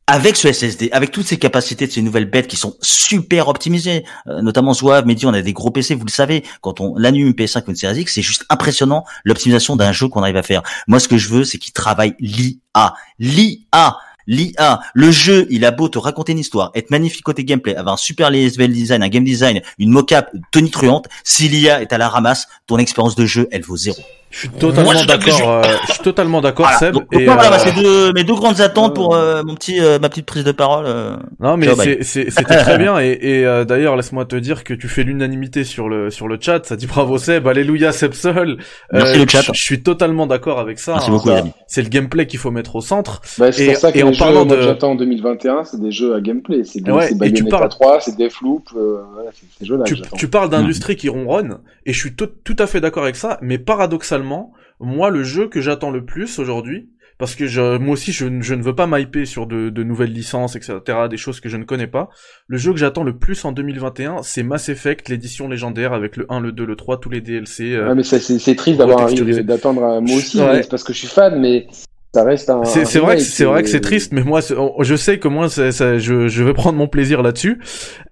avec 0.07 0.35
ce 0.35 0.51
SSD, 0.51 0.89
avec 0.91 1.11
toutes 1.11 1.25
ces 1.25 1.37
capacités 1.37 1.87
de 1.87 1.91
ces 1.91 2.01
nouvelles 2.01 2.29
bêtes 2.29 2.47
qui 2.47 2.57
sont 2.57 2.75
super 2.81 3.47
optimisées, 3.47 4.05
euh, 4.27 4.41
notamment 4.41 4.73
Zouave, 4.73 5.05
Mehdi, 5.07 5.25
on 5.25 5.33
a 5.33 5.41
des 5.41 5.53
gros 5.53 5.71
PC, 5.71 5.95
vous 5.95 6.05
le 6.05 6.11
savez, 6.11 6.43
quand 6.61 6.79
on 6.79 6.95
l'anime 6.95 7.27
une 7.27 7.33
PS5 7.33 7.63
ou 7.65 7.71
une 7.71 7.75
Series 7.75 8.01
X, 8.01 8.13
c'est 8.13 8.21
juste 8.21 8.45
impressionnant 8.49 9.03
l'optimisation 9.23 9.75
d'un 9.75 9.91
jeu 9.91 10.07
qu'on 10.07 10.21
arrive 10.21 10.37
à 10.37 10.43
faire. 10.43 10.61
Moi, 10.87 10.99
ce 10.99 11.07
que 11.07 11.17
je 11.17 11.29
veux, 11.29 11.43
c'est 11.43 11.57
qu'ils 11.57 11.73
travaillent 11.73 12.15
l'IA. 12.19 12.93
L'IA 13.17 13.97
L'IA, 14.27 14.79
le 14.93 15.11
jeu, 15.11 15.45
il 15.49 15.65
a 15.65 15.71
beau 15.71 15.89
te 15.89 15.97
raconter 15.99 16.31
une 16.31 16.39
histoire, 16.39 16.71
être 16.75 16.89
magnifique 16.91 17.23
côté 17.23 17.43
gameplay, 17.43 17.75
avoir 17.75 17.93
un 17.93 17.97
super 17.97 18.31
level 18.31 18.71
design, 18.71 19.03
un 19.03 19.09
game 19.09 19.23
design, 19.23 19.61
une 19.79 19.91
mocap 19.91 20.31
tonitruante, 20.51 21.05
si 21.23 21.47
l'IA 21.47 21.81
est 21.81 21.93
à 21.93 21.97
la 21.97 22.09
ramasse, 22.09 22.47
ton 22.67 22.77
expérience 22.77 23.15
de 23.15 23.25
jeu, 23.25 23.47
elle 23.51 23.61
vaut 23.63 23.77
zéro. 23.77 24.01
Je 24.31 24.39
suis 24.39 24.49
totalement 24.49 24.91
d'accord. 25.05 25.49
euh, 25.49 25.63
je 25.88 25.93
suis 25.93 26.03
totalement 26.03 26.41
d'accord, 26.41 26.65
Voilà. 26.65 26.79
Seb. 26.79 26.93
Donc, 26.95 27.03
et, 27.13 27.25
donc, 27.25 27.35
voilà, 27.35 27.51
bah, 27.51 27.55
euh, 27.55 27.63
c'est 27.63 27.81
deux, 27.81 28.11
mes 28.11 28.25
deux 28.25 28.33
grandes 28.33 28.59
attentes 28.59 28.93
pour 28.93 29.15
euh, 29.15 29.43
mon 29.45 29.55
petit, 29.55 29.79
euh, 29.79 29.97
ma 29.97 30.09
petite 30.09 30.25
prise 30.25 30.43
de 30.43 30.51
parole. 30.51 30.85
euh. 30.88 31.15
Non 31.39 31.55
mais 31.55 31.69
c'était 32.01 32.31
très 32.43 32.77
bien 32.77 32.99
et, 32.99 33.17
et, 33.21 33.45
euh, 33.45 33.63
d'ailleurs 33.63 33.95
laisse-moi 33.95 34.25
te 34.25 34.35
dire 34.35 34.65
que 34.65 34.73
tu 34.73 34.89
fais 34.89 35.03
l'unanimité 35.03 35.63
sur 35.63 35.88
le 35.88 36.09
sur 36.11 36.27
le 36.27 36.38
chat. 36.41 36.65
Ça 36.65 36.75
dit 36.75 36.85
bravo 36.85 37.17
Seb, 37.17 37.47
alléluia 37.47 37.93
Seb 37.93 38.13
seul. 38.13 38.57
Merci 38.91 39.19
le 39.19 39.25
chat. 39.27 39.41
Je 39.41 39.51
je 39.53 39.63
suis 39.63 39.81
totalement 39.81 40.27
d'accord 40.27 40.59
avec 40.59 40.79
ça. 40.79 40.93
Merci 40.93 41.07
hein. 41.09 41.13
beaucoup, 41.13 41.29
ça. 41.29 41.35
les 41.35 41.41
amis. 41.41 41.51
C'est 41.67 41.83
le 41.83 41.89
gameplay 41.89 42.27
qu'il 42.27 42.39
faut 42.39 42.51
mettre 42.51 42.75
au 42.75 42.81
centre. 42.81 43.21
Bah, 43.38 43.53
c'est 43.53 43.63
Et- 43.63 43.67
pour 43.71 43.77
ça 43.77 43.91
que 43.93 43.99
et 43.99 44.03
en 44.03 44.11
jeux 44.15 44.19
parlant 44.19 44.45
moi, 44.45 44.56
de- 44.56 44.62
que 44.62 44.65
j'attends 44.67 44.91
en 44.91 44.95
2021, 44.95 45.63
c'est 45.63 45.80
des 45.80 45.91
jeux 45.91 46.13
à 46.15 46.21
gameplay. 46.21 46.63
C'est 46.63 46.88
Ouais, 46.89 47.08
c'est 47.10 47.28
et 47.28 47.34
tu 47.34 47.43
parles- 47.45 47.69
3, 47.69 47.99
c'est 48.01 48.15
Deathloop, 48.17 48.69
euh, 48.75 49.01
voilà, 49.13 49.30
c'est 49.34 49.45
ces 49.60 49.65
jeux-là 49.65 49.84
Tu, 50.17 50.28
parles 50.28 50.49
d'industrie 50.49 50.95
qui 50.95 51.10
ronronne 51.10 51.60
et 51.86 51.93
je 51.93 51.99
suis 51.99 52.15
tout, 52.15 52.28
tout 52.43 52.56
à 52.60 52.67
fait 52.67 52.82
d'accord 52.82 53.04
avec 53.04 53.15
ça. 53.15 53.38
Mais 53.41 53.58
paradoxalement, 53.58 54.51
moi 54.80 55.10
le 55.10 55.23
jeu 55.23 55.47
que 55.47 55.62
j'attends 55.62 55.91
le 55.91 56.04
plus 56.06 56.39
aujourd'hui. 56.39 56.89
Parce 57.17 57.34
que 57.36 57.47
je, 57.47 57.78
moi 57.78 57.93
aussi, 57.93 58.12
je, 58.12 58.25
je 58.41 58.56
ne 58.56 58.62
veux 58.62 58.75
pas 58.75 58.88
m'hyper 58.88 59.25
sur 59.25 59.47
de, 59.47 59.69
de 59.69 59.84
nouvelles 59.84 60.12
licences, 60.12 60.58
etc., 60.58 60.82
des 61.10 61.15
choses 61.15 61.39
que 61.39 61.47
je 61.47 61.56
ne 61.56 61.63
connais 61.63 61.88
pas. 61.88 62.10
Le 62.47 62.58
jeu 62.58 62.73
que 62.73 62.78
j'attends 62.78 63.04
le 63.06 63.15
plus 63.17 63.45
en 63.45 63.54
2021, 63.54 64.17
c'est 64.21 64.43
Mass 64.43 64.67
Effect, 64.67 65.08
l'édition 65.08 65.47
légendaire, 65.47 65.93
avec 65.93 66.17
le 66.17 66.25
1, 66.30 66.41
le 66.41 66.51
2, 66.51 66.65
le 66.65 66.75
3, 66.75 66.99
tous 66.99 67.10
les 67.10 67.21
DLC. 67.21 67.71
euh, 67.71 67.88
Ouais, 67.88 67.95
mais 67.95 68.04
c'est 68.04 68.56
triste 68.56 68.80
d'avoir 68.80 69.10
d'attendre 69.10 69.86
un- 69.86 70.01
moi 70.01 70.17
aussi, 70.17 70.41
Ouais. 70.41 70.62
parce 70.69 70.84
que 70.84 70.91
je 70.91 70.97
suis 70.97 71.08
fan, 71.08 71.39
mais 71.39 71.67
ça 72.15 72.23
reste 72.23 72.49
un. 72.49 72.63
C'est 72.63 72.99
vrai 72.99 73.19
c'est 73.19 73.43
vrai 73.45 73.62
que 73.63 73.69
c'est 73.69 73.82
triste, 73.82 74.12
mais 74.13 74.23
moi 74.23 74.39
je 74.80 74.95
sais 74.95 75.19
que 75.19 75.28
moi 75.28 75.49
ça- 75.49 75.69
je, 75.97 76.28
je 76.28 76.43
vais 76.43 76.54
prendre 76.54 76.78
mon 76.78 76.88
plaisir 76.88 77.21
là-dessus. 77.21 77.60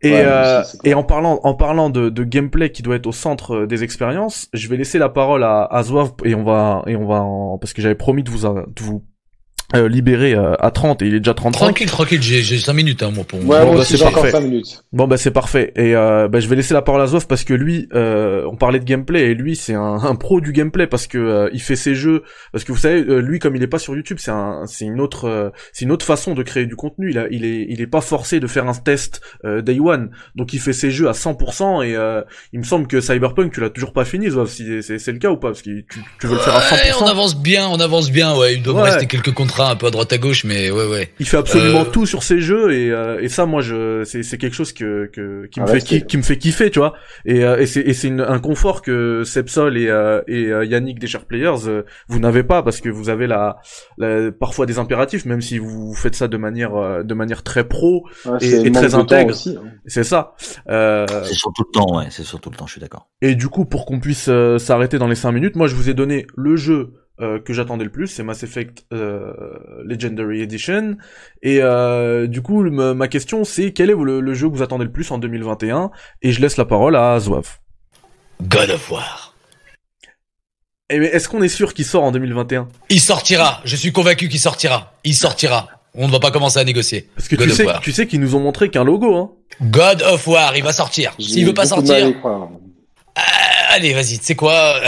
Et 0.02 0.12
Ouais, 0.12 0.24
euh, 0.26 0.62
aussi, 0.62 0.78
et 0.84 0.94
en 0.94 1.04
parlant 1.04 1.40
en 1.44 1.54
parlant 1.54 1.90
de, 1.90 2.10
de 2.10 2.24
gameplay 2.24 2.70
qui 2.72 2.84
doit 2.84 2.96
être 2.98 3.08
au 3.08 3.12
centre 3.12 3.56
euh, 3.56 3.68
des 3.68 3.84
expériences, 3.84 4.50
je 4.54 4.68
vais 4.68 4.78
laisser 4.78 5.00
la 5.00 5.10
parole 5.10 5.44
à, 5.44 5.64
à 5.66 5.84
Zouave 5.84 6.12
et 6.26 6.36
on 6.36 6.44
va 6.44 6.84
et 6.88 6.96
on 6.96 7.06
va 7.08 7.22
en- 7.22 7.58
parce 7.58 7.74
que 7.74 7.82
j'avais 7.82 7.96
promis 7.96 8.24
de 8.24 8.30
vous 8.30 8.46
en- 8.46 8.54
de 8.56 8.82
vous 8.82 9.04
euh, 9.76 9.88
libérer 9.90 10.34
euh, 10.36 10.54
à 10.60 10.72
30 10.72 11.02
et 11.02 11.08
il 11.08 11.16
est 11.16 11.20
déjà 11.20 11.34
35. 11.34 11.60
Tranquille, 11.66 11.88
tranquille, 11.90 12.22
j'ai 12.22 12.42
j'ai 12.42 12.58
5 12.60 12.74
minutes, 12.74 13.04
hein, 13.04 13.12
moi, 13.14 13.24
pour 13.24 13.40
Ouais, 13.40 13.46
moi. 13.46 13.60
Bon, 13.62 13.66
moi 13.72 13.78
bah, 13.80 13.86
c'est 13.86 13.98
parfait. 14.00 14.32
5 14.32 14.40
minutes. 14.42 14.84
Bon 14.92 15.08
bah 15.08 15.18
c'est 15.18 15.32
parfait 15.32 15.72
et 15.76 15.96
euh, 15.96 16.28
bah, 16.28 16.40
je 16.40 16.48
vais 16.48 16.56
laisser 16.56 16.74
la 16.74 16.82
parole 16.82 17.02
à 17.02 17.08
Zoff 17.08 17.28
parce 17.28 17.44
que 17.44 17.54
lui 17.54 17.88
euh, 17.96 18.46
on 18.52 18.56
parlait 18.56 18.80
de 18.80 18.86
gameplay 18.86 19.32
et 19.32 19.34
lui 19.34 19.56
c'est 19.56 19.74
un, 19.74 19.96
un 20.04 20.16
pro 20.16 20.40
du 20.42 20.52
gameplay 20.52 20.86
parce 20.88 21.08
que 21.08 21.18
euh, 21.18 21.50
il 21.54 21.62
fait 21.62 21.76
ses 21.76 21.96
jeux 21.96 22.24
parce 22.52 22.64
que 22.64 22.72
vous 22.72 22.78
savez 22.78 23.04
euh, 23.08 23.20
lui 23.20 23.40
comme 23.40 23.56
il 23.56 23.64
est 23.64 23.68
pas 23.68 23.80
sur 23.80 23.96
YouTube 23.96 24.18
c'est 24.20 24.32
un 24.32 24.64
c'est 24.68 24.86
une 24.86 25.02
autre 25.02 25.26
euh, 25.28 25.50
c'est 25.72 25.86
une 25.86 25.92
autre 25.92 26.06
façon 26.06 26.34
de 26.36 26.44
créer 26.44 26.66
du 26.66 26.76
contenu 26.76 27.10
il 27.12 27.18
a 27.18 27.26
il 27.32 27.44
est 27.46 27.66
il 27.70 27.82
est 27.82 27.88
pas 27.88 28.02
forcé 28.02 28.40
de 28.40 28.48
faire 28.48 28.68
un 28.68 28.74
test 28.74 29.22
euh, 29.46 29.62
day 29.62 29.80
one 29.80 30.12
donc 30.36 30.54
il 30.54 30.60
fait 30.60 30.74
ses 30.74 30.92
jeux 30.92 31.08
à 31.10 31.14
100% 31.14 31.84
et 31.86 31.96
euh, 31.96 32.22
il 32.54 32.60
me 32.60 32.64
semble 32.66 32.86
que 32.88 33.02
Cyberpunk 33.02 33.52
tu 33.54 33.60
l'as 33.62 33.70
toujours 33.72 33.94
pas 33.94 34.06
fini 34.06 34.30
Zoff 34.30 34.52
si 34.52 34.84
c'est 34.84 35.00
c'est 35.00 35.12
le 35.12 35.18
cas 35.20 35.30
ou 35.30 35.38
pas 35.38 35.48
parce 35.50 35.62
que 35.64 35.70
tu, 35.82 36.04
tu 36.20 36.28
veux 36.28 36.34
le 36.36 36.40
faire 36.40 36.56
à 36.56 36.60
Ouais, 36.60 36.92
on 37.00 37.06
100% 37.06 37.10
avance 37.10 37.42
bien, 37.42 37.68
on 37.68 37.80
avance 37.80 38.12
bien, 38.12 38.36
ouais. 38.38 38.56
Il 38.56 38.62
doit 38.64 38.74
Ouais. 38.76 38.90
rester 38.90 39.06
quelques 39.08 39.34
contrats 39.34 39.63
un 39.70 39.76
peu 39.76 39.88
à 39.88 39.92
droite 39.92 40.12
à 40.14 40.18
gauche, 40.18 40.44
mais 40.44 40.72
ouais, 40.72 40.88
ouais. 40.88 41.10
Il 41.20 41.28
fait 41.28 41.38
absolument 41.38 41.82
Euh, 41.82 41.86
tout 41.92 42.06
sur 42.06 42.24
ses 42.24 42.40
jeux 42.40 42.72
et, 42.74 42.92
euh, 42.92 43.20
et 43.22 43.30
ça 43.30 43.46
moi 43.46 43.62
je 43.62 44.04
c'est 44.06 44.24
c'est 44.24 44.38
quelque 44.38 44.54
chose 44.56 44.74
que, 44.74 45.10
que 45.14 45.46
qui 45.48 45.60
me 45.60 45.66
Ah, 45.66 45.72
fait 45.72 45.80
qui, 45.82 46.06
qui 46.06 46.18
me 46.18 46.24
fait 46.24 46.38
kiffer 46.38 46.70
tu 46.72 46.80
vois 46.80 46.94
et, 47.26 47.44
euh, 47.44 47.60
et 47.60 47.66
c'est 47.66 47.82
et 47.82 47.94
c'est 47.94 48.08
une- 48.08 48.22
un 48.22 48.40
confort 48.40 48.82
que 48.82 49.24
Sepsol 49.24 49.78
et 49.78 49.88
euh, 49.90 50.22
et 50.28 50.46
euh, 50.48 50.66
Yannick 50.66 51.00
des 51.00 51.08
Sharp 51.08 51.28
Players 51.28 51.68
euh, 51.68 51.84
vous 52.08 52.20
n'avez 52.20 52.44
pas 52.44 52.64
parce 52.64 52.82
que 52.82 52.90
vous 52.90 53.10
avez 53.10 53.28
la, 53.28 53.58
la- 53.98 54.32
parfois 54.32 54.66
des 54.66 54.80
impératifs 54.80 55.26
même 55.26 55.42
si 55.42 55.58
vous 55.58 55.94
faites 55.94 56.16
ça 56.16 56.28
de 56.28 56.38
manière 56.38 56.76
euh, 56.76 57.04
de 57.04 57.14
manière 57.14 57.44
très 57.44 57.68
pro 57.68 58.06
Ouais, 58.26 58.38
Et- 58.42 58.72
très 58.72 58.96
intègre. 58.96 59.32
aussi. 59.32 59.58
hein. 59.60 59.68
c'est 59.86 60.04
ça 60.04 60.34
euh, 60.70 61.06
C'est 61.24 61.34
surtout 61.34 61.64
le 61.68 61.72
temps, 61.74 61.98
ouais, 61.98 62.06
c'est 62.10 62.24
surtout 62.24 62.50
le 62.50 62.56
temps, 62.56 62.66
je 62.68 62.72
suis 62.74 62.82
d'accord. 62.82 63.10
et 63.22 63.36
du 63.36 63.48
coup 63.50 63.66
pour 63.66 63.86
qu'on 63.86 64.00
puisse 64.00 64.28
euh, 64.30 64.58
s'arrêter 64.58 64.98
dans 64.98 65.08
les 65.08 65.16
5 65.16 65.32
minutes 65.32 65.56
moi 65.56 65.68
je 65.68 65.76
vous 65.76 65.90
ai 65.90 65.94
donné 65.94 66.26
le 66.36 66.56
jeu 66.56 66.94
euh, 67.22 67.40
que 67.40 67.54
j'attendais 67.54 67.84
le 67.86 67.92
plus, 67.92 68.08
c'est 68.08 68.24
Mass 68.24 68.44
Effect 68.44 68.86
euh, 68.94 69.34
Legendary 69.86 70.42
Edition. 70.42 70.98
Et 71.42 71.60
euh, 71.62 72.28
du 72.28 72.42
coup, 72.42 72.64
le- 72.64 72.94
ma 72.94 73.08
question 73.08 73.44
c'est 73.44 73.72
quel 73.72 73.90
est 73.90 73.96
le, 73.96 74.20
le 74.20 74.34
jeu 74.34 74.50
que 74.50 74.56
vous 74.56 74.64
attendez 74.64 74.86
le 74.86 74.92
plus 74.92 75.10
en 75.12 75.18
2021 75.20 75.92
Et 76.22 76.32
je 76.32 76.42
laisse 76.42 76.58
la 76.58 76.66
parole 76.66 76.96
à 76.96 77.20
Zouave. 77.20 77.58
God 78.42 78.72
of 78.72 78.90
War. 78.92 79.36
Et 80.90 81.00
mais 81.00 81.06
est-ce 81.08 81.30
qu'on 81.30 81.42
est 81.42 81.48
sûr 81.50 81.74
qu'il 81.74 81.86
sort 81.86 82.04
en 82.04 82.12
2021 82.12 82.68
Il 82.90 83.00
sortira. 83.00 83.62
Je 83.64 83.76
suis 83.76 83.92
convaincu 83.92 84.28
qu'il 84.28 84.40
sortira. 84.40 84.94
Il 85.04 85.16
sortira. 85.16 85.70
On 85.96 86.08
ne 86.08 86.12
va 86.12 86.20
pas 86.20 86.32
commencer 86.32 86.58
à 86.60 86.64
négocier. 86.64 87.08
Parce 87.16 87.28
que 87.28 87.36
God 87.36 87.46
tu 87.46 87.52
of 87.52 87.58
sais, 87.58 87.66
War. 87.66 87.80
tu 87.82 87.92
sais 87.92 88.08
qu'ils 88.08 88.20
nous 88.20 88.36
ont 88.36 88.40
montré 88.40 88.70
qu'un 88.70 88.84
logo, 88.84 89.16
hein. 89.16 89.32
God 89.62 90.02
of 90.02 90.26
War, 90.28 90.58
il 90.58 90.64
va 90.64 90.74
sortir. 90.74 91.14
S'il 91.20 91.46
veut 91.46 91.54
pas 91.54 91.68
sortir, 91.68 91.96
euh, 92.26 92.40
allez, 93.70 93.94
vas-y, 93.94 94.18
tu 94.18 94.26
sais 94.26 94.36
quoi? 94.36 94.82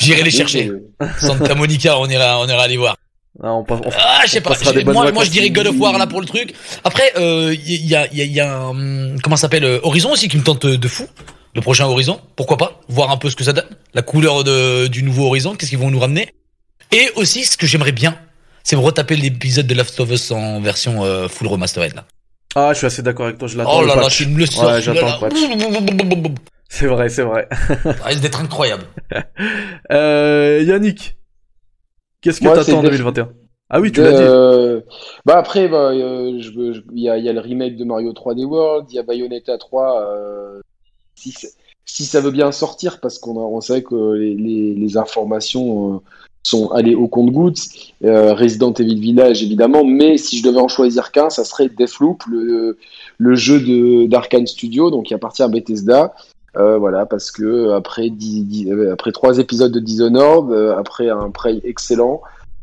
J'irai 0.00 0.22
les 0.22 0.30
chercher. 0.30 0.68
Euh, 0.70 1.06
Santa 1.20 1.54
Monica, 1.54 1.98
on 1.98 2.06
ira, 2.08 2.40
on 2.40 2.48
ira 2.48 2.62
aller 2.62 2.76
voir. 2.76 2.96
Ah, 3.42 3.52
on, 3.54 3.64
passe- 3.64 3.80
on- 3.84 3.90
Ah, 3.96 4.22
je 4.26 4.30
sais 4.32 4.40
pas. 4.40 4.50
Moi, 4.92 5.12
moi, 5.12 5.24
je 5.24 5.30
dirais 5.30 5.50
God 5.50 5.66
of 5.68 5.76
War 5.78 5.96
là 5.98 6.06
pour 6.06 6.20
le 6.20 6.26
truc. 6.26 6.52
Après, 6.84 7.12
euh, 7.16 7.54
il 7.66 7.86
y 7.86 7.94
a, 7.94 8.06
il 8.12 8.18
y 8.18 8.22
a, 8.22 8.24
il 8.24 8.32
y 8.32 8.40
a 8.40 8.52
un, 8.56 9.16
comment 9.22 9.36
ça 9.36 9.42
s'appelle 9.42 9.64
euh, 9.64 9.78
Horizon 9.82 10.10
aussi 10.12 10.28
qui 10.28 10.36
me 10.36 10.42
tente 10.42 10.66
de 10.66 10.88
fou. 10.88 11.06
Le 11.54 11.60
prochain 11.62 11.86
Horizon, 11.86 12.20
pourquoi 12.36 12.56
pas 12.56 12.80
Voir 12.88 13.10
un 13.10 13.16
peu 13.16 13.28
ce 13.30 13.34
que 13.36 13.42
ça 13.44 13.52
donne, 13.52 13.64
la 13.94 14.02
couleur 14.02 14.44
de, 14.44 14.86
du 14.88 15.02
nouveau 15.02 15.26
Horizon, 15.26 15.54
qu'est-ce 15.56 15.70
qu'ils 15.70 15.78
vont 15.80 15.90
nous 15.90 15.98
ramener. 15.98 16.28
Et 16.92 17.08
aussi, 17.16 17.44
ce 17.44 17.56
que 17.56 17.66
j'aimerais 17.66 17.90
bien, 17.92 18.16
c'est 18.62 18.76
me 18.76 18.80
retaper 18.82 19.16
l'épisode 19.16 19.66
de 19.66 19.74
Last 19.74 19.98
of 20.00 20.10
Us 20.10 20.30
en 20.32 20.60
version 20.60 21.04
euh, 21.04 21.28
full 21.28 21.48
remastered 21.48 21.94
là. 21.94 22.04
Ah, 22.56 22.70
je 22.72 22.78
suis 22.78 22.86
assez 22.86 23.02
d'accord 23.02 23.26
avec 23.26 23.38
toi, 23.38 23.46
je 23.48 23.56
l'attends. 23.56 23.78
Oh 23.80 23.84
là 23.84 23.94
là, 23.96 24.08
je 24.08 24.24
le 24.24 24.46
sors. 24.46 24.64
Ouais, 24.70 24.82
j'attends 24.82 25.18
C'est 26.72 26.86
vrai, 26.86 27.08
c'est 27.08 27.24
vrai. 27.24 27.48
Ça 27.50 28.04
risque 28.04 28.20
d'être 28.22 28.40
incroyable. 28.40 28.84
Euh, 29.92 30.62
Yannick, 30.64 31.16
qu'est-ce 32.20 32.38
que 32.38 32.44
Moi, 32.44 32.54
t'attends 32.54 32.78
en 32.78 32.82
c'est 32.82 32.88
2021 32.88 33.28
Ah 33.68 33.80
oui, 33.80 33.90
tu 33.90 34.00
l'as 34.00 34.12
dit. 34.12 34.18
Euh, 34.20 34.80
bah 35.26 35.36
après, 35.36 35.68
bah, 35.68 35.90
euh, 35.90 36.38
je 36.40 36.50
veux- 36.52 36.72
je- 36.74 36.82
il 36.92 37.02
y 37.02 37.08
a, 37.08 37.18
il 37.18 37.24
y 37.24 37.28
a 37.28 37.32
le 37.32 37.40
remake 37.40 37.76
de 37.76 37.84
Mario 37.84 38.12
3D 38.12 38.44
World, 38.44 38.86
il 38.90 38.94
y 38.94 38.98
a 39.00 39.02
Bayonetta 39.02 39.58
3. 39.58 40.00
euh, 40.06 40.60
si, 41.16 42.04
ça 42.04 42.20
veut 42.20 42.30
bien 42.30 42.52
sortir, 42.52 43.00
parce 43.00 43.18
qu'on 43.18 43.36
a- 43.36 43.40
on 43.44 43.60
savait 43.60 43.82
que 43.82 44.12
les, 44.12 44.34
les, 44.36 44.74
les 44.74 44.96
informations 44.96 45.96
euh, 45.96 45.98
sont 46.44 46.70
allées 46.70 46.94
au 46.94 47.08
compte-gouttes. 47.08 47.66
Euh, 48.04 48.32
Resident 48.32 48.72
Evil 48.74 49.00
Village, 49.00 49.42
évidemment, 49.42 49.84
mais 49.84 50.16
si 50.18 50.38
je 50.38 50.44
devais 50.44 50.60
en 50.60 50.68
choisir 50.68 51.10
qu'un, 51.10 51.30
ça 51.30 51.44
serait 51.44 51.68
Deathloop, 51.68 52.22
le, 52.30 52.78
le 53.18 53.34
jeu 53.34 53.58
de 53.60 54.06
d'Arkane 54.06 54.46
Studio, 54.46 54.90
donc 54.90 55.06
qui 55.06 55.14
appartient 55.14 55.42
à 55.42 55.48
Bethesda. 55.48 56.14
Euh, 56.56 56.78
voilà, 56.78 57.06
parce 57.06 57.30
que 57.30 57.70
après, 57.70 58.10
euh, 58.10 58.96
trois 59.12 59.38
épisodes 59.38 59.72
de 59.72 59.78
Dishonored, 59.78 60.50
euh, 60.50 60.76
après 60.76 61.08
un 61.08 61.30
prey 61.30 61.60
excellent, 61.62 62.22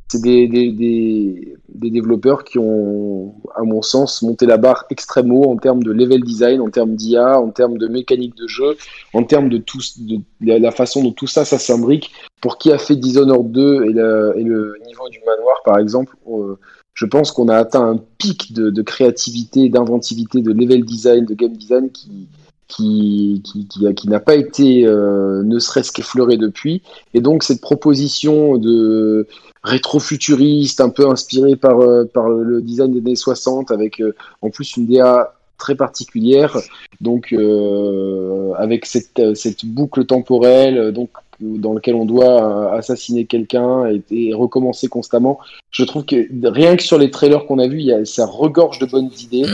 c'est 0.10 0.22
des, 0.22 1.58
développeurs 1.74 2.44
qui 2.44 2.60
ont, 2.60 3.36
à 3.56 3.64
mon 3.64 3.82
sens, 3.82 4.22
monté 4.22 4.46
la 4.46 4.58
barre 4.58 4.86
extrêmement 4.90 5.42
haut 5.42 5.52
en 5.52 5.58
termes 5.58 5.84
de 5.84 5.92
level 5.92 6.24
design, 6.24 6.62
en 6.62 6.70
termes 6.70 6.96
d'IA, 6.96 7.40
en 7.40 7.50
termes 7.50 7.78
de 7.78 7.88
mécanique 7.88 8.36
de 8.36 8.48
jeu, 8.48 8.78
en 9.14 9.24
termes 9.24 9.50
de, 9.50 9.58
tout, 9.58 9.80
de 10.00 10.22
la, 10.42 10.72
façon 10.72 11.04
dont 11.04 11.12
tout 11.12 11.28
ça, 11.28 11.46
ça 11.46 11.58
s'imbrique. 11.58 12.12
Pour 12.42 12.58
qui 12.58 12.72
a 12.72 12.78
fait 12.78 12.96
Dishonored 12.96 13.52
2 13.52 13.86
et 13.86 13.94
le, 13.94 14.76
niveau 14.86 15.10
du 15.10 15.20
manoir, 15.26 15.62
par 15.66 15.78
exemple, 15.78 16.16
euh, 16.30 16.56
je 16.94 17.06
pense 17.06 17.32
qu'on 17.32 17.50
a 17.50 17.58
atteint 17.58 17.90
un 17.90 18.00
pic 18.18 18.54
de 18.54 18.82
créativité, 18.82 19.70
d'inventivité, 19.70 20.42
de 20.42 20.52
level 20.52 20.84
design, 20.86 21.26
de 21.26 21.34
game 21.34 21.54
design 21.54 21.90
qui, 21.92 22.28
qui, 22.68 23.42
qui, 23.46 23.68
qui, 23.68 23.94
qui 23.94 24.10
n'a 24.10 24.20
pas 24.20 24.36
été 24.36 24.86
euh, 24.86 25.44
ne 25.44 25.60
serait-ce 25.60 25.92
qu'effleuré 25.92 26.38
depuis. 26.38 26.82
Et 27.14 27.22
donc 27.22 27.44
cette 27.44 27.62
proposition 27.62 28.58
de 28.58 29.28
rétro-futuriste, 29.64 30.82
un 30.82 30.90
peu 30.90 31.08
inspirée 31.08 31.56
par, 31.56 31.80
euh, 31.82 32.06
par 32.06 32.30
le 32.30 32.62
design 32.62 32.92
des 32.92 33.00
années 33.00 33.16
60, 33.16 33.72
avec 33.72 34.02
euh, 34.02 34.16
en 34.42 34.50
plus 34.50 34.78
une 34.78 34.88
DA 34.88 35.34
très 35.58 35.76
particulière, 35.76 36.56
donc 37.02 37.34
euh, 37.34 38.54
avec 38.58 38.86
cette, 38.86 39.20
euh, 39.20 39.34
cette 39.34 39.66
boucle 39.66 40.06
temporelle, 40.06 40.92
donc 40.92 41.10
dans 41.40 41.74
lequel 41.74 41.96
on 41.96 42.06
doit 42.06 42.42
euh, 42.74 42.78
assassiner 42.78 43.26
quelqu'un 43.26 43.86
et, 43.90 44.02
et 44.12 44.34
recommencer 44.34 44.88
constamment. 44.88 45.40
Je 45.72 45.84
trouve 45.84 46.04
que 46.06 46.28
rien 46.50 46.76
que 46.76 46.84
sur 46.84 46.98
les 46.98 47.12
trailers 47.12 47.46
qu'on 47.46 47.60
a 47.60 47.68
vus, 47.68 47.80
il 47.80 47.86
y 47.86 47.94
a, 47.94 48.04
ça 48.06 48.26
regorge 48.26 48.80
de 48.80 48.86
bonnes 48.88 49.10
idées. 49.22 49.46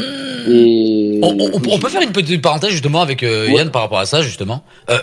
Et 0.48 1.20
On, 1.22 1.38
on- 1.40 1.52
on 1.72 1.80
peut 1.80 1.90
faire 1.90 2.02
une 2.02 2.12
petite 2.12 2.42
parenthèse 2.42 2.72
justement 2.72 3.02
avec 3.02 3.24
euh, 3.24 3.48
Ouais. 3.48 3.56
Yann 3.56 3.72
par 3.72 3.82
rapport 3.84 4.00
à 4.00 4.06
ça 4.06 4.22
justement. 4.22 4.64
Euh. 4.90 4.98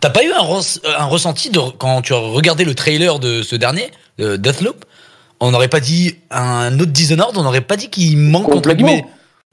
T'as 0.00 0.10
pas 0.10 0.24
eu 0.24 0.30
un, 0.32 0.42
res- 0.42 0.80
un 0.98 1.04
ressenti 1.04 1.50
de 1.50 1.58
quand 1.78 2.02
tu 2.02 2.14
as 2.14 2.18
regardé 2.18 2.64
le 2.64 2.74
trailer 2.74 3.18
de 3.18 3.42
ce 3.42 3.56
dernier, 3.56 3.90
de 4.18 4.36
Deathloop? 4.36 4.84
On 5.40 5.50
n'aurait 5.52 5.68
pas 5.68 5.80
dit 5.80 6.16
un 6.30 6.78
autre 6.80 6.92
Dishonored, 6.92 7.36
on 7.36 7.42
n'aurait 7.42 7.62
pas 7.62 7.76
dit 7.76 7.88
qu'il 7.88 8.18
manque 8.18 8.44
entre 8.48 8.54
Complètement. 8.56 8.86
guillemets. 8.88 9.06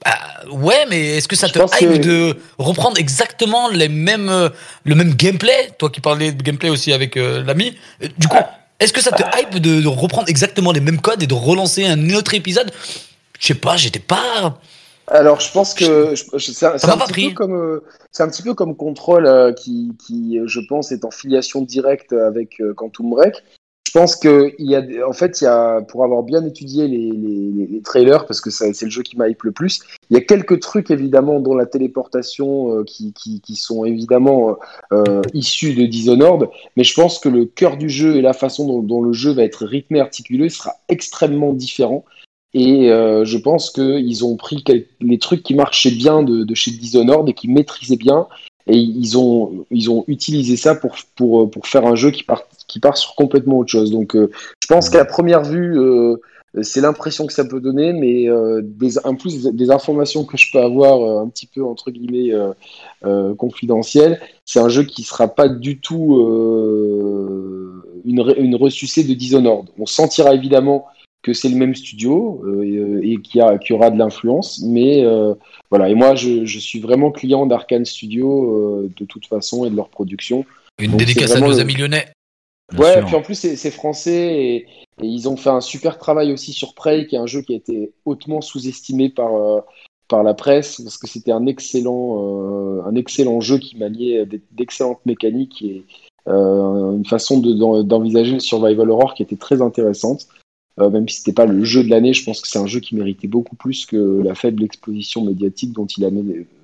Bah, 0.05 0.17
ouais, 0.51 0.85
mais 0.89 1.17
est-ce 1.17 1.27
que 1.27 1.35
ça 1.35 1.47
Je 1.47 1.53
te 1.53 1.59
hype 1.59 1.93
que- 1.93 1.97
de 1.97 2.35
reprendre 2.57 2.97
exactement 2.99 3.67
les 3.69 3.89
mêmes, 3.89 4.51
le 4.83 4.95
même 4.95 5.13
gameplay? 5.13 5.71
Toi 5.77 5.89
qui 5.89 6.01
parlais 6.01 6.31
de 6.31 6.41
gameplay 6.43 6.69
aussi 6.69 6.93
avec 6.93 7.17
euh, 7.17 7.43
l'ami. 7.43 7.75
Du 8.17 8.27
coup, 8.27 8.37
est-ce 8.79 8.93
que 8.93 9.01
ça 9.01 9.11
te 9.11 9.23
hype 9.39 9.59
de, 9.59 9.81
de 9.81 9.87
reprendre 9.87 10.29
exactement 10.29 10.71
les 10.71 10.81
mêmes 10.81 11.01
codes 11.01 11.23
et 11.23 11.27
de 11.27 11.33
relancer 11.33 11.85
un 11.85 12.09
autre 12.11 12.33
épisode? 12.35 12.71
Je 13.39 13.47
sais 13.47 13.55
pas, 13.55 13.77
j'étais 13.77 13.99
pas. 13.99 14.59
Alors, 15.07 15.39
je 15.39 15.51
pense 15.51 15.73
que 15.73 16.15
c'est 16.15 16.65
un, 16.65 16.71
petit 16.77 17.29
peu 17.29 17.33
comme 17.33 17.55
euh, 17.55 17.83
c'est 18.11 18.23
un 18.23 18.29
petit 18.29 18.43
peu 18.43 18.53
comme 18.53 18.75
Control 18.75 19.25
euh, 19.25 19.53
qui, 19.53 19.93
qui, 20.05 20.39
je 20.45 20.59
pense, 20.67 20.91
est 20.91 21.05
en 21.05 21.11
filiation 21.11 21.61
directe 21.61 22.11
avec 22.11 22.59
euh, 22.59 22.73
Quantum 22.73 23.09
Break. 23.09 23.35
Je 23.87 23.91
pense 23.93 24.17
que 24.17 24.53
il 24.59 24.69
y 24.69 24.75
a, 24.75 24.83
en 25.07 25.13
fait, 25.13 25.39
il 25.39 25.45
y 25.45 25.47
a, 25.47 25.79
pour 25.79 26.03
avoir 26.03 26.21
bien 26.21 26.43
étudié 26.45 26.89
les, 26.89 27.81
trailers, 27.85 28.25
parce 28.25 28.41
que 28.41 28.49
c'est 28.49 28.81
le 28.81 28.89
jeu 28.89 29.01
qui 29.01 29.15
m'a 29.15 29.29
hype 29.29 29.43
le 29.43 29.53
plus, 29.53 29.79
il 30.09 30.15
y 30.15 30.17
a 30.17 30.21
quelques 30.21 30.59
trucs 30.59 30.91
évidemment, 30.91 31.39
dont 31.39 31.55
la 31.55 31.65
téléportation, 31.65 32.79
euh, 32.79 32.83
qui, 32.83 33.55
sont 33.55 33.85
évidemment 33.85 34.49
euh, 34.49 34.55
euh, 34.91 35.21
issus 35.33 35.73
de 35.73 35.85
Dishonored, 35.85 36.49
mais 36.75 36.83
je 36.83 36.93
pense 36.95 37.19
que 37.19 37.29
le 37.29 37.45
cœur 37.45 37.77
du 37.77 37.89
jeu 37.89 38.17
et 38.17 38.21
la 38.21 38.33
façon 38.33 38.81
dont, 38.81 39.01
le 39.01 39.13
jeu 39.13 39.31
va 39.31 39.43
être 39.43 39.65
rythmé, 39.65 40.01
articulé, 40.01 40.49
sera 40.49 40.73
extrêmement 40.89 41.53
différent. 41.53 42.03
Et 42.53 42.87
je 42.89 43.37
pense 43.37 43.71
qu'ils 43.71 44.25
ont 44.25 44.35
pris 44.35 44.65
les 44.99 45.19
trucs 45.19 45.43
qui 45.43 45.53
marchaient 45.53 45.91
bien 45.91 46.23
de, 46.23 46.43
de 46.43 46.55
chez 46.55 46.71
Dishonored 46.71 47.29
et 47.29 47.33
qui 47.33 47.47
maîtrisaient 47.47 47.95
bien, 47.95 48.27
et 48.67 48.77
ils 48.77 49.17
ont, 49.17 49.65
ils 49.71 49.89
ont 49.89 50.03
utilisé 50.07 50.57
ça 50.57 50.75
pour, 50.75 50.95
pour, 51.15 51.49
pour 51.49 51.67
faire 51.67 51.85
un 51.85 51.95
jeu 51.95 52.11
qui 52.11 52.23
part, 52.23 52.43
qui 52.67 52.79
part 52.79 52.97
sur 52.97 53.15
complètement 53.15 53.59
autre 53.59 53.71
chose. 53.71 53.91
Donc 53.91 54.15
euh, 54.15 54.29
je 54.61 54.67
pense 54.67 54.89
qu'à 54.89 55.05
première 55.05 55.43
vue, 55.43 55.79
euh, 55.79 56.17
c'est 56.61 56.81
l'impression 56.81 57.27
que 57.27 57.33
ça 57.33 57.45
peut 57.45 57.61
donner, 57.61 57.93
mais 57.93 58.27
euh, 58.29 58.61
des, 58.63 58.97
en 58.99 59.15
plus 59.15 59.43
des 59.43 59.71
informations 59.71 60.25
que 60.25 60.37
je 60.37 60.51
peux 60.51 60.59
avoir 60.59 61.21
un 61.21 61.27
petit 61.29 61.45
peu 61.45 61.63
entre 61.63 61.91
guillemets 61.91 62.33
confidentielles, 63.37 64.19
c'est 64.43 64.59
un 64.59 64.69
jeu 64.69 64.83
qui 64.83 65.03
sera 65.03 65.27
pas 65.27 65.47
du 65.47 65.79
tout 65.79 66.15
une, 68.05 68.33
une 68.37 68.55
ressucée 68.55 69.03
de 69.03 69.13
Dishonored. 69.13 69.67
On 69.77 69.85
sentira 69.85 70.33
évidemment 70.33 70.87
que 71.27 71.33
c'est 71.33 71.49
le 71.49 71.57
même 71.57 71.75
studio 71.75 72.41
euh, 72.45 73.01
et, 73.03 73.11
et 73.11 73.21
qu'il 73.21 73.39
y, 73.39 73.41
a- 73.43 73.57
qu'il 73.57 73.73
y 73.73 73.77
aura 73.77 73.89
de 73.91 73.97
l'influence, 73.99 74.61
mais 74.63 75.03
euh, 75.03 75.33
voilà. 75.69 75.89
Et 75.89 75.93
moi, 75.93 76.15
je, 76.15 76.45
je 76.45 76.59
suis 76.59 76.79
vraiment 76.79 77.11
client 77.11 77.45
d'Arkane 77.45 77.85
Studio 77.85 78.27
euh, 78.29 78.89
de 78.97 79.05
toute 79.05 79.27
façon 79.27 79.65
et 79.65 79.69
de 79.69 79.75
leur 79.75 79.89
production. 79.89 80.45
Une 80.79 80.91
Donc, 80.91 80.99
dédicace 81.01 81.35
à 81.35 81.39
nos 81.41 81.51
le- 81.51 81.59
amis 81.59 81.75
lyonnais. 81.75 82.05
Bien 82.71 82.79
ouais, 82.83 82.93
sûr. 82.93 83.05
puis 83.05 83.15
en 83.15 83.21
plus 83.21 83.35
c'est 83.35 83.71
français 83.71 84.43
et, 84.43 84.55
et 85.01 85.05
ils 85.05 85.27
ont 85.29 85.37
fait 85.37 85.49
un 85.49 85.61
super 85.61 85.97
travail 85.97 86.31
aussi 86.33 86.51
sur 86.53 86.73
Prey, 86.73 87.07
qui 87.07 87.15
est 87.15 87.19
un 87.19 87.25
jeu 87.25 87.41
qui 87.41 87.53
a 87.53 87.57
été 87.57 87.91
hautement 88.05 88.41
sous-estimé 88.41 89.09
par 89.09 89.33
euh, 89.35 89.61
par 90.09 90.21
la 90.23 90.33
presse 90.33 90.81
parce 90.81 90.97
que 90.97 91.07
c'était 91.07 91.31
un 91.31 91.45
excellent 91.45 92.17
euh, 92.19 92.81
un 92.85 92.95
excellent 92.95 93.39
jeu 93.41 93.57
qui 93.57 93.77
maniait 93.77 94.25
d'excellentes 94.51 94.99
mécaniques 95.05 95.61
et 95.61 95.83
euh, 96.27 96.95
une 96.97 97.05
façon 97.05 97.39
de- 97.39 97.53
d'en- 97.53 97.83
d'envisager 97.83 98.33
le 98.33 98.39
survival 98.41 98.89
horror 98.91 99.13
qui 99.13 99.23
était 99.23 99.37
très 99.37 99.61
intéressante. 99.61 100.27
Euh, 100.79 100.89
même 100.89 101.07
si 101.09 101.17
c'était 101.17 101.33
pas 101.33 101.45
le 101.45 101.63
jeu 101.63 101.83
de 101.83 101.89
l'année, 101.89 102.13
je 102.13 102.23
pense 102.23 102.41
que 102.41 102.47
c'est 102.47 102.59
un 102.59 102.67
jeu 102.67 102.79
qui 102.79 102.95
méritait 102.95 103.27
beaucoup 103.27 103.55
plus 103.55 103.85
que 103.85 104.21
la 104.23 104.35
faible 104.35 104.63
exposition 104.63 105.23
médiatique 105.23 105.73
dont 105.73 105.87
il 105.87 106.05
a 106.05 106.09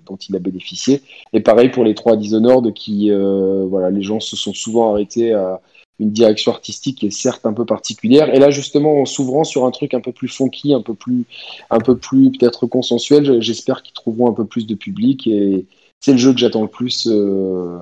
dont 0.06 0.18
il 0.18 0.36
a 0.36 0.40
bénéficié. 0.40 1.02
Et 1.32 1.40
pareil 1.40 1.70
pour 1.70 1.84
les 1.84 1.96
trois 1.96 2.18
Dishonored 2.18 2.74
qui, 2.74 3.10
euh, 3.10 3.66
voilà, 3.68 3.90
les 3.90 4.04
gens 4.04 4.20
se 4.20 4.36
sont 4.36 4.54
souvent 4.54 4.92
arrêtés 4.92 5.34
à 5.34 5.62
une 6.00 6.12
direction 6.12 6.52
artistique 6.52 7.00
qui 7.00 7.08
est 7.08 7.12
certes 7.12 7.46
un 7.46 7.54
peu 7.54 7.66
particulière. 7.66 8.34
Et 8.34 8.40
là, 8.40 8.50
justement, 8.50 9.02
en 9.02 9.06
s'ouvrant 9.06 9.44
sur 9.44 9.66
un 9.66 9.72
truc 9.72 9.94
un 9.94 10.02
peu 10.02 10.12
plus 10.12 10.28
funky, 10.28 10.74
un 10.74 10.82
peu 10.82 10.94
plus, 10.94 11.26
un 11.70 11.80
peu 11.80 11.98
plus 11.98 12.32
peut-être 12.32 12.68
consensuel, 12.68 13.42
j'espère 13.42 13.84
qu'ils 13.84 13.94
trouveront 13.94 14.30
un 14.30 14.34
peu 14.34 14.46
plus 14.46 14.68
de 14.68 14.76
public. 14.76 15.28
Et 15.28 15.66
c'est 16.00 16.12
le 16.12 16.18
jeu 16.18 16.34
que 16.34 16.40
j'attends 16.40 16.64
le 16.64 16.68
plus 16.68 17.08
euh, 17.08 17.80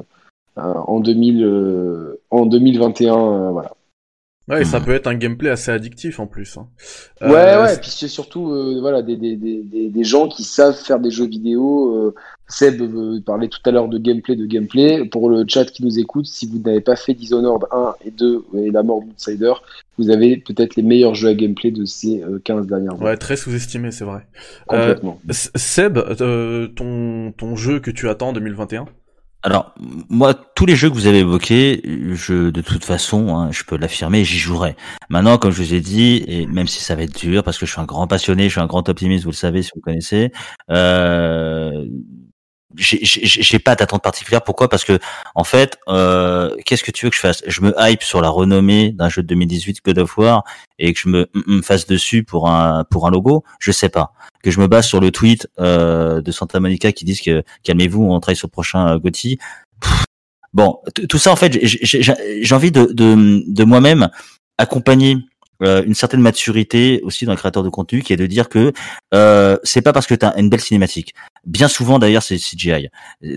euh, 0.57 0.61
en, 0.87 0.99
2000, 0.99 1.43
euh, 1.43 2.21
en 2.29 2.45
2021. 2.45 3.15
euh, 3.15 3.51
voilà. 3.51 3.73
Ouais, 4.47 4.63
et 4.63 4.65
ça 4.65 4.79
Mhm. 4.79 4.85
peut 4.85 4.93
être 4.95 5.07
un 5.07 5.13
gameplay 5.15 5.49
assez 5.49 5.71
addictif 5.71 6.19
en 6.19 6.25
plus. 6.27 6.57
hein. 6.57 6.67
Ouais, 7.21 7.29
Euh, 7.29 7.63
ouais, 7.63 7.75
et 7.75 7.77
puis 7.77 7.91
c'est 7.91 8.07
surtout 8.07 8.51
euh, 8.51 8.79
voilà, 8.81 9.01
des, 9.03 9.15
des, 9.15 9.35
des, 9.35 9.89
des, 9.89 10.03
gens 10.03 10.27
qui 10.27 10.43
savent 10.43 10.75
faire 10.75 10.99
des 10.99 11.11
jeux 11.11 11.27
vidéo. 11.27 11.95
Euh, 11.95 12.15
Seb 12.49 12.81
euh, 12.81 13.21
parlait 13.25 13.47
tout 13.47 13.59
à 13.65 13.71
l'heure 13.71 13.87
de 13.87 13.97
gameplay, 13.99 14.35
de 14.35 14.45
gameplay. 14.45 15.05
Pour 15.05 15.29
le 15.29 15.45
chat 15.47 15.65
qui 15.65 15.85
nous 15.85 15.99
écoute, 15.99 16.25
si 16.25 16.47
vous 16.47 16.57
n'avez 16.59 16.81
pas 16.81 16.95
fait 16.97 17.13
Dishonored 17.13 17.63
1 17.71 17.93
et 18.05 18.11
2 18.11 18.43
et 18.57 18.71
la 18.71 18.83
mort 18.83 19.01
d'Outsider, 19.03 19.53
vous 19.97 20.09
avez 20.09 20.35
peut-être 20.37 20.75
les 20.75 20.83
meilleurs 20.83 21.15
jeux 21.15 21.29
à 21.29 21.33
gameplay 21.35 21.71
de 21.71 21.85
ces 21.85 22.21
euh, 22.23 22.39
15 22.43 22.65
dernières 22.67 22.95
années. 22.95 23.03
Ouais, 23.05 23.17
très 23.17 23.37
sous-estimé, 23.37 23.91
c'est 23.91 24.03
vrai. 24.05 24.25
Euh, 24.73 24.79
Complètement. 24.95 25.21
Seb, 25.29 25.97
euh, 25.97 26.67
ton, 26.67 27.31
ton 27.37 27.55
jeu 27.55 27.79
que 27.79 27.91
tu 27.91 28.09
attends 28.09 28.29
en 28.29 28.33
2021 28.33 28.85
Alors, 29.43 29.73
moi, 30.09 30.35
tous 30.35 30.67
les 30.67 30.75
jeux 30.75 30.89
que 30.89 30.93
vous 30.93 31.07
avez 31.07 31.19
évoqués, 31.19 31.81
je, 32.13 32.51
de 32.51 32.61
toute 32.61 32.85
façon, 32.85 33.35
hein, 33.35 33.51
je 33.51 33.63
peux 33.63 33.75
l'affirmer, 33.75 34.23
j'y 34.23 34.37
jouerai. 34.37 34.75
Maintenant, 35.09 35.39
comme 35.39 35.51
je 35.51 35.63
vous 35.63 35.73
ai 35.73 35.79
dit, 35.79 36.23
et 36.27 36.45
même 36.45 36.67
si 36.67 36.83
ça 36.83 36.95
va 36.95 37.03
être 37.03 37.17
dur, 37.19 37.43
parce 37.43 37.57
que 37.57 37.65
je 37.65 37.71
suis 37.71 37.81
un 37.81 37.85
grand 37.85 38.05
passionné, 38.07 38.43
je 38.45 38.49
suis 38.51 38.61
un 38.61 38.67
grand 38.67 38.87
optimiste, 38.87 39.23
vous 39.23 39.31
le 39.31 39.35
savez, 39.35 39.63
si 39.63 39.71
vous 39.73 39.81
connaissez, 39.81 40.31
euh, 40.69 41.85
j'ai 42.75 43.59
pas 43.59 43.75
d'attente 43.75 44.01
particulière. 44.01 44.43
Pourquoi? 44.43 44.69
Parce 44.69 44.83
que 44.83 44.99
en 45.35 45.43
fait, 45.43 45.77
euh, 45.87 46.55
qu'est-ce 46.65 46.83
que 46.83 46.91
tu 46.91 47.05
veux 47.05 47.09
que 47.09 47.15
je 47.15 47.21
fasse? 47.21 47.43
Je 47.47 47.61
me 47.61 47.73
hype 47.77 48.03
sur 48.03 48.21
la 48.21 48.29
renommée 48.29 48.91
d'un 48.91 49.09
jeu 49.09 49.21
de 49.21 49.27
2018 49.27 49.79
God 49.85 49.99
of 49.99 50.17
War 50.17 50.43
et 50.79 50.93
que 50.93 50.99
je 50.99 51.09
me, 51.09 51.61
fasse 51.61 51.87
dessus 51.87 52.23
pour 52.23 52.49
un 52.49 52.83
pour 52.85 53.07
un 53.07 53.11
logo? 53.11 53.43
Je 53.59 53.71
sais 53.71 53.89
pas. 53.89 54.13
Que 54.43 54.51
je 54.51 54.59
me 54.59 54.67
base 54.67 54.87
sur 54.87 54.99
le 54.99 55.11
tweet 55.11 55.47
euh, 55.59 56.21
de 56.21 56.31
Santa 56.31 56.59
Monica 56.59 56.91
qui 56.91 57.05
disent 57.05 57.21
que 57.21 57.43
calmez-vous, 57.63 58.03
on 58.03 58.19
travaille 58.19 58.35
sur 58.35 58.47
le 58.47 58.51
prochain 58.51 58.97
Gotti. 58.97 59.39
Bon, 60.53 60.79
tout 61.07 61.17
ça 61.17 61.31
en 61.31 61.37
fait, 61.37 61.57
j'ai 61.63 62.55
envie 62.55 62.71
de, 62.71 62.85
de, 62.91 63.43
de 63.47 63.63
moi-même 63.63 64.09
accompagner 64.57 65.17
euh, 65.61 65.83
une 65.85 65.93
certaine 65.93 66.21
maturité 66.21 67.01
aussi 67.03 67.25
dans 67.25 67.31
le 67.31 67.37
créateur 67.37 67.63
de 67.63 67.69
contenu 67.69 68.01
qui 68.01 68.13
est 68.13 68.17
de 68.17 68.25
dire 68.25 68.49
que 68.49 68.73
euh, 69.13 69.57
c'est 69.63 69.81
pas 69.81 69.93
parce 69.93 70.07
que 70.07 70.15
tu 70.15 70.25
as 70.25 70.37
une 70.39 70.49
belle 70.49 70.61
cinématique. 70.61 71.13
Bien 71.45 71.67
souvent 71.67 71.99
d'ailleurs 71.99 72.23
c'est 72.23 72.37
CGI. 72.37 72.89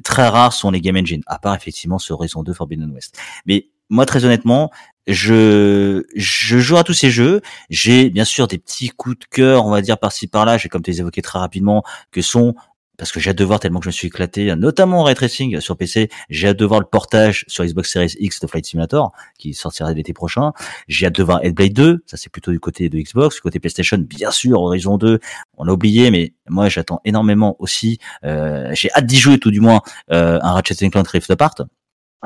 Très 0.02 0.28
rares 0.28 0.52
sont 0.52 0.70
les 0.70 0.80
game 0.80 0.96
engines, 0.96 1.22
à 1.26 1.38
part 1.38 1.54
effectivement 1.54 1.98
ce 1.98 2.12
Horizon 2.12 2.42
2 2.42 2.52
Forbidden 2.52 2.90
West. 2.92 3.18
Mais 3.46 3.68
moi 3.90 4.06
très 4.06 4.24
honnêtement, 4.24 4.70
je 5.06 6.04
je 6.14 6.58
joue 6.58 6.76
à 6.76 6.84
tous 6.84 6.94
ces 6.94 7.10
jeux. 7.10 7.42
J'ai 7.70 8.10
bien 8.10 8.24
sûr 8.24 8.46
des 8.46 8.58
petits 8.58 8.88
coups 8.88 9.18
de 9.18 9.24
cœur, 9.30 9.66
on 9.66 9.70
va 9.70 9.82
dire 9.82 9.98
par-ci 9.98 10.26
par-là. 10.26 10.56
J'ai 10.58 10.68
comme 10.68 10.82
tu 10.82 10.90
les 10.90 11.00
évoqué 11.00 11.22
très 11.22 11.38
rapidement, 11.38 11.82
que 12.10 12.22
sont 12.22 12.54
parce 12.96 13.12
que 13.12 13.20
j'ai 13.20 13.30
hâte 13.30 13.38
de 13.38 13.44
voir 13.44 13.60
tellement 13.60 13.80
que 13.80 13.84
je 13.84 13.88
me 13.88 13.92
suis 13.92 14.08
éclaté, 14.08 14.54
notamment 14.56 15.00
en 15.00 15.04
ray 15.04 15.14
tracing 15.14 15.60
sur 15.60 15.76
PC. 15.76 16.08
J'ai 16.30 16.48
hâte 16.48 16.58
de 16.58 16.64
voir 16.64 16.80
le 16.80 16.86
portage 16.86 17.44
sur 17.48 17.64
Xbox 17.64 17.92
Series 17.92 18.14
X 18.18 18.40
de 18.40 18.46
Flight 18.46 18.66
Simulator, 18.66 19.12
qui 19.38 19.54
sortira 19.54 19.92
l'été 19.92 20.12
prochain. 20.12 20.52
J'ai 20.88 21.06
hâte 21.06 21.14
de 21.16 21.22
voir 21.22 21.44
Headblade 21.44 21.72
2, 21.72 22.04
ça 22.06 22.16
c'est 22.16 22.30
plutôt 22.30 22.52
du 22.52 22.60
côté 22.60 22.88
de 22.88 22.98
Xbox, 22.98 23.36
du 23.36 23.40
côté 23.40 23.60
PlayStation, 23.60 23.98
bien 23.98 24.30
sûr, 24.30 24.60
Horizon 24.60 24.98
2, 24.98 25.18
on 25.56 25.64
l'a 25.64 25.72
oublié, 25.72 26.10
mais 26.10 26.34
moi 26.48 26.68
j'attends 26.68 27.00
énormément 27.04 27.56
aussi. 27.58 27.98
Euh, 28.24 28.70
j'ai 28.74 28.90
hâte 28.92 29.06
d'y 29.06 29.18
jouer 29.18 29.38
tout 29.38 29.50
du 29.50 29.60
moins 29.60 29.80
euh, 30.12 30.38
un 30.42 30.52
Ratchet 30.52 30.88
Clank 30.90 31.08
Rift 31.08 31.30
Apart. 31.30 31.54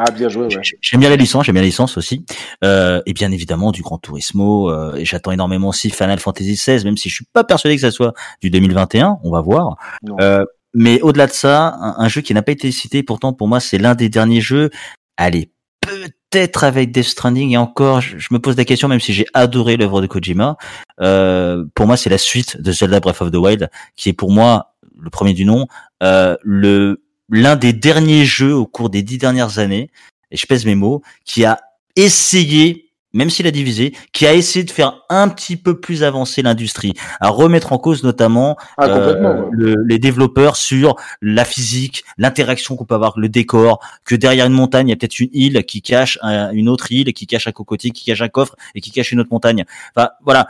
Ah, 0.00 0.12
bien 0.12 0.28
joué, 0.28 0.46
ouais. 0.46 0.62
J'aime 0.80 1.00
bien 1.00 1.10
la 1.10 1.16
licence, 1.16 1.44
j'aime 1.44 1.54
bien 1.54 1.62
la 1.62 1.66
licence 1.66 1.96
aussi. 1.98 2.24
Euh, 2.62 3.02
et 3.04 3.12
bien 3.12 3.32
évidemment 3.32 3.72
du 3.72 3.82
Grand 3.82 3.98
Turismo. 3.98 4.70
Euh, 4.70 4.94
et 4.94 5.04
j'attends 5.04 5.32
énormément 5.32 5.70
aussi 5.70 5.90
Final 5.90 6.20
Fantasy 6.20 6.52
XVI, 6.52 6.84
même 6.84 6.96
si 6.96 7.08
je 7.08 7.16
suis 7.16 7.24
pas 7.24 7.42
persuadé 7.42 7.74
que 7.74 7.80
ça 7.80 7.90
soit 7.90 8.14
du 8.40 8.48
2021. 8.48 9.18
On 9.24 9.32
va 9.32 9.40
voir. 9.40 9.76
Euh, 10.20 10.44
mais 10.74 11.00
au-delà 11.00 11.26
de 11.26 11.32
ça, 11.32 11.76
un, 11.80 12.08
jeu 12.08 12.20
qui 12.20 12.34
n'a 12.34 12.42
pas 12.42 12.52
été 12.52 12.70
cité, 12.70 13.02
pourtant 13.02 13.32
pour 13.32 13.48
moi 13.48 13.60
c'est 13.60 13.78
l'un 13.78 13.94
des 13.94 14.08
derniers 14.08 14.40
jeux. 14.40 14.70
Allez, 15.16 15.50
peut-être 15.80 16.64
avec 16.64 16.92
Death 16.92 17.04
Stranding 17.04 17.52
et 17.52 17.56
encore, 17.56 18.00
je, 18.00 18.28
me 18.30 18.38
pose 18.38 18.56
la 18.56 18.64
question, 18.64 18.88
même 18.88 19.00
si 19.00 19.12
j'ai 19.12 19.26
adoré 19.34 19.76
l'œuvre 19.76 20.00
de 20.00 20.06
Kojima. 20.06 20.56
Euh, 21.00 21.64
pour 21.74 21.86
moi, 21.86 21.96
c'est 21.96 22.10
la 22.10 22.18
suite 22.18 22.60
de 22.60 22.70
Zelda 22.72 23.00
Breath 23.00 23.20
of 23.22 23.30
the 23.30 23.36
Wild, 23.36 23.70
qui 23.96 24.10
est 24.10 24.12
pour 24.12 24.30
moi 24.30 24.74
le 25.00 25.10
premier 25.10 25.32
du 25.32 25.44
nom, 25.44 25.66
euh, 26.02 26.36
le 26.42 27.02
l'un 27.30 27.56
des 27.56 27.74
derniers 27.74 28.24
jeux 28.24 28.54
au 28.54 28.66
cours 28.66 28.88
des 28.88 29.02
dix 29.02 29.18
dernières 29.18 29.58
années, 29.58 29.90
et 30.30 30.36
je 30.36 30.46
pèse 30.46 30.64
mes 30.64 30.74
mots, 30.74 31.02
qui 31.24 31.44
a 31.44 31.60
essayé 31.94 32.87
même 33.12 33.30
s'il 33.30 33.46
a 33.46 33.50
divisé, 33.50 33.94
qui 34.12 34.26
a 34.26 34.34
essayé 34.34 34.64
de 34.64 34.70
faire 34.70 35.02
un 35.08 35.28
petit 35.28 35.56
peu 35.56 35.80
plus 35.80 36.02
avancer 36.02 36.42
l'industrie, 36.42 36.94
à 37.20 37.28
remettre 37.28 37.72
en 37.72 37.78
cause 37.78 38.02
notamment 38.04 38.56
ah, 38.76 38.86
euh, 38.86 39.74
les 39.86 39.98
développeurs 39.98 40.56
sur 40.56 40.96
la 41.22 41.44
physique, 41.44 42.04
l'interaction 42.18 42.76
qu'on 42.76 42.84
peut 42.84 42.94
avoir, 42.94 43.18
le 43.18 43.28
décor, 43.28 43.80
que 44.04 44.14
derrière 44.14 44.46
une 44.46 44.52
montagne, 44.52 44.88
il 44.88 44.90
y 44.90 44.92
a 44.92 44.96
peut-être 44.96 45.20
une 45.20 45.30
île 45.32 45.64
qui 45.64 45.82
cache 45.82 46.18
une 46.22 46.68
autre 46.68 46.92
île, 46.92 47.12
qui 47.12 47.26
cache 47.26 47.46
un 47.46 47.52
cocotier, 47.52 47.90
qui 47.90 48.04
cache 48.04 48.20
un 48.20 48.28
coffre 48.28 48.56
et 48.74 48.80
qui 48.80 48.90
cache 48.90 49.12
une 49.12 49.20
autre 49.20 49.30
montagne. 49.32 49.64
Enfin, 49.96 50.10
voilà, 50.22 50.48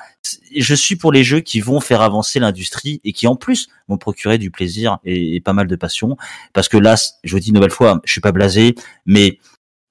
je 0.57 0.75
suis 0.75 0.97
pour 0.97 1.13
les 1.13 1.25
jeux 1.25 1.41
qui 1.41 1.61
vont 1.61 1.81
faire 1.81 2.03
avancer 2.03 2.41
l'industrie 2.41 3.01
et 3.05 3.13
qui 3.13 3.27
en 3.27 3.37
plus 3.37 3.69
vont 3.89 3.99
procurer 3.99 4.39
du 4.39 4.51
plaisir 4.51 4.99
et, 5.05 5.37
et 5.37 5.41
pas 5.41 5.53
mal 5.53 5.67
de 5.67 5.77
passion. 5.77 6.17
Parce 6.53 6.69
que 6.69 6.77
là, 6.77 6.97
je 7.25 7.33
vous 7.33 7.41
dis 7.41 7.49
une 7.49 7.55
nouvelle 7.55 7.71
fois, 7.71 8.01
je 8.05 8.13
suis 8.13 8.21
pas 8.21 8.33
blasé, 8.33 8.75
mais 9.07 9.39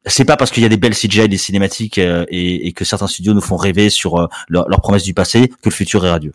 c'est 0.08 0.26
pas 0.26 0.38
parce 0.38 0.52
qu'il 0.52 0.64
y 0.64 0.66
a 0.66 0.70
des 0.70 0.78
belles 0.78 0.96
CGI, 0.96 1.30
des 1.30 1.38
cinématiques 1.38 1.98
euh, 1.98 2.26
et, 2.30 2.68
et, 2.68 2.72
que 2.74 2.86
certains 2.86 3.08
studios 3.08 3.34
nous 3.34 3.42
font 3.42 3.58
rêver 3.58 3.90
sur 3.90 4.18
euh, 4.18 4.28
leurs 4.50 4.68
leur 4.70 4.82
promesses 4.82 5.04
du 5.04 5.14
passé 5.14 5.48
que 5.48 5.70
le 5.70 5.72
futur 5.72 6.06
est 6.06 6.10
radieux. 6.10 6.34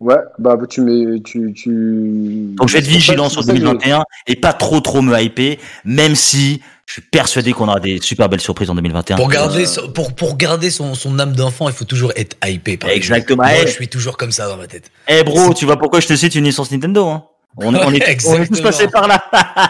Ouais, 0.00 0.16
bah 0.38 0.56
tu 0.68 0.80
mets, 0.80 1.20
tu, 1.20 1.52
tu. 1.52 2.54
Donc 2.56 2.68
je 2.68 2.72
vais 2.72 2.78
être 2.78 2.86
vigilant 2.86 3.28
sur 3.28 3.44
2021 3.44 4.02
et 4.26 4.36
pas 4.36 4.54
trop 4.54 4.80
trop 4.80 5.02
me 5.02 5.20
hyper, 5.20 5.56
même 5.84 6.14
si 6.14 6.62
je 6.86 6.94
suis 6.94 7.02
persuadé 7.02 7.52
qu'on 7.52 7.68
aura 7.68 7.80
des 7.80 8.00
super 8.00 8.30
belles 8.30 8.40
surprises 8.40 8.70
en 8.70 8.74
2021. 8.74 9.16
Pour 9.16 9.28
garder, 9.28 9.64
pour, 9.94 10.14
pour 10.14 10.38
garder 10.38 10.70
son, 10.70 10.94
son 10.94 11.18
âme 11.18 11.34
d'enfant, 11.34 11.68
il 11.68 11.74
faut 11.74 11.84
toujours 11.84 12.12
être 12.16 12.34
hypé. 12.42 12.78
Par 12.78 12.88
Exactement. 12.88 13.44
Moi, 13.44 13.66
je 13.66 13.72
suis 13.72 13.88
toujours 13.88 14.16
comme 14.16 14.32
ça 14.32 14.48
dans 14.48 14.56
ma 14.56 14.66
tête. 14.66 14.90
Eh 15.06 15.22
bro, 15.22 15.52
tu 15.52 15.66
vois 15.66 15.76
pourquoi 15.76 16.00
je 16.00 16.08
te 16.08 16.16
cite 16.16 16.34
une 16.34 16.44
licence 16.44 16.70
Nintendo 16.70 17.06
hein? 17.06 17.24
On, 17.56 17.74
on, 17.74 17.92
est, 17.92 18.26
on 18.26 18.42
est 18.42 18.46
tous 18.48 18.60
passés 18.60 18.88
par 18.88 19.06
là. 19.06 19.22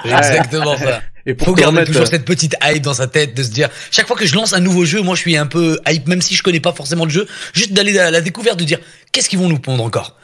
Exactement 0.04 0.76
ça. 0.76 1.00
Et 1.26 1.34
pour 1.34 1.54
garder 1.54 1.84
toujours 1.84 2.06
cette 2.06 2.24
petite 2.24 2.56
hype 2.62 2.82
dans 2.82 2.94
sa 2.94 3.06
tête 3.06 3.34
de 3.34 3.42
se 3.42 3.50
dire 3.50 3.68
chaque 3.90 4.06
fois 4.06 4.16
que 4.16 4.26
je 4.26 4.34
lance 4.34 4.52
un 4.52 4.60
nouveau 4.60 4.84
jeu, 4.84 5.02
moi 5.02 5.14
je 5.14 5.20
suis 5.20 5.36
un 5.36 5.46
peu 5.46 5.78
hype 5.86 6.06
même 6.08 6.22
si 6.22 6.34
je 6.34 6.42
connais 6.42 6.60
pas 6.60 6.72
forcément 6.72 7.04
le 7.04 7.10
jeu, 7.10 7.26
juste 7.52 7.72
d'aller 7.72 7.98
à 7.98 8.10
la 8.10 8.20
découverte 8.20 8.58
de 8.58 8.64
dire 8.64 8.78
qu'est-ce 9.12 9.28
qu'ils 9.28 9.38
vont 9.38 9.48
nous 9.48 9.58
pondre 9.58 9.84
encore 9.84 10.16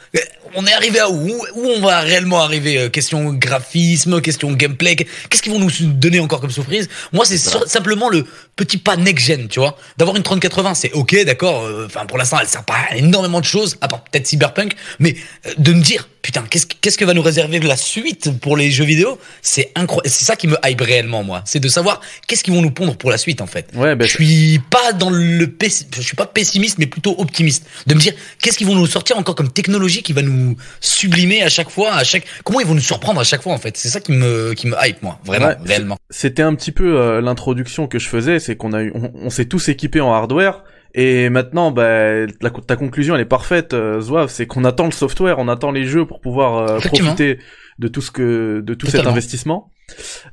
on 0.55 0.65
est 0.65 0.73
arrivé 0.73 0.99
à 0.99 1.09
où 1.09 1.27
Où 1.55 1.67
on 1.67 1.81
va 1.81 1.99
réellement 1.99 2.41
arriver 2.41 2.77
euh, 2.77 2.89
Question 2.89 3.33
graphisme, 3.33 4.21
question 4.21 4.51
gameplay. 4.51 4.95
Qu'est-ce 4.95 5.41
qu'ils 5.41 5.51
vont 5.51 5.59
nous 5.59 5.71
donner 5.93 6.19
encore 6.19 6.41
comme 6.41 6.51
surprise? 6.51 6.89
Moi, 7.13 7.25
c'est 7.25 7.37
simplement 7.37 8.09
le 8.09 8.25
petit 8.55 8.77
pas 8.77 8.95
next-gen, 8.95 9.47
tu 9.47 9.59
vois. 9.59 9.77
D'avoir 9.97 10.15
une 10.15 10.23
3080, 10.23 10.73
c'est 10.73 10.91
ok, 10.93 11.23
d'accord. 11.25 11.63
Euh, 11.63 11.85
enfin, 11.85 12.05
pour 12.05 12.17
l'instant, 12.17 12.37
elle 12.41 12.47
sert 12.47 12.63
pas 12.63 12.77
à 12.89 12.95
énormément 12.95 13.39
de 13.39 13.45
choses, 13.45 13.77
à 13.81 13.87
part 13.87 14.03
peut-être 14.03 14.27
Cyberpunk. 14.27 14.73
Mais 14.99 15.15
euh, 15.45 15.51
de 15.57 15.73
me 15.73 15.81
dire, 15.81 16.07
putain, 16.21 16.43
qu'est-ce 16.49 16.65
qu'est-ce 16.65 16.97
que 16.97 17.05
va 17.05 17.13
nous 17.13 17.21
réserver 17.21 17.59
la 17.59 17.77
suite 17.77 18.39
pour 18.39 18.57
les 18.57 18.71
jeux 18.71 18.85
vidéo? 18.85 19.19
C'est 19.41 19.71
incroyable. 19.75 20.09
C'est 20.09 20.25
ça 20.25 20.35
qui 20.35 20.47
me 20.47 20.57
hype 20.65 20.81
réellement, 20.81 21.23
moi. 21.23 21.43
C'est 21.45 21.59
de 21.59 21.69
savoir 21.69 22.01
qu'est-ce 22.27 22.43
qu'ils 22.43 22.53
vont 22.53 22.61
nous 22.61 22.71
pondre 22.71 22.95
pour 22.95 23.11
la 23.11 23.17
suite, 23.17 23.41
en 23.41 23.47
fait. 23.47 23.69
Ouais, 23.75 23.95
ben 23.95 24.07
je 24.07 24.13
suis 24.13 24.59
pas 24.71 24.93
dans 24.93 25.09
le 25.09 25.55
je 25.61 26.01
suis 26.01 26.15
pas 26.15 26.25
pessimiste, 26.25 26.77
mais 26.79 26.87
plutôt 26.87 27.15
optimiste. 27.19 27.65
De 27.85 27.93
me 27.93 27.99
dire, 27.99 28.13
qu'est-ce 28.41 28.57
qu'ils 28.57 28.67
vont 28.67 28.75
nous 28.77 28.87
sortir 28.87 29.17
encore 29.17 29.35
comme 29.35 29.51
technologie 29.51 30.03
qui 30.03 30.13
va 30.13 30.21
nous 30.21 30.55
sublimer 30.79 31.43
à 31.43 31.49
chaque 31.49 31.69
fois, 31.69 31.93
à 31.93 32.03
chaque 32.03 32.23
comment 32.43 32.59
ils 32.59 32.67
vont 32.67 32.75
nous 32.75 32.79
surprendre 32.81 33.19
à 33.19 33.23
chaque 33.23 33.41
fois 33.41 33.53
en 33.53 33.57
fait? 33.57 33.77
C'est 33.77 33.89
ça 33.89 33.99
qui 33.99 34.11
me 34.11 34.53
qui 34.53 34.67
me 34.67 34.75
hype 34.81 35.01
moi, 35.01 35.19
vraiment, 35.25 35.51
réellement. 35.65 35.97
C'était 36.09 36.43
un 36.43 36.55
petit 36.55 36.71
peu 36.71 36.99
euh, 36.99 37.21
l'introduction 37.21 37.87
que 37.87 37.99
je 37.99 38.07
faisais, 38.07 38.39
c'est 38.39 38.55
qu'on 38.55 38.73
a 38.73 38.83
eu, 38.83 38.93
on, 38.95 39.29
s'est 39.29 39.45
tous 39.45 39.69
équipés 39.69 40.01
en 40.01 40.13
hardware. 40.13 40.63
Et 40.93 41.29
maintenant, 41.29 41.71
bah, 41.71 42.25
ta 42.65 42.75
conclusion 42.75 43.13
elle 43.13 43.21
est 43.21 43.25
parfaite, 43.25 43.73
euh, 43.75 44.01
Zouave, 44.01 44.29
c'est 44.29 44.47
qu'on 44.47 44.63
attend 44.63 44.85
le 44.85 44.91
software, 44.91 45.37
on 45.37 45.47
attend 45.47 45.71
les 45.71 45.85
jeux 45.85 46.05
pour 46.05 46.21
pouvoir 46.21 46.57
euh, 46.57 46.79
profiter 46.79 47.37
de 47.77 47.87
tout 47.87 48.01
ce 48.01 48.09
que, 48.09 48.61
de 48.61 48.73
tout 48.73 48.87
cet 48.87 49.05
investissement. 49.05 49.71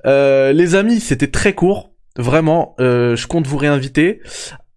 Euh, 0.07 0.53
les 0.53 0.75
amis, 0.75 1.01
c'était 1.01 1.31
très 1.31 1.53
court, 1.53 1.93
vraiment. 2.17 2.75
je 2.79 3.27
compte 3.27 3.47
vous 3.47 3.59
réinviter. 3.59 4.23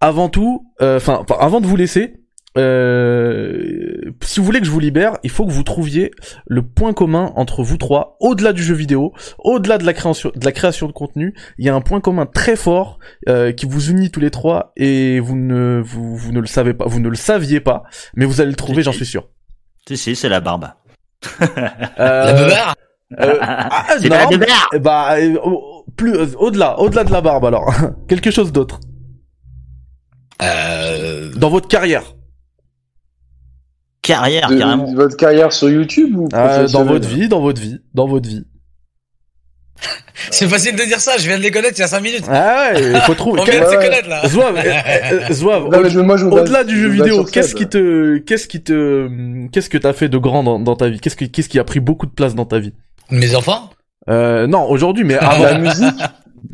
Avant 0.01 0.29
tout, 0.29 0.73
enfin, 0.81 1.25
avant 1.39 1.61
de 1.61 1.67
vous 1.67 1.77
laisser, 1.77 2.16
euh, 2.57 4.13
si 4.21 4.39
vous 4.39 4.45
voulez 4.45 4.59
que 4.59 4.65
je 4.65 4.71
vous 4.71 4.79
libère, 4.79 5.17
il 5.23 5.29
faut 5.29 5.45
que 5.45 5.51
vous 5.51 5.63
trouviez 5.63 6.11
le 6.45 6.61
point 6.61 6.93
commun 6.93 7.31
entre 7.35 7.63
vous 7.63 7.77
trois, 7.77 8.17
au-delà 8.19 8.53
du 8.53 8.63
jeu 8.63 8.75
vidéo, 8.75 9.13
au-delà 9.39 9.77
de 9.77 9.85
la 9.85 9.93
création 9.93 10.31
de 10.35 10.45
la 10.45 10.51
création 10.51 10.87
de 10.87 10.91
contenu, 10.91 11.35
il 11.57 11.65
y 11.65 11.69
a 11.69 11.75
un 11.75 11.81
point 11.81 12.01
commun 12.01 12.25
très 12.25 12.55
fort 12.55 12.99
euh, 13.29 13.51
qui 13.51 13.65
vous 13.65 13.89
unit 13.89 14.11
tous 14.11 14.19
les 14.19 14.31
trois 14.31 14.73
et 14.75 15.19
vous 15.19 15.35
ne 15.35 15.81
vous, 15.83 16.15
vous 16.15 16.31
ne 16.31 16.39
le 16.39 16.47
savez 16.47 16.73
pas, 16.73 16.85
vous 16.87 16.99
ne 16.99 17.09
le 17.09 17.15
saviez 17.15 17.59
pas, 17.59 17.83
mais 18.15 18.25
vous 18.25 18.41
allez 18.41 18.51
le 18.51 18.55
trouver, 18.55 18.83
j'en 18.83 18.91
suis 18.91 19.05
sûr. 19.05 19.29
Si 19.87 19.97
si, 19.97 20.15
c'est 20.15 20.29
la 20.29 20.41
barbe. 20.41 20.69
euh, 21.41 21.45
la 21.97 22.73
euh, 23.19 23.37
ah, 23.41 23.85
c'est 23.99 24.09
la 24.09 24.25
barbe. 24.25 24.45
Bah 24.81 25.15
plus 25.95 26.15
au-delà, 26.37 26.79
au-delà 26.79 27.03
de 27.03 27.11
la 27.11 27.21
barbe 27.21 27.45
alors, 27.45 27.73
quelque 28.07 28.31
chose 28.31 28.51
d'autre. 28.51 28.79
Dans 30.39 31.49
votre 31.49 31.67
carrière 31.67 32.16
carrière, 34.07 34.49
carrément. 34.49 34.93
Votre 34.93 35.17
carrière 35.17 35.51
sur 35.53 35.69
YouTube 35.69 36.17
ou 36.17 36.29
euh, 36.33 36.67
Dans 36.69 36.85
votre 36.85 37.07
vie, 37.07 37.27
dans 37.27 37.41
votre 37.41 37.61
vie, 37.61 37.79
dans 37.93 38.07
votre 38.07 38.27
vie. 38.27 38.45
C'est 40.31 40.47
facile 40.47 40.75
de 40.75 40.83
dire 40.83 40.99
ça, 40.99 41.17
je 41.17 41.27
viens 41.27 41.37
de 41.37 41.43
les 41.43 41.51
connaître 41.51 41.75
il 41.77 41.81
y 41.81 41.83
a 41.83 41.87
5 41.87 42.01
minutes. 42.01 42.25
Ah 42.27 42.71
ouais, 42.73 42.91
il 42.95 43.01
faut 43.01 43.13
trouver. 43.23 43.41
On 43.41 43.43
vient 43.43 43.59
de 43.59 43.69
se 43.69 43.75
connaître 43.75 44.09
là. 44.09 44.27
Zouave, 45.31 45.65
au-delà 45.65 46.63
du 46.63 46.79
jeu 46.79 46.89
vidéo, 46.89 47.23
qu'est-ce 47.25 47.53
qui 47.53 47.67
te, 47.67 48.17
qu'est-ce 48.17 48.47
qui 48.47 48.63
te, 48.63 49.47
qu'est-ce 49.51 49.69
que 49.69 49.77
t'as 49.77 49.93
fait 49.93 50.09
de 50.09 50.17
grand 50.17 50.43
dans, 50.59 50.75
ta 50.75 50.89
vie? 50.89 50.99
Qu'est-ce 50.99 51.15
qui, 51.15 51.29
qu'est-ce 51.29 51.49
qui 51.49 51.59
a 51.59 51.63
pris 51.63 51.79
beaucoup 51.79 52.05
de 52.05 52.11
place 52.11 52.33
dans 52.35 52.45
ta 52.45 52.59
vie? 52.59 52.73
Mes 53.11 53.35
enfants? 53.35 53.69
Euh, 54.09 54.47
Non, 54.47 54.69
aujourd'hui, 54.69 55.03
mais 55.03 55.15
avant 55.15 55.43
la 55.43 55.57
musique? 55.59 56.01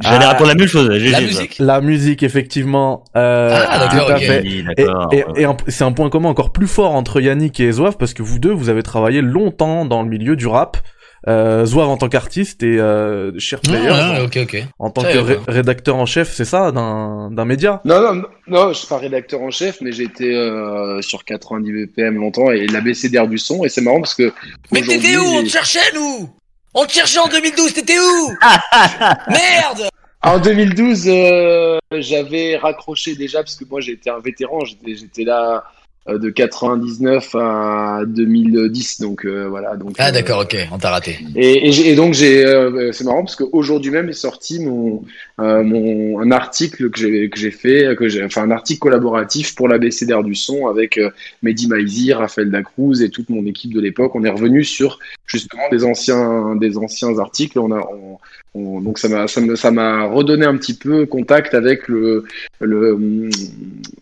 J'allais 0.01 0.25
ah, 0.25 0.31
répondre 0.31 0.49
la 0.49 0.55
même 0.55 0.67
chose. 0.67 0.89
La 0.89 1.21
musique. 1.21 1.55
La 1.59 1.81
musique, 1.81 2.23
effectivement. 2.23 3.03
Euh, 3.15 3.55
ah, 3.67 3.87
d'accord, 3.87 4.17
fait. 4.17 4.43
et, 4.45 5.23
et, 5.37 5.47
c'est 5.67 5.83
un 5.83 5.91
point 5.91 6.09
commun 6.09 6.29
encore 6.29 6.51
plus 6.51 6.67
fort 6.67 6.93
entre 6.93 7.21
Yannick 7.21 7.59
et 7.59 7.71
Zouave 7.71 7.97
parce 7.97 8.13
que 8.13 8.23
vous 8.23 8.39
deux, 8.39 8.51
vous 8.51 8.69
avez 8.69 8.83
travaillé 8.83 9.21
longtemps 9.21 9.85
dans 9.85 10.01
le 10.01 10.09
milieu 10.09 10.35
du 10.35 10.47
rap. 10.47 10.77
Euh, 11.25 11.65
Zouave 11.65 11.87
en 11.87 11.95
tant 11.95 12.09
qu'artiste 12.09 12.63
et 12.63 12.79
euh, 12.81 13.31
Cher 13.37 13.61
Player 13.61 13.79
Ouais, 13.79 13.91
ouais, 13.91 14.21
ok, 14.25 14.39
ok. 14.43 14.63
en 14.77 14.89
tant 14.89 15.03
que 15.03 15.17
ré- 15.17 15.39
rédacteur 15.47 15.95
en 15.95 16.05
chef, 16.05 16.33
c'est 16.33 16.43
ça, 16.43 16.73
d'un 16.73 17.31
d'un 17.31 17.45
média? 17.45 17.79
Non, 17.85 18.01
non, 18.01 18.23
non, 18.47 18.73
je 18.73 18.79
suis 18.79 18.87
pas 18.87 18.97
rédacteur 18.97 19.41
en 19.41 19.49
chef, 19.49 19.77
mais 19.79 19.93
j'ai 19.93 20.03
été 20.03 20.35
euh, 20.35 21.01
sur 21.01 21.23
90 21.23 21.71
BPM 21.71 22.15
longtemps 22.15 22.51
et 22.51 22.67
l'ABCDR 22.67 23.27
du 23.29 23.37
son. 23.37 23.63
Et 23.63 23.69
c'est 23.69 23.79
marrant 23.79 24.01
parce 24.01 24.15
que. 24.15 24.33
Mais 24.73 24.81
t'étais 24.81 25.15
où? 25.15 25.23
On 25.23 25.43
te 25.43 25.47
cherchait, 25.49 25.79
nous 25.95 26.29
On 26.73 26.85
te 26.85 26.91
cherchait 26.93 27.19
en 27.19 27.27
2012, 27.27 27.73
t'étais 27.73 27.99
où? 27.99 28.29
Merde 29.29 29.89
En 30.21 30.39
2012, 30.39 31.05
euh, 31.07 31.77
j'avais 31.91 32.57
raccroché 32.57 33.15
déjà 33.15 33.39
parce 33.43 33.55
que 33.55 33.65
moi 33.69 33.79
j'étais 33.81 34.09
un 34.09 34.19
vétéran, 34.19 34.65
j'étais 34.65 34.95
j'étais 34.95 35.23
là 35.23 35.65
euh, 36.09 36.17
de 36.17 36.29
99 36.29 37.35
à 37.35 38.01
2010, 38.07 38.99
donc 39.01 39.25
euh, 39.25 39.47
voilà. 39.47 39.75
Donc, 39.77 39.95
Ah 39.99 40.07
euh, 40.07 40.11
d'accord, 40.11 40.41
ok, 40.41 40.57
on 40.73 40.77
t'a 40.77 40.89
raté. 40.89 41.17
Et, 41.35 41.67
et, 41.67 41.71
j'ai- 41.71 41.91
et 41.91 41.95
donc 41.95 42.13
j'ai, 42.13 42.43
euh, 42.45 42.91
c'est 42.91 43.03
marrant 43.05 43.23
parce 43.23 43.35
qu'aujourd'hui 43.37 43.89
même 43.91 44.09
est 44.09 44.13
sorti 44.13 44.59
mon, 44.59 45.03
euh, 45.39 45.63
mon 45.63 46.19
un 46.19 46.31
article 46.31 46.89
que 46.89 46.99
j'ai 46.99 47.29
que 47.29 47.39
j'ai 47.39 47.51
fait, 47.51 47.95
que 47.97 48.09
j'ai, 48.09 48.23
enfin 48.23 48.41
un 48.43 48.51
article 48.51 48.79
collaboratif 48.79 49.55
pour 49.55 49.69
l'ABCDR 49.69 50.23
du 50.23 50.35
son 50.35 50.67
avec 50.67 50.97
euh, 50.97 51.09
Mehdi 51.41 51.67
Maizi, 51.67 52.11
Raphaël 52.13 52.49
Dacruz 52.51 53.01
et 53.03 53.09
toute 53.09 53.29
mon 53.29 53.45
équipe 53.45 53.73
de 53.73 53.79
l'époque. 53.79 54.13
On 54.15 54.23
est 54.25 54.29
revenu 54.29 54.63
sur 54.65 54.99
justement 55.25 55.69
des 55.71 55.83
anciens 55.83 56.55
des 56.55 56.77
anciens 56.77 57.17
articles. 57.19 57.57
On 57.59 57.71
a 57.71 57.79
on- 57.79 58.17
on- 58.55 58.81
donc 58.81 58.99
ça 58.99 59.07
m'a 59.09 59.27
ça 59.27 59.41
me- 59.41 59.55
ça 59.55 59.71
m'a 59.71 60.05
redonné 60.05 60.45
un 60.45 60.57
petit 60.57 60.75
peu 60.75 61.05
contact 61.05 61.53
avec 61.53 61.87
le 61.87 62.25
le 62.59 63.29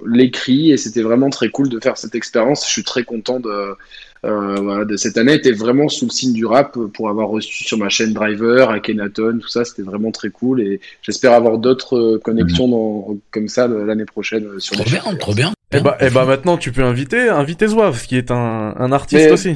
l'écrit 0.05 0.71
et 0.71 0.77
c'était 0.77 1.01
vraiment 1.01 1.29
très 1.29 1.49
cool 1.49 1.69
de 1.69 1.79
faire 1.79 1.97
cette 1.97 2.15
expérience. 2.15 2.65
Je 2.65 2.71
suis 2.71 2.83
très 2.83 3.03
content 3.03 3.39
de 3.39 3.75
euh, 4.23 4.55
voilà, 4.61 4.85
de 4.85 4.97
cette 4.97 5.17
année 5.17 5.33
était 5.33 5.51
vraiment 5.51 5.89
sous 5.89 6.05
le 6.05 6.11
signe 6.11 6.33
du 6.33 6.45
rap 6.45 6.77
pour 6.93 7.09
avoir 7.09 7.29
reçu 7.29 7.63
sur 7.63 7.79
ma 7.79 7.89
chaîne 7.89 8.13
Driver, 8.13 8.69
Akhenaton, 8.69 9.39
tout 9.41 9.47
ça, 9.47 9.65
c'était 9.65 9.81
vraiment 9.81 10.11
très 10.11 10.29
cool 10.29 10.61
et 10.61 10.79
j'espère 11.01 11.33
avoir 11.33 11.57
d'autres 11.57 11.97
euh, 11.97 12.19
connexions 12.23 12.67
dans, 12.67 13.17
comme 13.31 13.47
ça 13.47 13.67
l'année 13.67 14.05
prochaine 14.05 14.45
euh, 14.45 14.59
sur 14.59 14.75
Trop 14.75 14.83
bien, 14.85 15.01
trop 15.19 15.33
bien. 15.33 15.51
Et 15.73 15.79
bah, 15.79 15.97
et 16.01 16.09
bah 16.11 16.25
maintenant 16.25 16.57
tu 16.57 16.71
peux 16.71 16.83
inviter, 16.83 17.29
inviter 17.29 17.65
Zouave, 17.67 18.05
qui 18.05 18.15
est 18.15 18.29
un, 18.29 18.75
un 18.77 18.91
artiste 18.91 19.25
Mais- 19.25 19.31
aussi. 19.31 19.55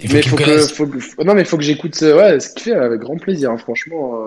Faut 0.00 0.12
Mais 0.12 0.22
faut 0.22 0.36
que, 0.36 0.58
faut 0.66 0.86
que- 0.86 1.22
non 1.24 1.34
mais 1.34 1.44
faut 1.44 1.56
que 1.56 1.62
j'écoute 1.62 1.94
ce, 1.94 2.14
ouais, 2.16 2.40
ce 2.40 2.50
qu'il 2.52 2.62
fait 2.64 2.72
avec 2.78 3.00
grand 3.00 3.16
plaisir, 3.16 3.50
hein, 3.50 3.58
franchement. 3.58 4.18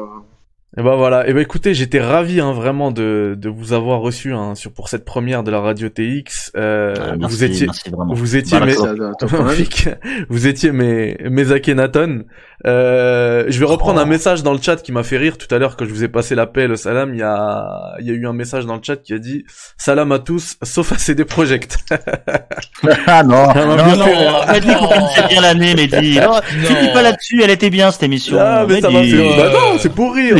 Euh. 0.78 0.82
Et 0.82 0.84
bah 0.84 0.96
voilà. 0.96 1.28
Et 1.28 1.34
bah 1.34 1.42
écoutez, 1.42 1.74
j'étais 1.74 2.00
ravi 2.00 2.40
hein, 2.40 2.52
vraiment 2.54 2.92
de, 2.92 3.36
de 3.38 3.50
vous 3.50 3.74
avoir 3.74 4.00
reçu 4.02 4.34
hein, 4.34 4.54
sur 4.56 4.72
pour 4.72 4.90
cette 4.90 5.06
première 5.06 5.44
de 5.44 5.52
la 5.52 5.60
radio 5.60 5.90
TX. 5.90 6.52
Euh, 6.56 6.94
Ah, 7.00 7.16
merci, 7.18 7.36
vous 7.36 7.44
étiez, 7.44 7.66
merci 7.68 7.90
vraiment. 7.90 8.14
vous 8.14 8.36
étiez 8.36 8.60
Bah, 8.60 8.66
mes, 8.66 8.76
quand 8.76 8.86
même. 9.32 9.44
Magnifique. 9.44 9.90
vous 10.30 10.48
étiez 10.48 10.72
mes 10.72 11.18
mes 11.30 11.52
Akhenaton. 11.52 12.24
Euh, 12.66 13.46
je 13.50 13.60
vais 13.60 13.66
reprendre 13.66 14.00
Oh. 14.00 14.04
un 14.04 14.06
message 14.06 14.42
dans 14.44 14.52
le 14.54 14.60
chat 14.62 14.78
qui 14.82 14.92
m'a 14.92 15.04
fait 15.04 15.18
rire 15.18 15.38
tout 15.38 15.54
à 15.54 15.60
l'heure 15.60 15.78
quand 15.78 15.86
je 15.86 15.92
vous 15.92 16.04
ai 16.04 16.08
passé 16.08 16.34
l'appel 16.36 16.76
salam. 16.78 17.14
Il 17.14 17.20
y 17.20 17.24
a 17.24 17.94
il 18.00 18.08
y 18.08 18.10
a 18.10 18.14
eu 18.14 18.26
un 18.28 18.34
message 18.34 18.66
dans 18.66 18.76
le 18.76 18.82
chat 18.84 18.98
qui 18.98 19.14
a 19.14 19.20
dit 19.20 19.46
salam 19.78 20.12
à 20.12 20.20
tous 20.20 20.58
sauf 20.64 20.92
à 20.92 20.98
CD 20.98 21.24
Project. 21.26 21.78
Ah 23.08 23.24
non, 23.24 23.48
Ça 23.54 23.66
m'a 23.66 23.76
non, 23.76 23.84
bien 23.86 23.96
non, 23.96 24.06
fait 24.06 24.16
rire. 24.16 24.34
on 24.46 24.50
a 24.50 24.60
dit 24.60 24.68
qu'on 24.76 24.90
finissait 24.92 25.28
bien 25.30 25.42
l'année, 25.42 25.74
Mehdi. 25.76 26.20
Non, 26.20 26.40
tu 26.68 26.74
dis 26.74 26.94
pas 26.94 27.02
là-dessus, 27.02 27.42
elle 27.44 27.50
était 27.50 27.70
bien 27.72 27.90
cette 27.92 28.04
émission. 28.04 28.38
ah 28.40 28.66
mais 28.68 28.82
ça 28.82 28.90
m'a 28.92 29.02
fait. 29.04 29.38
Bah 29.38 29.50
non, 29.52 29.78
c'est 29.80 29.94
pour 29.94 30.14
rire. 30.14 30.36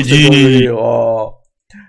Oh. 0.74 1.34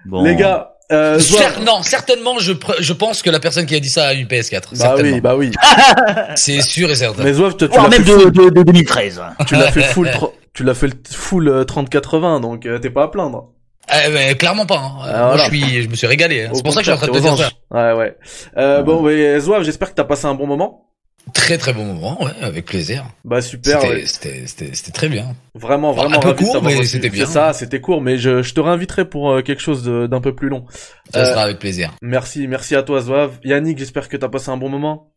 Bon. 0.07 0.23
Les 0.25 0.37
gars, 0.37 0.73
euh, 0.93 1.19
Zouave- 1.19 1.59
Cer- 1.59 1.65
non, 1.65 1.83
certainement, 1.83 2.39
je, 2.39 2.53
je 2.81 2.93
pense 2.93 3.23
que 3.23 3.31
la 3.31 3.41
personne 3.41 3.67
qui 3.67 3.75
a 3.75 3.81
dit 3.81 3.89
ça 3.89 4.07
a 4.09 4.13
une 4.15 4.27
PS4. 4.27 4.79
bah 4.79 4.95
oui, 5.01 5.21
bah 5.21 5.37
oui. 5.37 5.51
C'est 6.35 6.61
sûr 6.63 6.91
et 6.91 6.95
certain. 6.97 7.23
Mais 7.25 7.33
Zouave, 7.35 7.57
toi, 7.57 7.69
tu 7.69 7.75
Voire 7.75 7.85
l'as 7.91 7.99
même 7.99 8.05
fait, 8.07 8.13
de, 8.13 8.19
full- 8.19 8.33
de, 8.33 8.49
de 8.51 8.63
2013. 8.63 9.23
tu 9.47 9.55
l'as 9.55 9.71
fait 9.71 9.83
full, 9.83 10.11
tu 10.55 10.65
l'as 10.65 10.75
fait 10.75 10.91
full 11.13 11.49
euh, 11.49 11.65
30-80, 11.65 12.41
donc 12.41 12.67
euh, 12.67 12.79
t'es 12.79 12.91
pas 12.91 13.05
à 13.05 13.09
plaindre. 13.09 13.51
Eh 13.91 14.11
ben, 14.11 14.35
clairement 14.37 14.67
pas. 14.67 14.77
hein. 14.79 14.93
Ah, 15.03 15.19
Moi, 15.19 15.27
voilà. 15.37 15.45
je 15.45 15.49
suis, 15.57 15.83
je 15.83 15.89
me 15.89 15.95
suis 15.95 16.07
régalé. 16.07 16.45
hein. 16.45 16.51
C'est 16.53 16.63
pour 16.63 16.73
ça 16.75 16.81
que 16.81 16.87
je 16.87 16.91
suis 16.91 16.95
en 16.95 16.99
train 16.99 17.07
de 17.07 17.13
te 17.13 17.23
dire 17.23 17.37
ça. 17.39 17.51
Ouais, 17.71 17.93
ouais. 17.99 18.17
Euh, 18.59 18.83
bon, 18.83 19.01
mais 19.03 19.41
Zouave, 19.41 19.63
j'espère 19.63 19.91
que 19.91 19.95
t'as 19.95 20.05
passé 20.05 20.27
un 20.27 20.35
bon 20.35 20.47
moment. 20.47 20.88
Très 21.35 21.59
très 21.59 21.73
bon 21.73 21.85
moment, 21.85 22.23
ouais, 22.23 22.33
avec 22.41 22.65
plaisir. 22.67 23.07
Bah 23.25 23.41
super, 23.41 23.81
C'était, 23.81 23.95
ouais. 23.95 24.07
c'était, 24.07 24.47
c'était, 24.47 24.75
c'était 24.75 24.93
très 24.93 25.09
bien. 25.09 25.35
vraiment, 25.55 25.93
Bon, 25.93 26.03
vraiment 26.03 26.17
un 26.17 26.21
peu 26.21 26.29
ravi 26.29 26.45
de 26.45 26.51
court, 26.51 26.63
mais 26.63 26.85
c'était 26.85 27.11
bien. 27.11 27.27
C'est 27.27 27.33
ça, 27.33 27.53
c'était 27.53 27.81
court, 27.81 28.01
mais 28.01 28.19
je, 28.19 28.43
je 28.43 28.55
te 28.55 28.61
réinviterai 28.61 29.09
pour 29.09 29.31
euh, 29.31 29.43
quelque 29.43 29.61
chose 29.61 29.85
d'un 29.85 30.21
peu 30.21 30.35
plus 30.35 30.49
long. 30.49 30.67
Ça 31.13 31.21
Euh, 31.21 31.25
sera 31.25 31.43
avec 31.43 31.59
plaisir. 31.59 31.95
Merci, 32.03 32.47
merci 32.49 32.75
à 32.77 32.83
toi 32.83 33.01
Zouave. 33.01 33.39
Yannick, 33.45 33.79
j'espère 33.79 34.09
que 34.09 34.17
t'as 34.17 34.29
passé 34.29 34.51
un 34.51 34.57
bon 34.57 34.69
moment. 34.69 35.13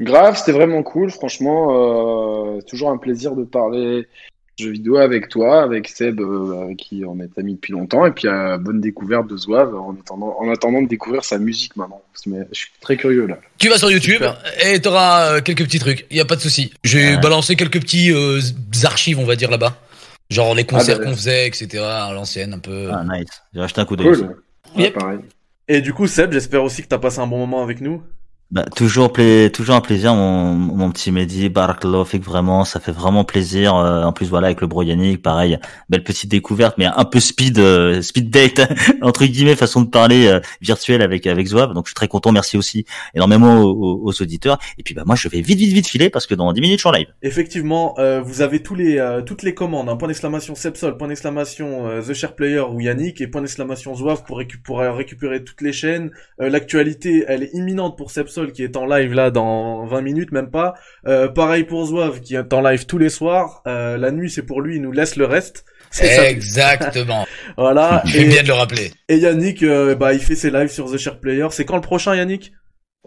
Grave, 0.00 0.36
c'était 0.36 0.52
vraiment 0.52 0.82
cool, 0.82 1.10
franchement, 1.10 2.56
euh, 2.56 2.60
toujours 2.62 2.90
un 2.90 2.98
plaisir 2.98 3.36
de 3.36 3.44
parler 3.44 4.06
jeux 4.58 4.70
vidéo 4.70 4.96
avec 4.98 5.28
toi, 5.28 5.62
avec 5.62 5.88
Seb, 5.88 6.20
euh, 6.20 6.62
avec 6.64 6.76
qui 6.76 7.04
on 7.06 7.18
est 7.20 7.36
amis 7.38 7.54
depuis 7.54 7.72
longtemps, 7.72 8.06
et 8.06 8.10
puis 8.12 8.28
euh, 8.28 8.58
bonne 8.58 8.80
découverte 8.80 9.26
de 9.26 9.36
Zouave 9.36 9.74
en 9.74 9.94
attendant, 9.94 10.36
en 10.38 10.50
attendant 10.50 10.82
de 10.82 10.88
découvrir 10.88 11.24
sa 11.24 11.38
musique 11.38 11.74
maintenant. 11.76 12.02
Mais 12.26 12.46
je 12.52 12.58
suis 12.58 12.70
très 12.80 12.96
curieux 12.96 13.26
là. 13.26 13.38
Tu 13.58 13.68
vas 13.68 13.78
sur 13.78 13.90
YouTube 13.90 14.22
Super. 14.22 14.38
et 14.64 14.80
t'auras 14.80 15.36
euh, 15.36 15.40
quelques 15.40 15.64
petits 15.64 15.78
trucs. 15.80 16.06
Y 16.10 16.20
a 16.20 16.24
pas 16.24 16.36
de 16.36 16.40
souci. 16.40 16.72
J'ai 16.84 17.14
Ouais. 17.16 17.20
balancé 17.20 17.56
quelques 17.56 17.80
petits 17.80 18.12
euh, 18.12 18.40
archives, 18.84 19.18
on 19.18 19.24
va 19.24 19.34
dire 19.36 19.50
là-bas. 19.50 19.76
Genre 20.30 20.54
les 20.54 20.64
concerts 20.64 20.98
bah, 20.98 21.04
qu'on 21.06 21.14
faisait, 21.14 21.46
etc. 21.48 21.82
à 21.82 22.12
l'ancienne, 22.12 22.54
un 22.54 22.58
peu. 22.58 22.88
Ah, 22.92 23.04
nice. 23.04 23.42
J'ai 23.54 23.60
acheté 23.60 23.80
un 23.80 23.84
coup 23.84 23.96
d'œil. 23.96 24.14
Cool. 24.14 24.36
Ouais, 24.76 24.82
Yep. 24.84 24.94
pareil. 24.94 25.18
Et 25.68 25.80
du 25.80 25.92
coup, 25.92 26.06
Seb, 26.06 26.32
j'espère 26.32 26.62
aussi 26.62 26.82
que 26.82 26.88
t'as 26.88 26.98
passé 26.98 27.18
un 27.20 27.26
bon 27.26 27.38
moment 27.38 27.62
avec 27.62 27.80
nous. 27.80 28.02
Bah, 28.52 28.66
toujours, 28.76 29.10
toujours 29.54 29.74
un 29.76 29.80
plaisir, 29.80 30.14
mon, 30.14 30.52
mon 30.52 30.90
petit 30.90 31.10
Mehdi, 31.10 31.48
Barakalofik, 31.48 32.22
vraiment, 32.22 32.66
ça 32.66 32.80
fait 32.80 32.92
vraiment 32.92 33.24
plaisir. 33.24 33.74
Euh, 33.74 34.02
en 34.04 34.12
plus, 34.12 34.28
voilà, 34.28 34.48
avec 34.48 34.60
le 34.60 34.66
bro 34.66 34.82
Yannick, 34.82 35.22
pareil, 35.22 35.58
belle 35.88 36.04
petite 36.04 36.30
découverte, 36.30 36.76
mais 36.76 36.84
un 36.84 37.04
peu 37.06 37.18
speed, 37.18 37.58
euh, 37.58 38.02
speed 38.02 38.28
date, 38.28 38.60
entre 39.00 39.24
guillemets, 39.24 39.56
façon 39.56 39.80
de 39.80 39.88
parler 39.88 40.26
euh, 40.26 40.38
virtuelle 40.60 41.00
avec 41.00 41.26
avec. 41.26 41.48
Donc, 41.48 41.86
je 41.86 41.90
suis 41.90 41.94
très 41.94 42.08
content. 42.08 42.30
Merci 42.30 42.58
aussi 42.58 42.84
énormément 43.14 43.58
aux, 43.62 43.70
aux- 43.70 44.00
aux 44.04 44.22
auditeurs. 44.22 44.58
Et 44.76 44.82
puis, 44.82 44.92
bah, 44.92 45.04
moi, 45.06 45.16
je 45.16 45.28
vais 45.30 45.40
vite, 45.40 45.58
vite, 45.58 45.72
vite 45.72 45.86
filer 45.88 46.10
parce 46.10 46.26
que 46.26 46.34
dans 46.34 46.52
10 46.52 46.60
minutes, 46.60 46.78
je 46.78 46.82
suis 46.82 46.88
en 46.90 46.92
live. 46.92 47.08
Effectivement, 47.22 47.94
euh, 47.98 48.20
vous 48.20 48.42
avez 48.42 48.62
tous 48.62 48.74
les 48.74 48.98
euh, 48.98 49.22
toutes 49.22 49.44
les 49.44 49.54
commandes, 49.54 49.88
un 49.88 49.96
point 49.96 50.08
d'exclamation 50.08 50.54
Sepsol, 50.54 50.98
point 50.98 51.08
d'exclamation 51.08 51.86
euh, 51.88 52.02
The 52.02 52.12
Share 52.12 52.34
Player 52.34 52.60
ou 52.70 52.80
Yannick 52.82 53.22
et 53.22 53.28
point 53.28 53.40
d'exclamation 53.40 53.94
Zouave 53.94 54.24
pour, 54.24 54.42
pour 54.62 54.78
récupérer 54.80 55.42
toutes 55.42 55.62
les 55.62 55.72
chaînes. 55.72 56.10
L'actualité, 56.38 57.24
elle 57.28 57.44
est 57.44 57.54
imminente 57.54 57.96
pour 57.96 58.10
Sepsol 58.10 58.41
qui 58.50 58.64
est 58.64 58.76
en 58.76 58.86
live 58.86 59.12
là 59.12 59.30
dans 59.30 59.86
20 59.86 60.00
minutes, 60.00 60.32
même 60.32 60.50
pas. 60.50 60.74
Euh, 61.06 61.28
pareil 61.28 61.62
pour 61.62 61.86
Zouave 61.86 62.20
qui 62.20 62.34
est 62.34 62.52
en 62.52 62.60
live 62.60 62.86
tous 62.86 62.98
les 62.98 63.10
soirs. 63.10 63.62
Euh, 63.68 63.96
la 63.96 64.10
nuit, 64.10 64.30
c'est 64.30 64.42
pour 64.42 64.60
lui, 64.60 64.76
il 64.76 64.82
nous 64.82 64.90
laisse 64.90 65.14
le 65.14 65.26
reste. 65.26 65.64
Exactement. 66.02 67.26
Voilà. 67.56 68.02
Je 68.06 68.18
Et, 68.18 68.24
bien 68.24 68.42
de 68.42 68.48
le 68.48 68.54
rappeler. 68.54 68.90
et 69.08 69.18
Yannick, 69.18 69.62
euh, 69.62 69.94
bah, 69.94 70.14
il 70.14 70.20
fait 70.20 70.34
ses 70.34 70.50
lives 70.50 70.70
sur 70.72 70.90
The 70.90 70.96
Share 70.96 71.20
Player. 71.20 71.46
C'est 71.50 71.64
quand 71.64 71.76
le 71.76 71.82
prochain, 71.82 72.16
Yannick? 72.16 72.52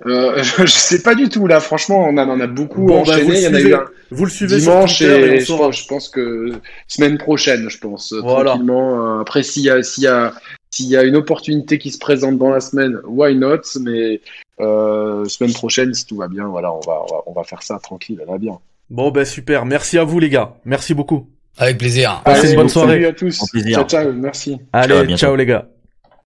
Euh, 0.05 0.43
je 0.43 0.65
sais 0.65 1.01
pas 1.01 1.15
du 1.15 1.29
tout 1.29 1.47
là, 1.47 1.61
franchement, 1.61 2.05
on, 2.09 2.17
a, 2.17 2.25
on 2.25 2.31
en 2.31 2.39
a 2.41 2.47
beaucoup 2.47 2.85
Bon, 2.85 3.03
bah, 3.03 3.17
vous 3.17 3.31
enchaîné. 3.31 3.31
le 3.31 3.37
Il 3.37 3.43
y 3.43 3.47
en 3.47 3.53
a 3.53 3.57
suivez 3.59 3.69
eu 3.69 3.75
un 3.75 3.85
Vous 4.11 4.25
le 4.25 4.29
suivez 4.29 4.57
dimanche 4.57 4.95
sur 4.97 5.09
et, 5.09 5.37
et 5.37 5.37
on 5.37 5.39
je 5.39 5.53
pense, 5.55 5.81
je 5.81 5.87
pense 5.87 6.09
que 6.09 6.51
semaine 6.87 7.17
prochaine, 7.17 7.69
je 7.69 7.77
pense, 7.77 8.13
Voilà. 8.21 8.51
tranquillement. 8.51 9.21
Après, 9.21 9.41
s'il 9.41 9.63
y 9.63 9.69
a, 9.69 9.81
s'il 9.83 10.03
y 10.03 10.07
a, 10.07 10.33
s'il 10.75 10.87
y 10.87 10.97
a 10.97 11.03
une 11.03 11.15
opportunité 11.15 11.77
qui 11.77 11.89
se 11.89 11.97
présente 11.97 12.37
dans 12.37 12.49
la 12.49 12.59
semaine, 12.59 12.99
why 13.05 13.33
not? 13.33 13.61
Mais 13.79 14.19
euh, 14.59 15.23
semaine 15.25 15.53
prochaine, 15.53 15.93
si 15.93 16.05
tout 16.05 16.17
va 16.17 16.27
bien, 16.27 16.47
voilà, 16.47 16.73
on 16.73 16.81
va, 16.81 17.01
on 17.03 17.13
va, 17.13 17.21
on 17.27 17.31
va 17.31 17.43
faire 17.45 17.63
ça 17.63 17.79
tranquille, 17.79 18.17
elle 18.21 18.27
va 18.27 18.37
bien. 18.37 18.59
Bon, 18.89 19.09
bah, 19.09 19.23
super. 19.23 19.65
Merci 19.65 19.97
à 19.97 20.03
vous, 20.03 20.19
les 20.19 20.29
gars. 20.29 20.57
Merci 20.65 20.93
beaucoup. 20.93 21.29
Avec 21.57 21.77
plaisir. 21.77 22.21
Passez 22.25 22.49
une 22.49 22.57
bonne 22.57 22.67
salut 22.67 22.87
soirée. 22.87 23.05
à 23.05 23.13
tous. 23.13 23.41
Ciao, 23.71 23.85
ciao, 23.85 24.11
merci. 24.11 24.57
Allez, 24.73 25.15
ciao 25.15 25.35
les 25.37 25.45
gars. 25.45 25.69